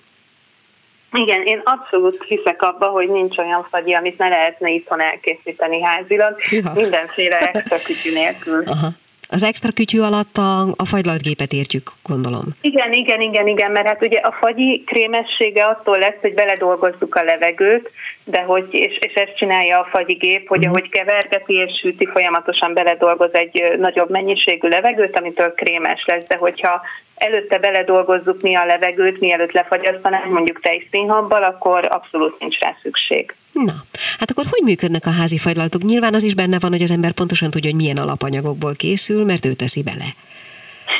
Igen, 1.12 1.42
én 1.42 1.60
abszolút 1.64 2.24
hiszek 2.28 2.62
abba, 2.62 2.86
hogy 2.86 3.08
nincs 3.08 3.38
olyan 3.38 3.66
fagyi, 3.70 3.94
amit 3.94 4.18
ne 4.18 4.28
lehetne 4.28 4.70
itthon 4.70 5.02
elkészíteni 5.02 5.82
házilag, 5.82 6.36
ja. 6.50 6.72
mindenféle 6.74 7.38
extra 7.38 7.76
kütyű 7.76 8.12
nélkül. 8.12 8.62
Aha. 8.66 8.88
Az 9.32 9.42
extra 9.42 9.70
kütyű 9.72 10.00
alatt 10.00 10.36
a, 10.36 10.60
a 10.60 10.84
fagylaltgépet 10.84 11.52
értjük, 11.52 11.90
gondolom. 12.02 12.44
Igen, 12.60 12.92
igen, 12.92 13.20
igen, 13.20 13.46
igen, 13.46 13.70
mert 13.70 13.86
hát 13.86 14.02
ugye 14.02 14.18
a 14.18 14.36
fagyi 14.40 14.84
krémessége 14.86 15.64
attól 15.64 15.98
lesz, 15.98 16.20
hogy 16.20 16.34
beledolgozzuk 16.34 17.14
a 17.14 17.22
levegőt, 17.22 17.90
de 18.24 18.40
hogy, 18.40 18.66
és, 18.70 18.98
és 19.00 19.12
ezt 19.12 19.36
csinálja 19.36 19.78
a 19.78 19.88
fagyigép, 19.90 20.48
hogy 20.48 20.58
uh-huh. 20.58 20.74
ahogy 20.74 20.88
kevergeti 20.88 21.54
és 21.54 21.78
süti, 21.80 22.06
folyamatosan 22.06 22.74
beledolgoz 22.74 23.34
egy 23.34 23.62
nagyobb 23.78 24.10
mennyiségű 24.10 24.68
levegőt, 24.68 25.16
amitől 25.16 25.54
krémes 25.54 26.04
lesz, 26.06 26.24
de 26.28 26.36
hogyha 26.38 26.80
előtte 27.20 27.58
beledolgozzuk 27.58 28.40
mi 28.40 28.54
a 28.54 28.64
levegőt, 28.64 29.20
mielőtt 29.20 29.52
lefagyasztanánk 29.52 30.32
mondjuk 30.32 30.60
tejszínhabbal, 30.60 31.42
akkor 31.42 31.88
abszolút 31.90 32.38
nincs 32.38 32.58
rá 32.58 32.76
szükség. 32.82 33.34
Na, 33.52 33.72
hát 34.18 34.30
akkor 34.30 34.44
hogy 34.50 34.62
működnek 34.64 35.06
a 35.06 35.10
házi 35.10 35.38
fagylaltok? 35.38 35.82
Nyilván 35.82 36.14
az 36.14 36.22
is 36.22 36.34
benne 36.34 36.58
van, 36.60 36.70
hogy 36.70 36.82
az 36.82 36.90
ember 36.90 37.12
pontosan 37.12 37.50
tudja, 37.50 37.70
hogy 37.70 37.80
milyen 37.80 37.96
alapanyagokból 37.96 38.74
készül, 38.74 39.24
mert 39.24 39.46
ő 39.46 39.52
teszi 39.52 39.82
bele. 39.82 40.14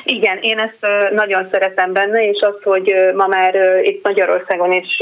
Igen, 0.05 0.39
én 0.41 0.59
ezt 0.59 1.13
nagyon 1.15 1.49
szeretem 1.51 1.93
benne, 1.93 2.29
és 2.29 2.41
az, 2.41 2.63
hogy 2.63 2.95
ma 3.15 3.27
már 3.27 3.55
itt 3.83 4.05
Magyarországon 4.05 4.73
is 4.73 4.99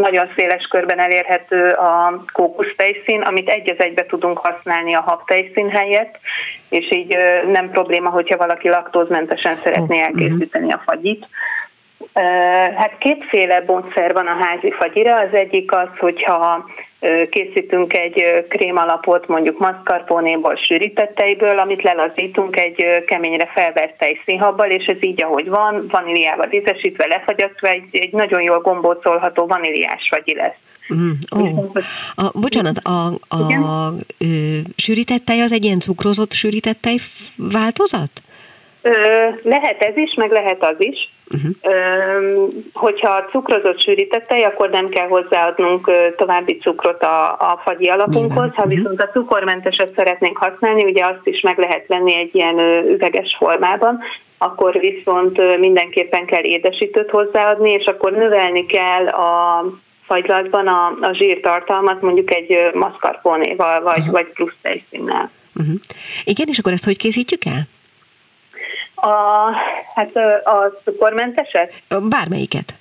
nagyon 0.00 0.28
széles 0.36 0.66
körben 0.70 0.98
elérhető 0.98 1.70
a 1.70 2.24
kókusztejszín, 2.32 3.20
amit 3.20 3.48
egy 3.48 3.70
az 3.70 3.84
egybe 3.84 4.06
tudunk 4.06 4.38
használni 4.38 4.94
a 4.94 5.00
habtejszín 5.00 5.70
helyett, 5.70 6.18
és 6.68 6.90
így 6.90 7.16
nem 7.52 7.70
probléma, 7.70 8.10
hogyha 8.10 8.36
valaki 8.36 8.68
laktózmentesen 8.68 9.56
szeretné 9.56 10.00
elkészíteni 10.00 10.72
a 10.72 10.82
fagyit. 10.84 11.26
Hát 12.76 12.98
kétféle 12.98 13.62
módszer 13.66 14.12
van 14.12 14.26
a 14.26 14.44
házi 14.44 14.72
fagyira. 14.78 15.16
Az 15.18 15.32
egyik 15.32 15.72
az, 15.72 15.88
hogyha 15.98 16.64
készítünk 17.30 17.92
egy 17.94 18.46
krémalapot, 18.48 19.28
mondjuk 19.28 19.58
mascarponéból, 19.58 20.56
sűrített 20.56 21.14
tejből, 21.14 21.58
amit 21.58 21.82
lelazítunk 21.82 22.56
egy 22.56 23.04
keményre 23.06 23.50
felvert 23.54 23.98
tejszínhabbal, 23.98 24.70
és 24.70 24.84
ez 24.84 24.96
így, 25.00 25.22
ahogy 25.22 25.48
van, 25.48 25.86
vaníliával 25.90 26.52
ízesítve, 26.52 27.06
lefagyasztva, 27.06 27.68
egy, 27.68 27.88
egy 27.90 28.12
nagyon 28.12 28.42
jól 28.42 28.60
gombócolható 28.60 29.46
vaníliás 29.46 30.08
fagyi 30.10 30.34
lesz. 30.34 30.56
Mm, 30.94 31.10
oh. 31.36 31.70
a, 32.14 32.38
bocsánat, 32.40 32.78
a, 32.78 33.06
a, 33.28 33.52
a 33.52 33.92
sűrített 34.76 35.24
tej 35.24 35.40
az 35.40 35.52
egy 35.52 35.64
ilyen 35.64 35.80
cukrozott 35.80 36.32
sűrített 36.32 36.80
tej 36.80 36.96
változat? 37.36 38.10
Lehet 39.42 39.82
ez 39.82 39.96
is, 39.96 40.14
meg 40.14 40.30
lehet 40.30 40.64
az 40.64 40.76
is. 40.78 41.10
Uh-huh. 41.34 42.48
Hogyha 42.72 43.24
cukrozott 43.30 43.80
sűrített 43.80 44.26
tej, 44.26 44.42
akkor 44.42 44.70
nem 44.70 44.88
kell 44.88 45.06
hozzáadnunk 45.06 45.90
további 46.16 46.56
cukrot 46.56 47.02
a, 47.02 47.30
a 47.32 47.60
fagyi 47.64 47.88
alapunkhoz. 47.88 48.54
Ha 48.54 48.66
mhm. 48.66 48.74
viszont 48.74 49.02
a 49.02 49.08
cukormenteset 49.08 49.94
szeretnénk 49.94 50.36
használni, 50.36 50.84
ugye 50.84 51.04
azt 51.04 51.26
is 51.26 51.40
meg 51.40 51.58
lehet 51.58 51.86
venni 51.86 52.14
egy 52.14 52.34
ilyen 52.34 52.58
üveges 52.88 53.36
formában, 53.38 53.98
akkor 54.38 54.78
viszont 54.78 55.58
mindenképpen 55.58 56.26
kell 56.26 56.42
édesítőt 56.42 57.10
hozzáadni, 57.10 57.70
és 57.70 57.84
akkor 57.84 58.12
növelni 58.12 58.66
kell 58.66 59.06
a 59.08 59.64
fagylatban 60.06 60.66
a, 60.66 60.86
a 61.00 61.12
zsírtartalmat 61.12 62.00
mondjuk 62.02 62.34
egy 62.34 62.70
mascarponéval, 62.74 63.82
vagy, 63.82 63.98
uh-huh. 63.98 64.12
vagy 64.12 64.26
plusz 64.26 64.56
tejszínnel. 64.62 65.30
Uh-huh. 65.54 65.74
Igen, 66.24 66.46
és 66.48 66.58
akkor 66.58 66.72
ezt 66.72 66.84
hogy 66.84 66.96
készítjük 66.96 67.44
el? 67.44 67.68
A, 68.96 69.50
hát 69.94 70.16
a 70.44 70.80
cukormenteset? 70.84 71.72
Bármelyiket. 72.08 72.74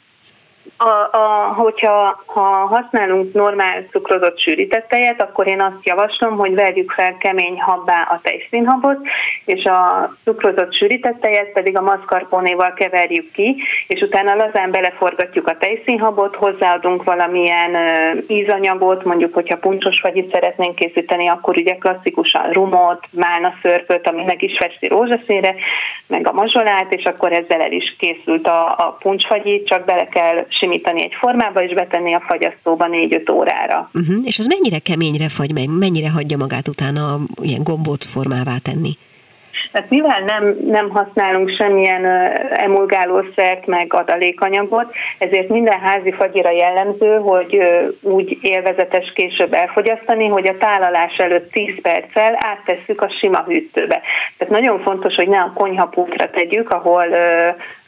A, 0.78 1.17
a, 1.17 1.53
hogyha 1.55 2.23
ha 2.26 2.41
használunk 2.41 3.34
normál 3.34 3.86
cukrozott 3.91 4.39
sűrített 4.39 4.88
tejet, 4.88 5.21
akkor 5.21 5.47
én 5.47 5.61
azt 5.61 5.84
javaslom, 5.84 6.38
hogy 6.38 6.55
vegyük 6.55 6.91
fel 6.91 7.17
kemény 7.17 7.61
habbá 7.61 8.01
a 8.01 8.19
tejszínhabot, 8.23 8.97
és 9.45 9.63
a 9.63 10.11
cukrozott 10.23 10.73
sűrített 10.76 11.19
tejet 11.19 11.51
pedig 11.51 11.78
a 11.78 11.82
mascarponéval 11.82 12.73
keverjük 12.73 13.32
ki, 13.32 13.55
és 13.88 14.01
utána 14.01 14.36
lazán 14.36 14.71
beleforgatjuk 14.71 15.47
a 15.47 15.57
tejszínhabot, 15.57 16.36
hozzáadunk 16.36 17.03
valamilyen 17.03 17.76
ízanyagot, 18.28 19.03
mondjuk, 19.03 19.34
hogyha 19.34 19.57
puncsos 19.57 19.99
fagyit 19.99 20.34
szeretnénk 20.34 20.76
készíteni, 20.76 21.28
akkor 21.28 21.57
ugye 21.57 21.76
klasszikusan 21.76 22.49
rumot, 22.51 23.05
málna 23.11 23.53
szörpöt, 23.61 24.07
ami 24.07 24.23
meg 24.23 24.43
is 24.43 24.57
festi 24.57 24.88
rózsaszínre, 24.88 25.55
meg 26.07 26.28
a 26.28 26.34
mazsolát, 26.34 26.93
és 26.93 27.03
akkor 27.03 27.32
ezzel 27.32 27.61
el 27.61 27.71
is 27.71 27.95
készült 27.99 28.47
a, 28.47 28.67
a 28.67 28.97
puncsfagyi, 28.99 29.63
csak 29.63 29.86
bele 29.86 30.07
kell 30.07 30.45
simítani 30.66 31.01
egy 31.01 31.13
formába, 31.20 31.63
és 31.63 31.74
betenni 31.74 32.13
a 32.13 32.24
fagyasztóba 32.28 32.88
4-5 32.89 33.32
órára. 33.32 33.89
Uh-huh. 33.93 34.16
És 34.24 34.39
az 34.39 34.45
mennyire 34.45 34.80
keményre 34.80 35.30
fagy 35.30 35.70
mennyire 35.70 36.09
hagyja 36.09 36.38
magát 36.38 36.68
utána 36.68 37.18
ilyen 37.41 37.63
gombóc 37.63 38.05
formává 38.05 38.57
tenni? 38.63 38.97
Tehát 39.72 39.89
mivel 39.89 40.20
nem, 40.20 40.57
nem 40.66 40.89
használunk 40.89 41.49
semmilyen 41.49 42.05
emulgálószert, 42.49 43.66
meg 43.66 43.93
adalékanyagot, 43.93 44.93
ezért 45.18 45.49
minden 45.49 45.80
házi 45.80 46.11
fagyira 46.11 46.51
jellemző, 46.51 47.18
hogy 47.18 47.61
úgy 48.01 48.38
élvezetes 48.41 49.11
később 49.16 49.53
elfogyasztani, 49.53 50.28
hogy 50.28 50.47
a 50.47 50.57
tálalás 50.57 51.18
előtt 51.18 51.51
10 51.51 51.82
perccel 51.82 52.38
áttesszük 52.38 53.01
a 53.01 53.09
sima 53.20 53.43
hűtőbe. 53.47 54.01
Tehát 54.38 54.53
nagyon 54.53 54.80
fontos, 54.80 55.16
hogy 55.16 55.28
ne 55.28 55.39
a 55.39 55.53
konyhapultra 55.55 56.30
tegyük, 56.30 56.70
ahol 56.70 57.05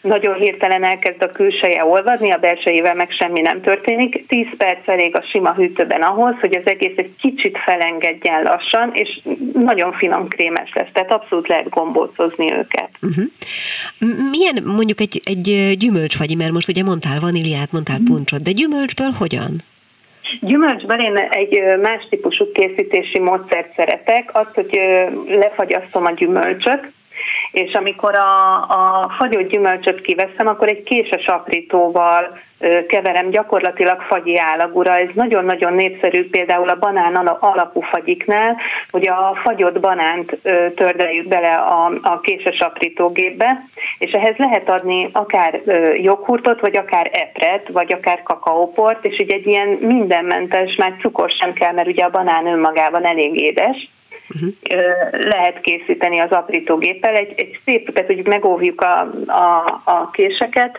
nagyon 0.08 0.36
hirtelen 0.36 0.84
elkezd 0.84 1.22
a 1.22 1.30
külseje 1.30 1.86
olvadni, 1.86 2.32
a 2.32 2.38
belsejével 2.38 2.96
meg 2.96 3.12
semmi 3.12 3.42
nem 3.42 3.62
történik. 3.62 4.28
10 4.28 4.46
perc 4.58 4.88
elég 4.88 5.16
a 5.16 5.26
sima 5.32 5.54
hűtőben 5.54 6.02
ahhoz, 6.02 6.36
hogy 6.40 6.56
az 6.56 6.66
egész 6.66 6.98
egy 6.98 7.16
kicsit 7.20 7.58
felengedjen 7.58 8.44
lassan, 8.44 8.92
és 8.94 9.20
nagyon 9.54 9.94
finom 9.94 10.28
krémes 10.28 10.72
lesz, 10.74 10.90
tehát 10.94 11.12
abszolút 11.12 11.48
lehet 11.48 11.70
gombócozni 11.70 12.54
őket. 12.54 12.90
Uh-huh. 13.02 13.26
Milyen 14.32 14.64
mondjuk 14.76 15.00
egy, 15.00 15.22
egy 15.26 15.76
gyümölcsfagyi, 15.78 16.36
mert 16.36 16.52
most 16.52 16.70
ugye 16.70 16.84
mondtál 16.84 17.20
vaníliát, 17.20 17.72
mondtál 17.72 18.00
uh-huh. 18.00 18.16
puncsot, 18.16 18.42
de 18.42 18.52
gyümölcsből 18.52 19.10
hogyan? 19.18 19.52
Gyümölcsben 20.42 21.00
én 21.00 21.18
egy 21.18 21.62
más 21.82 22.08
típusú 22.10 22.52
készítési 22.52 23.20
módszert 23.20 23.76
szeretek, 23.76 24.30
azt, 24.34 24.54
hogy 24.54 24.80
lefagyasztom 25.28 26.06
a 26.06 26.12
gyümölcsöt, 26.12 26.92
és 27.52 27.74
amikor 27.74 28.16
a, 28.16 28.54
a 28.56 29.10
fagyott 29.18 29.50
gyümölcsöt 29.50 30.02
kiveszem, 30.02 30.48
akkor 30.48 30.68
egy 30.68 30.84
késes 30.84 31.26
aprítóval 31.26 32.38
keverem 32.88 33.30
gyakorlatilag 33.30 34.02
fagyi 34.02 34.38
állagúra. 34.38 34.98
Ez 34.98 35.10
nagyon-nagyon 35.14 35.74
népszerű 35.74 36.30
például 36.30 36.70
a 36.70 36.80
banán 36.80 37.16
alapú 37.16 37.82
fagyiknál, 37.82 38.58
hogy 38.92 39.08
a 39.08 39.40
fagyott 39.44 39.80
banánt 39.80 40.38
tördeljük 40.76 41.28
bele 41.28 41.54
a, 41.54 41.92
a 42.02 42.20
késes 42.20 42.60
aprítógépbe, 42.60 43.66
és 43.98 44.12
ehhez 44.12 44.36
lehet 44.38 44.70
adni 44.70 45.10
akár 45.14 45.62
joghurtot, 46.02 46.60
vagy 46.60 46.78
akár 46.78 47.10
epret, 47.14 47.68
vagy 47.72 47.94
akár 47.94 48.24
kakaóport, 48.24 49.06
és 49.06 49.20
így 49.20 49.32
egy 49.32 49.48
ilyen 49.48 49.68
mindenmentes, 49.68 50.76
már 50.76 50.94
cukor 51.02 51.30
sem 51.30 51.54
kell, 51.54 51.74
mert 51.74 51.88
ugye 51.88 52.04
a 52.04 52.10
banán 52.10 52.48
önmagában 52.48 53.06
elég 53.06 53.40
édes, 53.40 53.90
uh-huh. 54.36 54.54
lehet 55.12 55.62
készíteni 55.62 56.20
az 56.20 56.32
aprítógéppel. 56.32 57.16
Egy, 57.16 57.34
egy 57.38 57.60
szép, 57.66 57.94
tehát 57.94 58.14
hogy 58.14 58.28
megóvjuk 58.28 58.82
a, 58.82 59.00
a, 59.28 59.82
a 59.86 60.10
késeket, 60.14 60.78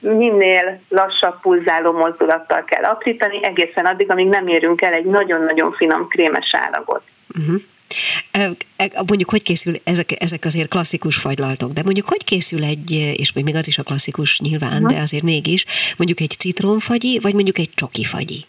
minél 0.00 0.80
lassabb 0.88 1.40
pulzáló 1.40 1.92
mozdulattal 1.92 2.64
kell 2.64 2.82
aprítani, 2.82 3.38
egészen 3.42 3.84
addig, 3.84 4.10
amíg 4.10 4.28
nem 4.28 4.46
érünk 4.46 4.82
el 4.82 4.92
egy 4.92 5.04
nagyon-nagyon 5.04 5.72
finom 5.72 6.08
krémes 6.08 6.50
állagot. 6.52 7.02
Uh-huh. 7.38 7.62
Mondjuk, 9.06 9.30
hogy 9.30 9.42
készül, 9.42 9.74
ezek, 9.84 10.22
ezek 10.22 10.44
azért 10.44 10.68
klasszikus 10.68 11.16
fagylaltok, 11.16 11.72
de 11.72 11.80
mondjuk, 11.84 12.08
hogy 12.08 12.24
készül 12.24 12.64
egy, 12.64 13.14
és 13.16 13.32
még 13.32 13.54
az 13.54 13.68
is 13.68 13.78
a 13.78 13.82
klasszikus 13.82 14.40
nyilván, 14.40 14.72
uh-huh. 14.72 14.92
de 14.92 15.00
azért 15.00 15.22
mégis, 15.22 15.64
mondjuk 15.96 16.20
egy 16.20 16.30
citronfagyi, 16.30 17.18
vagy 17.22 17.34
mondjuk 17.34 17.58
egy 17.58 17.70
csoki 17.74 18.04
fagyi? 18.04 18.44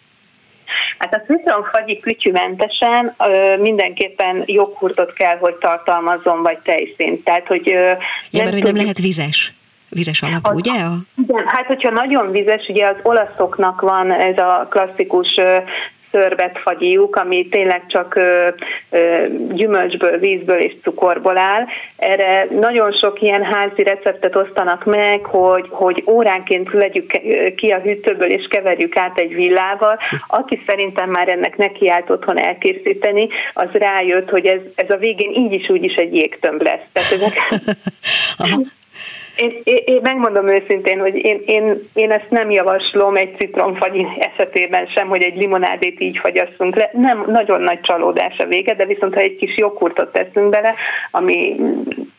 Hát 0.98 1.14
a 1.14 1.22
citromfagyi 1.28 2.00
kütyümentesen 2.00 3.16
mindenképpen 3.60 4.44
joghurtot 4.46 5.14
kell, 5.14 5.38
hogy 5.38 5.56
tartalmazzon, 5.56 6.42
vagy 6.42 6.58
tejszínt. 6.58 7.24
Tehát, 7.24 7.48
hogy... 7.48 7.68
Ja, 7.68 8.44
mert 8.44 8.52
hogy 8.52 8.64
nem 8.64 8.76
lehet 8.76 8.98
vizes 8.98 9.54
vizes 9.94 10.22
alapú, 10.22 10.50
az, 10.50 10.56
ugye? 10.56 10.72
Igen, 11.28 11.44
hát 11.48 11.66
hogyha 11.66 11.90
nagyon 11.90 12.32
vizes, 12.32 12.68
ugye 12.68 12.88
az 12.88 12.96
olaszoknak 13.02 13.82
van 13.82 14.12
ez 14.12 14.38
a 14.38 14.68
klasszikus 14.70 15.40
szörvet 16.12 16.62
fagyjuk, 16.62 17.16
ami 17.16 17.48
tényleg 17.48 17.84
csak 17.88 18.20
gyümölcsből, 19.52 20.18
vízből 20.18 20.60
és 20.60 20.74
cukorból 20.84 21.38
áll. 21.38 21.66
Erre 21.98 22.48
nagyon 22.60 22.92
sok 22.92 23.22
ilyen 23.22 23.44
házi 23.44 23.84
receptet 23.84 24.36
osztanak 24.36 24.86
meg, 24.86 25.26
hogy, 25.26 25.68
hogy 25.70 26.04
óránként 26.08 26.72
vegyük 26.72 27.12
ki 27.56 27.70
a 27.70 27.80
hűtőből 27.80 28.30
és 28.30 28.48
keverjük 28.50 28.98
át 28.98 29.20
egy 29.20 29.34
villával. 29.34 29.98
Aki 30.28 30.62
szerintem 30.68 31.10
már 31.10 31.30
ennek 31.30 31.58
nekiállt 31.58 32.10
otthon 32.10 32.38
elkészíteni, 32.38 33.28
az 33.54 33.70
rájött, 33.72 34.30
hogy 34.30 34.46
ez, 34.46 34.60
ez 34.76 34.90
a 34.90 34.98
végén 34.98 35.32
így 35.34 35.54
is 35.54 35.70
úgy 35.70 35.84
is 35.84 35.96
egy 35.96 36.16
jégtömb 36.16 36.62
lesz. 36.62 36.86
Tehát 36.94 37.12
ezek... 37.12 37.34
Én, 39.36 39.50
én, 39.64 39.82
én 39.86 40.00
megmondom 40.04 40.48
őszintén, 40.48 41.00
hogy 41.00 41.16
én, 41.16 41.42
én, 41.46 41.90
én 41.94 42.12
ezt 42.12 42.30
nem 42.30 42.52
javaslom 42.52 43.16
egy 43.16 43.36
citromfagy 43.38 44.06
esetében 44.20 44.88
sem, 44.88 45.08
hogy 45.08 45.22
egy 45.22 45.36
limonádét 45.36 46.00
így 46.02 46.18
fagyasszunk 46.18 46.76
le. 46.76 46.90
Nem, 46.94 47.26
nagyon 47.28 47.62
nagy 47.62 47.82
csalódás 47.82 48.38
a 48.38 48.46
vége, 48.46 48.76
de 48.76 48.86
viszont 48.86 49.14
ha 49.14 49.20
egy 49.20 49.36
kis 49.36 49.58
joghurtot 49.58 50.12
teszünk 50.12 50.50
bele, 50.50 50.74
ami 51.12 51.56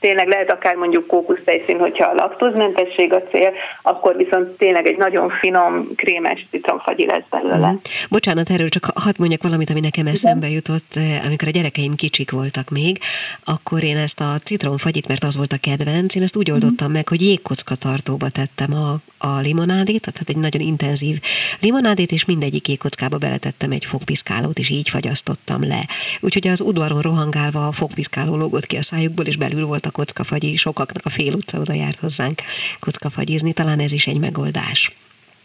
tényleg 0.00 0.28
lehet 0.28 0.52
akár 0.52 0.74
mondjuk 0.74 1.06
kókusztejszín, 1.06 1.78
hogyha 1.78 2.10
a 2.10 2.14
laktózmentesség 2.14 3.12
a 3.12 3.22
cél, 3.22 3.52
akkor 3.82 4.16
viszont 4.16 4.48
tényleg 4.48 4.86
egy 4.86 4.96
nagyon 4.96 5.30
finom, 5.30 5.88
krémes 5.96 6.46
citromfagyi 6.50 7.06
lesz 7.06 7.24
belőle. 7.30 7.70
Mm. 7.70 7.76
Bocsánat, 8.10 8.50
erről 8.50 8.68
csak 8.68 8.84
hadd 8.94 9.14
mondjak 9.18 9.42
valamit, 9.42 9.70
ami 9.70 9.80
nekem 9.80 10.06
eszembe 10.06 10.48
jutott, 10.48 10.90
eh, 10.94 11.26
amikor 11.26 11.48
a 11.48 11.50
gyerekeim 11.50 11.94
kicsik 11.94 12.30
voltak 12.30 12.70
még, 12.70 12.98
akkor 13.44 13.84
én 13.84 13.96
ezt 13.96 14.20
a 14.20 14.38
citromfagyit, 14.44 15.08
mert 15.08 15.24
az 15.24 15.36
volt 15.36 15.52
a 15.52 15.56
kedvenc, 15.60 16.14
én 16.14 16.22
ezt 16.22 16.36
úgy 16.36 16.50
oldottam 16.50 16.88
mm. 16.88 16.92
meg, 16.92 17.01
hogy 17.08 17.20
jégkocka 17.20 17.74
tartóba 17.74 18.28
tettem 18.28 18.74
a, 18.74 19.00
a 19.18 19.38
limonádét, 19.38 20.00
tehát 20.12 20.28
egy 20.28 20.36
nagyon 20.36 20.60
intenzív 20.60 21.20
limonádét, 21.60 22.12
és 22.12 22.24
mindegyik 22.24 22.68
jégkockába 22.68 23.18
beletettem 23.18 23.70
egy 23.70 23.84
fogpiszkálót, 23.84 24.58
és 24.58 24.68
így 24.68 24.88
fagyasztottam 24.88 25.66
le. 25.66 25.88
Úgyhogy 26.20 26.48
az 26.48 26.60
udvaron 26.60 27.00
rohangálva 27.00 27.66
a 27.66 27.72
fogpiszkáló 27.72 28.36
lógott 28.36 28.66
ki 28.66 28.76
a 28.76 28.82
szájukból, 28.82 29.26
és 29.26 29.36
belül 29.36 29.66
volt 29.66 29.86
a 29.86 29.90
kockafagyi, 29.90 30.56
sokaknak 30.56 31.06
a 31.06 31.10
fél 31.10 31.34
utca 31.34 31.58
oda 31.58 31.72
járt 31.72 31.98
hozzánk 31.98 32.40
kockafagyizni, 32.80 33.52
talán 33.52 33.78
ez 33.78 33.92
is 33.92 34.06
egy 34.06 34.18
megoldás. 34.18 34.92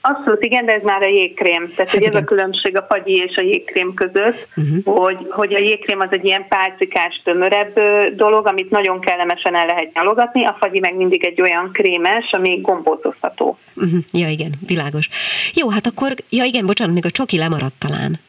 Abszolút 0.09 0.43
igen, 0.43 0.65
de 0.65 0.73
ez 0.73 0.83
már 0.83 1.03
a 1.03 1.07
jégkrém. 1.07 1.73
Tehát 1.75 1.91
hát 1.91 2.03
ez 2.03 2.15
a 2.15 2.23
különbség 2.23 2.77
a 2.77 2.85
fagyi 2.89 3.15
és 3.15 3.35
a 3.35 3.41
jégkrém 3.41 3.93
között, 3.93 4.47
uh-huh. 4.55 5.03
hogy, 5.03 5.27
hogy 5.29 5.53
a 5.53 5.59
jégkrém 5.59 5.99
az 5.99 6.11
egy 6.11 6.25
ilyen 6.25 6.47
pálcikás, 6.47 7.21
tömörebb 7.23 7.79
dolog, 8.15 8.47
amit 8.47 8.69
nagyon 8.69 8.99
kellemesen 8.99 9.55
el 9.55 9.65
lehet 9.65 9.93
nyalogatni, 9.93 10.45
a 10.45 10.55
fagyi 10.59 10.79
meg 10.79 10.95
mindig 10.95 11.25
egy 11.25 11.41
olyan 11.41 11.69
krémes, 11.73 12.31
ami 12.31 12.59
gombózozható. 12.61 13.57
Uh-huh. 13.75 13.99
Ja, 14.11 14.27
igen, 14.27 14.51
világos. 14.67 15.09
Jó, 15.53 15.69
hát 15.69 15.87
akkor, 15.87 16.13
ja 16.29 16.43
igen, 16.43 16.65
bocsánat, 16.65 16.93
még 16.93 17.05
a 17.05 17.11
csoki 17.11 17.37
lemaradt 17.37 17.75
talán. 17.79 18.19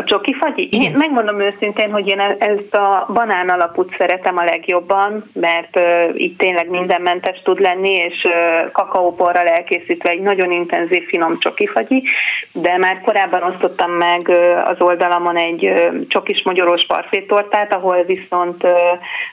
A 0.00 0.04
csoki 0.04 0.32
fagyi? 0.32 0.68
Igen. 0.70 0.82
Én 0.82 0.96
megmondom 0.96 1.40
őszintén, 1.40 1.90
hogy 1.90 2.08
én 2.08 2.20
ezt 2.38 2.74
a 2.74 3.06
banán 3.12 3.48
alapút 3.48 3.94
szeretem 3.96 4.36
a 4.36 4.44
legjobban, 4.44 5.30
mert 5.32 5.76
uh, 5.76 6.20
így 6.20 6.36
tényleg 6.36 6.68
mindenmentes 6.68 7.42
tud 7.42 7.60
lenni, 7.60 7.92
és 7.92 8.24
uh, 8.24 8.70
kakaóporral 8.72 9.46
elkészítve 9.46 10.10
egy 10.10 10.20
nagyon 10.20 10.52
intenzív, 10.52 11.08
finom 11.08 11.38
csoki 11.38 11.66
fagyi, 11.66 12.02
de 12.52 12.76
már 12.76 13.00
korábban 13.00 13.42
osztottam 13.42 13.90
meg 13.90 14.28
uh, 14.28 14.68
az 14.68 14.76
oldalamon 14.78 15.36
egy 15.36 15.66
uh, 15.66 16.06
csokis 16.08 16.42
magyarós 16.42 16.86
parfétortát, 16.86 17.72
ahol 17.72 18.02
viszont 18.02 18.64
uh, 18.64 18.70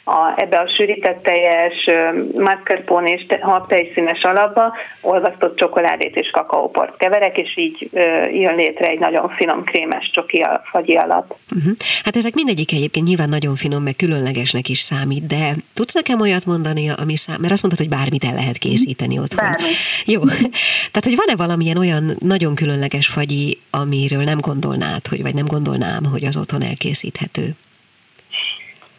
a, 0.04 0.34
ebbe 0.36 0.58
a 0.58 0.74
sűrített 0.78 1.24
teljes 1.24 1.88
uh, 1.88 2.42
mascarpone 2.44 3.12
és 3.12 3.26
te, 3.26 3.40
habtejszínes 3.42 4.22
alapba 4.22 4.74
olvasztott 5.02 5.58
csokoládét 5.58 6.16
és 6.16 6.30
kakaóport 6.30 6.98
keverek, 6.98 7.38
és 7.38 7.58
így 7.58 7.90
uh, 7.92 8.36
jön 8.40 8.56
létre 8.56 8.88
egy 8.88 9.00
nagyon 9.00 9.30
finom 9.30 9.64
krémes 9.64 10.10
csoki 10.14 10.46
fagyi 10.64 10.96
alap. 10.96 11.38
Uh-huh. 11.56 11.74
Hát 12.04 12.16
ezek 12.16 12.34
mindegyik 12.34 12.72
egyébként 12.72 13.06
nyilván 13.06 13.30
nagyon 13.30 13.56
finom, 13.56 13.84
meg 13.84 13.96
különlegesnek 13.96 14.70
is 14.70 14.80
számít, 14.80 15.26
de 15.26 15.56
tudsz 15.74 15.94
nekem 15.94 16.22
olyat 16.22 16.46
mondani, 16.46 16.90
ami 16.90 17.16
szám, 17.16 17.38
mert 17.40 17.54
azt 17.54 17.62
mondtad, 17.62 17.88
hogy 17.88 17.98
bármit 17.98 18.24
el 18.24 18.34
lehet 18.34 18.58
készíteni 18.58 19.20
otthon. 19.20 19.46
Bármi. 19.46 19.68
Jó. 20.06 20.22
Tehát, 20.92 21.04
hogy 21.04 21.16
van-e 21.16 21.36
valamilyen 21.36 21.78
olyan 21.78 22.12
nagyon 22.20 22.56
különleges 22.56 23.08
fagyi, 23.08 23.60
amiről 23.70 24.24
nem 24.24 24.40
gondolnád, 24.40 25.08
hogy, 25.08 25.22
vagy 25.22 25.34
nem 25.34 25.46
gondolnám, 25.46 26.06
hogy 26.06 26.26
az 26.26 26.38
otthon 26.38 26.62
elkészíthető? 26.62 27.56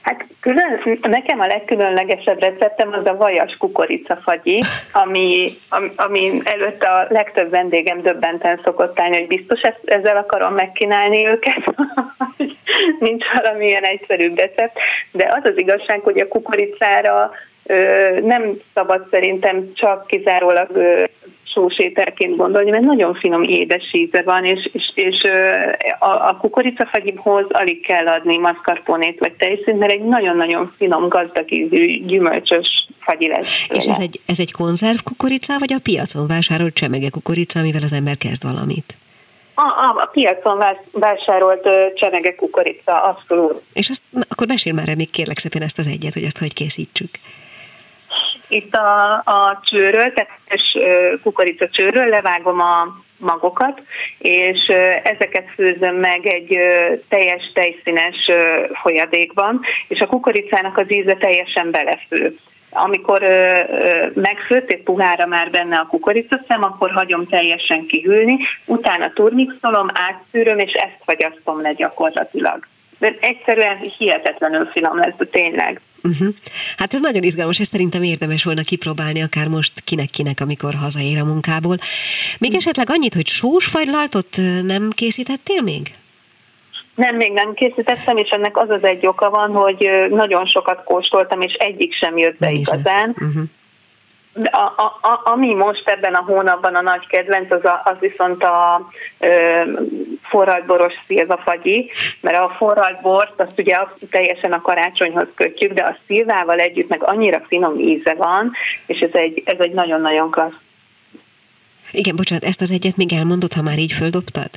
Hát 0.06 0.24
külön, 0.40 0.98
nekem 1.02 1.40
a 1.40 1.46
legkülönlegesebb 1.46 2.40
receptem 2.40 2.92
az 2.92 3.06
a 3.06 3.16
vajas 3.16 3.56
kukoricafagyi, 3.58 4.62
ami, 4.92 5.48
ami, 5.68 5.88
ami 5.96 6.40
előtt 6.44 6.82
a 6.82 7.06
legtöbb 7.08 7.50
vendégem 7.50 8.02
döbbenten 8.02 8.60
szokott 8.64 9.00
állni, 9.00 9.16
hogy 9.16 9.26
biztos 9.26 9.60
ezt, 9.60 9.80
ezzel 9.84 10.16
akarom 10.16 10.54
megkínálni 10.54 11.26
őket, 11.26 11.74
nincs 13.06 13.24
valamilyen 13.34 13.82
egyszerűbb 13.82 14.38
recept, 14.38 14.78
de 15.12 15.28
az 15.30 15.50
az 15.50 15.58
igazság, 15.58 16.00
hogy 16.00 16.18
a 16.18 16.28
kukoricára 16.28 17.30
nem 18.22 18.56
szabad 18.74 19.06
szerintem 19.10 19.72
csak 19.74 20.06
kizárólag 20.06 20.68
sós 21.56 21.78
ételként 21.78 22.36
gondolni, 22.36 22.70
mert 22.70 22.84
nagyon 22.84 23.14
finom 23.14 23.42
édes 23.42 23.90
íze 23.92 24.22
van, 24.22 24.44
és, 24.44 24.70
és, 24.72 24.92
és 24.94 25.30
a, 25.98 26.28
a 26.28 26.36
kukoricafagyimhoz 26.40 27.44
alig 27.48 27.86
kell 27.86 28.06
adni 28.06 28.38
mascarponét 28.38 29.18
vagy 29.18 29.32
tejszínt, 29.32 29.78
mert 29.78 29.92
egy 29.92 30.04
nagyon-nagyon 30.04 30.74
finom, 30.76 31.08
gazdag 31.08 31.52
ízű, 31.52 32.04
gyümölcsös 32.06 32.88
fagyi 33.00 33.28
lesz. 33.28 33.66
És 33.68 33.84
ez 33.84 34.00
egy, 34.00 34.20
ez 34.26 34.40
egy 34.40 34.52
konzerv 34.52 34.98
kukorica, 35.04 35.58
vagy 35.58 35.72
a 35.72 35.80
piacon 35.82 36.26
vásárolt 36.26 36.74
csemege 36.74 37.10
kukorica, 37.10 37.58
amivel 37.58 37.82
az 37.82 37.92
ember 37.92 38.16
kezd 38.16 38.42
valamit? 38.42 38.96
A, 39.54 39.62
a, 39.62 40.02
a 40.02 40.08
piacon 40.12 40.64
vásárolt 40.92 41.68
csemege 41.94 42.34
kukorica, 42.34 43.02
abszolút. 43.02 43.62
És 43.72 43.88
azt, 43.88 44.02
na, 44.10 44.20
akkor 44.28 44.46
mesél 44.46 44.72
már 44.72 44.94
még 44.96 45.10
kérlek 45.10 45.38
szépen 45.38 45.62
ezt 45.62 45.78
az 45.78 45.86
egyet, 45.86 46.12
hogy 46.12 46.22
ezt 46.22 46.38
hogy 46.38 46.52
készítsük. 46.52 47.10
Itt 48.48 48.74
a, 48.74 49.12
a 49.14 49.60
csőről, 49.62 50.12
tehát 50.12 50.30
kukorica 51.22 51.68
csőről 51.68 52.06
levágom 52.06 52.60
a 52.60 53.04
magokat, 53.18 53.82
és 54.18 54.58
ezeket 55.02 55.50
főzöm 55.54 55.94
meg 55.94 56.26
egy 56.26 56.58
teljes 57.08 57.50
tejszínes 57.54 58.30
folyadékban, 58.82 59.60
és 59.88 60.00
a 60.00 60.06
kukoricának 60.06 60.78
az 60.78 60.92
íze 60.92 61.14
teljesen 61.14 61.70
belefő. 61.70 62.36
Amikor 62.70 63.22
ö, 63.22 63.60
ö, 63.68 64.06
megfőtt, 64.14 64.70
és 64.70 64.80
puhára 64.84 65.26
már 65.26 65.50
benne 65.50 65.78
a 65.78 65.86
kukoricaszem, 65.86 66.62
akkor 66.62 66.90
hagyom 66.90 67.26
teljesen 67.26 67.86
kihűlni, 67.86 68.38
utána 68.64 69.12
turmixolom, 69.12 69.86
átszűröm, 69.92 70.58
és 70.58 70.72
ezt 70.72 70.98
fagyasztom 71.04 71.60
le 71.60 71.72
gyakorlatilag. 71.72 72.66
De 72.98 73.12
egyszerűen 73.20 73.78
hihetetlenül 73.98 74.66
finom 74.66 74.98
lesz, 74.98 75.14
de 75.16 75.24
tényleg. 75.24 75.80
Uh-huh. 76.02 76.28
Hát 76.76 76.94
ez 76.94 77.00
nagyon 77.00 77.22
izgalmas, 77.22 77.60
ezt 77.60 77.70
szerintem 77.70 78.02
érdemes 78.02 78.44
volna 78.44 78.62
kipróbálni, 78.62 79.22
akár 79.22 79.48
most 79.48 79.72
kinek-kinek, 79.84 80.40
amikor 80.40 80.74
hazaér 80.74 81.18
a 81.18 81.24
munkából. 81.24 81.76
Még 82.38 82.50
uh-huh. 82.50 82.56
esetleg 82.56 82.86
annyit, 82.90 83.14
hogy 83.14 83.26
sósfagylaltot 83.26 84.36
nem 84.62 84.90
készítettél 84.90 85.62
még? 85.62 85.94
Nem, 86.94 87.16
még 87.16 87.32
nem 87.32 87.54
készítettem, 87.54 88.16
és 88.16 88.28
ennek 88.28 88.56
az 88.56 88.70
az 88.70 88.84
egy 88.84 89.06
oka 89.06 89.30
van, 89.30 89.50
hogy 89.50 89.90
nagyon 90.10 90.46
sokat 90.46 90.84
kóstoltam, 90.84 91.40
és 91.40 91.52
egyik 91.52 91.94
sem 91.94 92.18
jött 92.18 92.38
be 92.38 92.50
igazán. 92.50 93.08
Uh-huh. 93.08 93.42
A, 94.44 94.58
a, 94.60 94.98
a, 95.00 95.20
ami 95.24 95.54
most 95.54 95.88
ebben 95.88 96.14
a 96.14 96.22
hónapban 96.22 96.74
a 96.74 96.82
nagy 96.82 97.06
kedvenc, 97.06 97.50
az, 97.50 97.64
a, 97.64 97.82
az 97.84 97.96
viszont 98.00 98.44
a 98.44 98.88
ö, 99.18 99.62
forradboros 100.22 100.94
szilvafagyi, 101.06 101.90
mert 102.20 102.38
a 102.38 102.54
forradbort 102.56 103.40
azt 103.40 103.58
ugye 103.58 103.78
teljesen 104.10 104.52
a 104.52 104.60
karácsonyhoz 104.60 105.26
kötjük, 105.34 105.72
de 105.72 105.82
a 105.82 105.96
szilvával 106.06 106.58
együtt 106.58 106.88
meg 106.88 107.02
annyira 107.02 107.40
finom 107.48 107.78
íze 107.78 108.14
van, 108.14 108.52
és 108.86 109.00
ez 109.00 109.12
egy, 109.12 109.42
ez 109.44 109.58
egy 109.58 109.72
nagyon-nagyon 109.72 110.30
klassz. 110.30 110.60
Igen, 111.92 112.16
bocsánat, 112.16 112.44
ezt 112.44 112.60
az 112.60 112.70
egyet 112.70 112.96
még 112.96 113.12
elmondod, 113.12 113.52
ha 113.52 113.62
már 113.62 113.78
így 113.78 113.92
földobtad? 113.92 114.50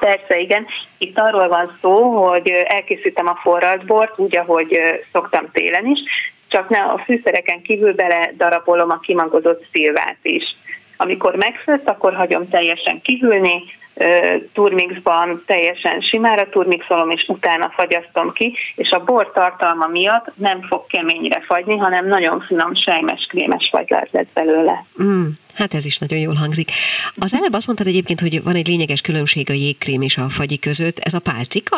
Persze, 0.00 0.38
igen. 0.38 0.66
Itt 0.98 1.18
arról 1.18 1.48
van 1.48 1.78
szó, 1.80 2.26
hogy 2.26 2.48
elkészítem 2.48 3.26
a 3.26 3.38
forradbort, 3.42 4.18
úgy, 4.18 4.36
ahogy 4.36 4.78
szoktam 5.12 5.50
télen 5.52 5.86
is, 5.86 6.00
csak 6.54 6.68
ne 6.68 6.82
a 6.82 7.02
fűszereken 7.04 7.62
kívül 7.62 7.92
bele 7.92 8.32
darabolom 8.36 8.90
a 8.90 8.98
kimagozott 8.98 9.66
szilvát 9.72 10.18
is. 10.22 10.42
Amikor 10.96 11.34
megfőtt, 11.34 11.88
akkor 11.88 12.14
hagyom 12.14 12.48
teljesen 12.48 13.00
kihűlni, 13.02 13.62
turmixban 14.52 15.42
teljesen 15.46 16.00
simára 16.00 16.48
turmixolom, 16.48 17.10
és 17.10 17.24
utána 17.28 17.72
fagyasztom 17.76 18.32
ki, 18.32 18.56
és 18.74 18.90
a 18.90 19.04
bor 19.04 19.32
tartalma 19.32 19.86
miatt 19.86 20.32
nem 20.34 20.62
fog 20.62 20.86
keményre 20.86 21.40
fagyni, 21.40 21.76
hanem 21.76 22.06
nagyon 22.06 22.44
finom, 22.46 22.74
sejmes, 22.74 23.26
krémes 23.28 23.68
fagylát 23.72 24.08
lesz 24.10 24.32
belőle. 24.34 24.84
Mm, 25.02 25.26
hát 25.54 25.74
ez 25.74 25.86
is 25.86 25.98
nagyon 25.98 26.18
jól 26.18 26.34
hangzik. 26.34 26.70
Az 27.16 27.34
előbb 27.34 27.52
azt 27.52 27.66
mondtad 27.66 27.86
egyébként, 27.86 28.20
hogy 28.20 28.42
van 28.42 28.54
egy 28.54 28.66
lényeges 28.66 29.00
különbség 29.00 29.50
a 29.50 29.52
jégkrém 29.52 30.02
és 30.02 30.16
a 30.16 30.28
fagyi 30.28 30.58
között. 30.58 30.98
Ez 30.98 31.14
a 31.14 31.20
pálcika? 31.20 31.76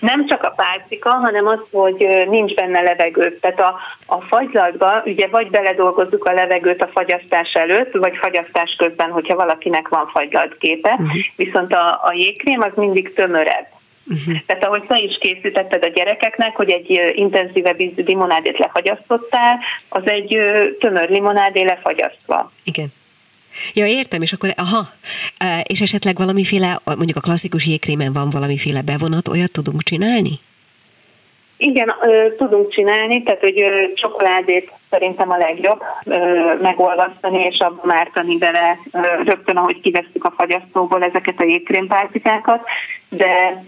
Nem 0.00 0.26
csak 0.26 0.42
a 0.42 0.54
pálcika, 0.56 1.10
hanem 1.10 1.46
az, 1.46 1.58
hogy 1.70 2.26
nincs 2.28 2.54
benne 2.54 2.80
levegő. 2.80 3.38
Tehát 3.40 3.60
a, 3.60 3.78
a 4.06 4.20
fagylatba 4.20 5.02
ugye 5.04 5.26
vagy 5.26 5.50
beledolgozzuk 5.50 6.24
a 6.24 6.32
levegőt 6.32 6.82
a 6.82 6.90
fagyasztás 6.92 7.52
előtt, 7.52 7.92
vagy 7.92 8.16
fagyasztás 8.16 8.74
közben, 8.78 9.10
hogyha 9.10 9.34
valakinek 9.34 9.88
van 9.88 10.06
fagylatképe, 10.06 10.92
uh-huh. 10.92 11.12
viszont 11.36 11.72
a, 11.74 12.00
a 12.02 12.12
jégkrém 12.12 12.60
az 12.60 12.72
mindig 12.74 13.14
tömörebb. 13.14 13.66
Uh-huh. 14.06 14.34
Tehát 14.46 14.64
ahogy 14.64 14.82
te 14.86 14.98
is 14.98 15.18
készítetted 15.20 15.84
a 15.84 15.88
gyerekeknek, 15.88 16.56
hogy 16.56 16.70
egy 16.70 17.12
intenzívebb 17.14 17.80
ízű 17.80 18.02
limonádét 18.02 18.58
lefagyasztottál, 18.58 19.58
az 19.88 20.02
egy 20.04 20.38
tömör 20.80 21.08
limonádé 21.08 21.62
lefagyasztva. 21.62 22.52
Igen. 22.64 22.86
Ja, 23.74 23.86
értem, 23.86 24.22
és 24.22 24.32
akkor, 24.32 24.48
aha, 24.56 24.88
és 25.62 25.80
esetleg 25.80 26.16
valamiféle, 26.16 26.78
mondjuk 26.84 27.16
a 27.16 27.20
klasszikus 27.20 27.66
jégkrémen 27.66 28.12
van 28.12 28.30
valamiféle 28.30 28.82
bevonat, 28.82 29.28
olyat 29.28 29.52
tudunk 29.52 29.82
csinálni? 29.82 30.38
Igen, 31.60 31.94
tudunk 32.36 32.72
csinálni, 32.72 33.22
tehát 33.22 33.40
hogy 33.40 33.64
csokoládét 33.94 34.72
szerintem 34.90 35.30
a 35.30 35.36
legjobb 35.36 35.82
megolvasztani 36.60 37.44
és 37.44 37.58
abba 37.58 37.80
mártani 37.84 38.38
bele 38.38 38.78
rögtön, 39.24 39.56
ahogy 39.56 39.80
kivesztük 39.80 40.24
a 40.24 40.34
fagyasztóból 40.36 41.02
ezeket 41.02 41.40
a 41.40 41.44
jégkrémpálcikákat, 41.44 42.60
de 43.08 43.64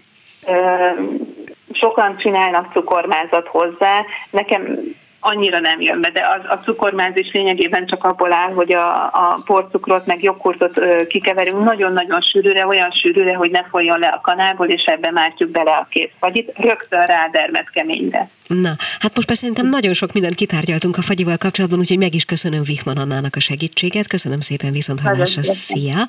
sokan 1.73 2.17
csinálnak 2.19 2.73
cukormázat 2.73 3.47
hozzá. 3.47 4.05
Nekem 4.31 4.79
annyira 5.21 5.59
nem 5.59 5.81
jön 5.81 6.01
be, 6.01 6.11
de 6.11 6.27
az, 6.27 6.59
a 6.59 6.63
cukormáz 6.65 7.17
is 7.17 7.33
lényegében 7.33 7.87
csak 7.87 8.05
abból 8.05 8.33
áll, 8.33 8.53
hogy 8.53 8.73
a, 8.73 9.05
a 9.05 9.39
porcukrot 9.47 10.07
meg 10.07 10.23
joghurtot 10.23 10.77
ö, 10.77 11.07
kikeverünk 11.07 11.65
nagyon-nagyon 11.65 12.21
sűrűre, 12.21 12.67
olyan 12.67 12.91
sűrűre, 12.91 13.35
hogy 13.35 13.51
ne 13.51 13.65
folyjon 13.65 13.99
le 13.99 14.07
a 14.07 14.21
kanából, 14.21 14.67
és 14.67 14.85
ebbe 14.85 15.11
mártjuk 15.11 15.51
bele 15.51 15.73
a 15.73 15.87
kész 15.91 16.11
fagyit, 16.19 16.53
rögtön 16.57 17.07
rádermet 17.07 17.71
keményre. 17.71 18.29
Na, 18.55 18.77
hát 18.99 19.15
most 19.15 19.27
persze 19.27 19.41
szerintem 19.43 19.69
nagyon 19.69 19.93
sok 19.95 20.13
mindent 20.13 20.35
kitárgyaltunk 20.35 20.97
a 20.97 21.03
fagyival 21.03 21.37
kapcsolatban, 21.37 21.79
úgyhogy 21.79 21.99
meg 21.99 22.15
is 22.15 22.25
köszönöm 22.25 22.63
Vihman 22.63 22.97
Annának 22.97 23.37
a 23.37 23.41
segítséget, 23.41 24.07
köszönöm 24.07 24.41
szépen 24.41 24.73
viszont 24.73 25.01
hallásra, 25.01 25.43
szia! 25.43 26.09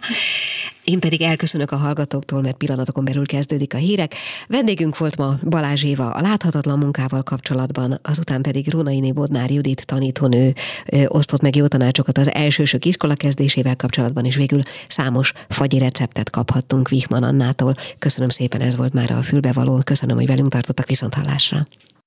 Én 0.83 0.99
pedig 0.99 1.21
elköszönök 1.21 1.71
a 1.71 1.75
hallgatóktól, 1.75 2.41
mert 2.41 2.55
pillanatokon 2.55 3.05
belül 3.05 3.25
kezdődik 3.25 3.73
a 3.73 3.77
hírek. 3.77 4.15
Vendégünk 4.47 4.97
volt 4.97 5.17
ma 5.17 5.35
Balázs 5.49 5.83
Éva 5.83 6.09
a 6.09 6.21
láthatatlan 6.21 6.79
munkával 6.79 7.23
kapcsolatban, 7.23 7.99
azután 8.03 8.41
pedig 8.41 8.69
Rónainé 8.69 9.11
Bodnár 9.11 9.51
Judit 9.51 9.85
tanítónő 9.85 10.53
ö, 10.85 11.03
osztott 11.07 11.41
meg 11.41 11.55
jó 11.55 11.67
tanácsokat 11.67 12.17
az 12.17 12.33
elsősök 12.33 12.85
iskola 12.85 13.13
kezdésével 13.13 13.75
kapcsolatban, 13.75 14.25
és 14.25 14.35
végül 14.35 14.61
számos 14.87 15.31
fagyi 15.49 15.77
receptet 15.77 16.29
kaphattunk 16.29 16.89
Vihman 16.89 17.23
Annától. 17.23 17.75
Köszönöm 17.99 18.29
szépen, 18.29 18.61
ez 18.61 18.75
volt 18.75 18.93
már 18.93 19.11
a 19.11 19.21
fülbevaló. 19.21 19.81
Köszönöm, 19.83 20.15
hogy 20.15 20.27
velünk 20.27 20.49
tartottak 20.49 20.87
viszont 20.87 21.13
hallásra. 21.13 21.67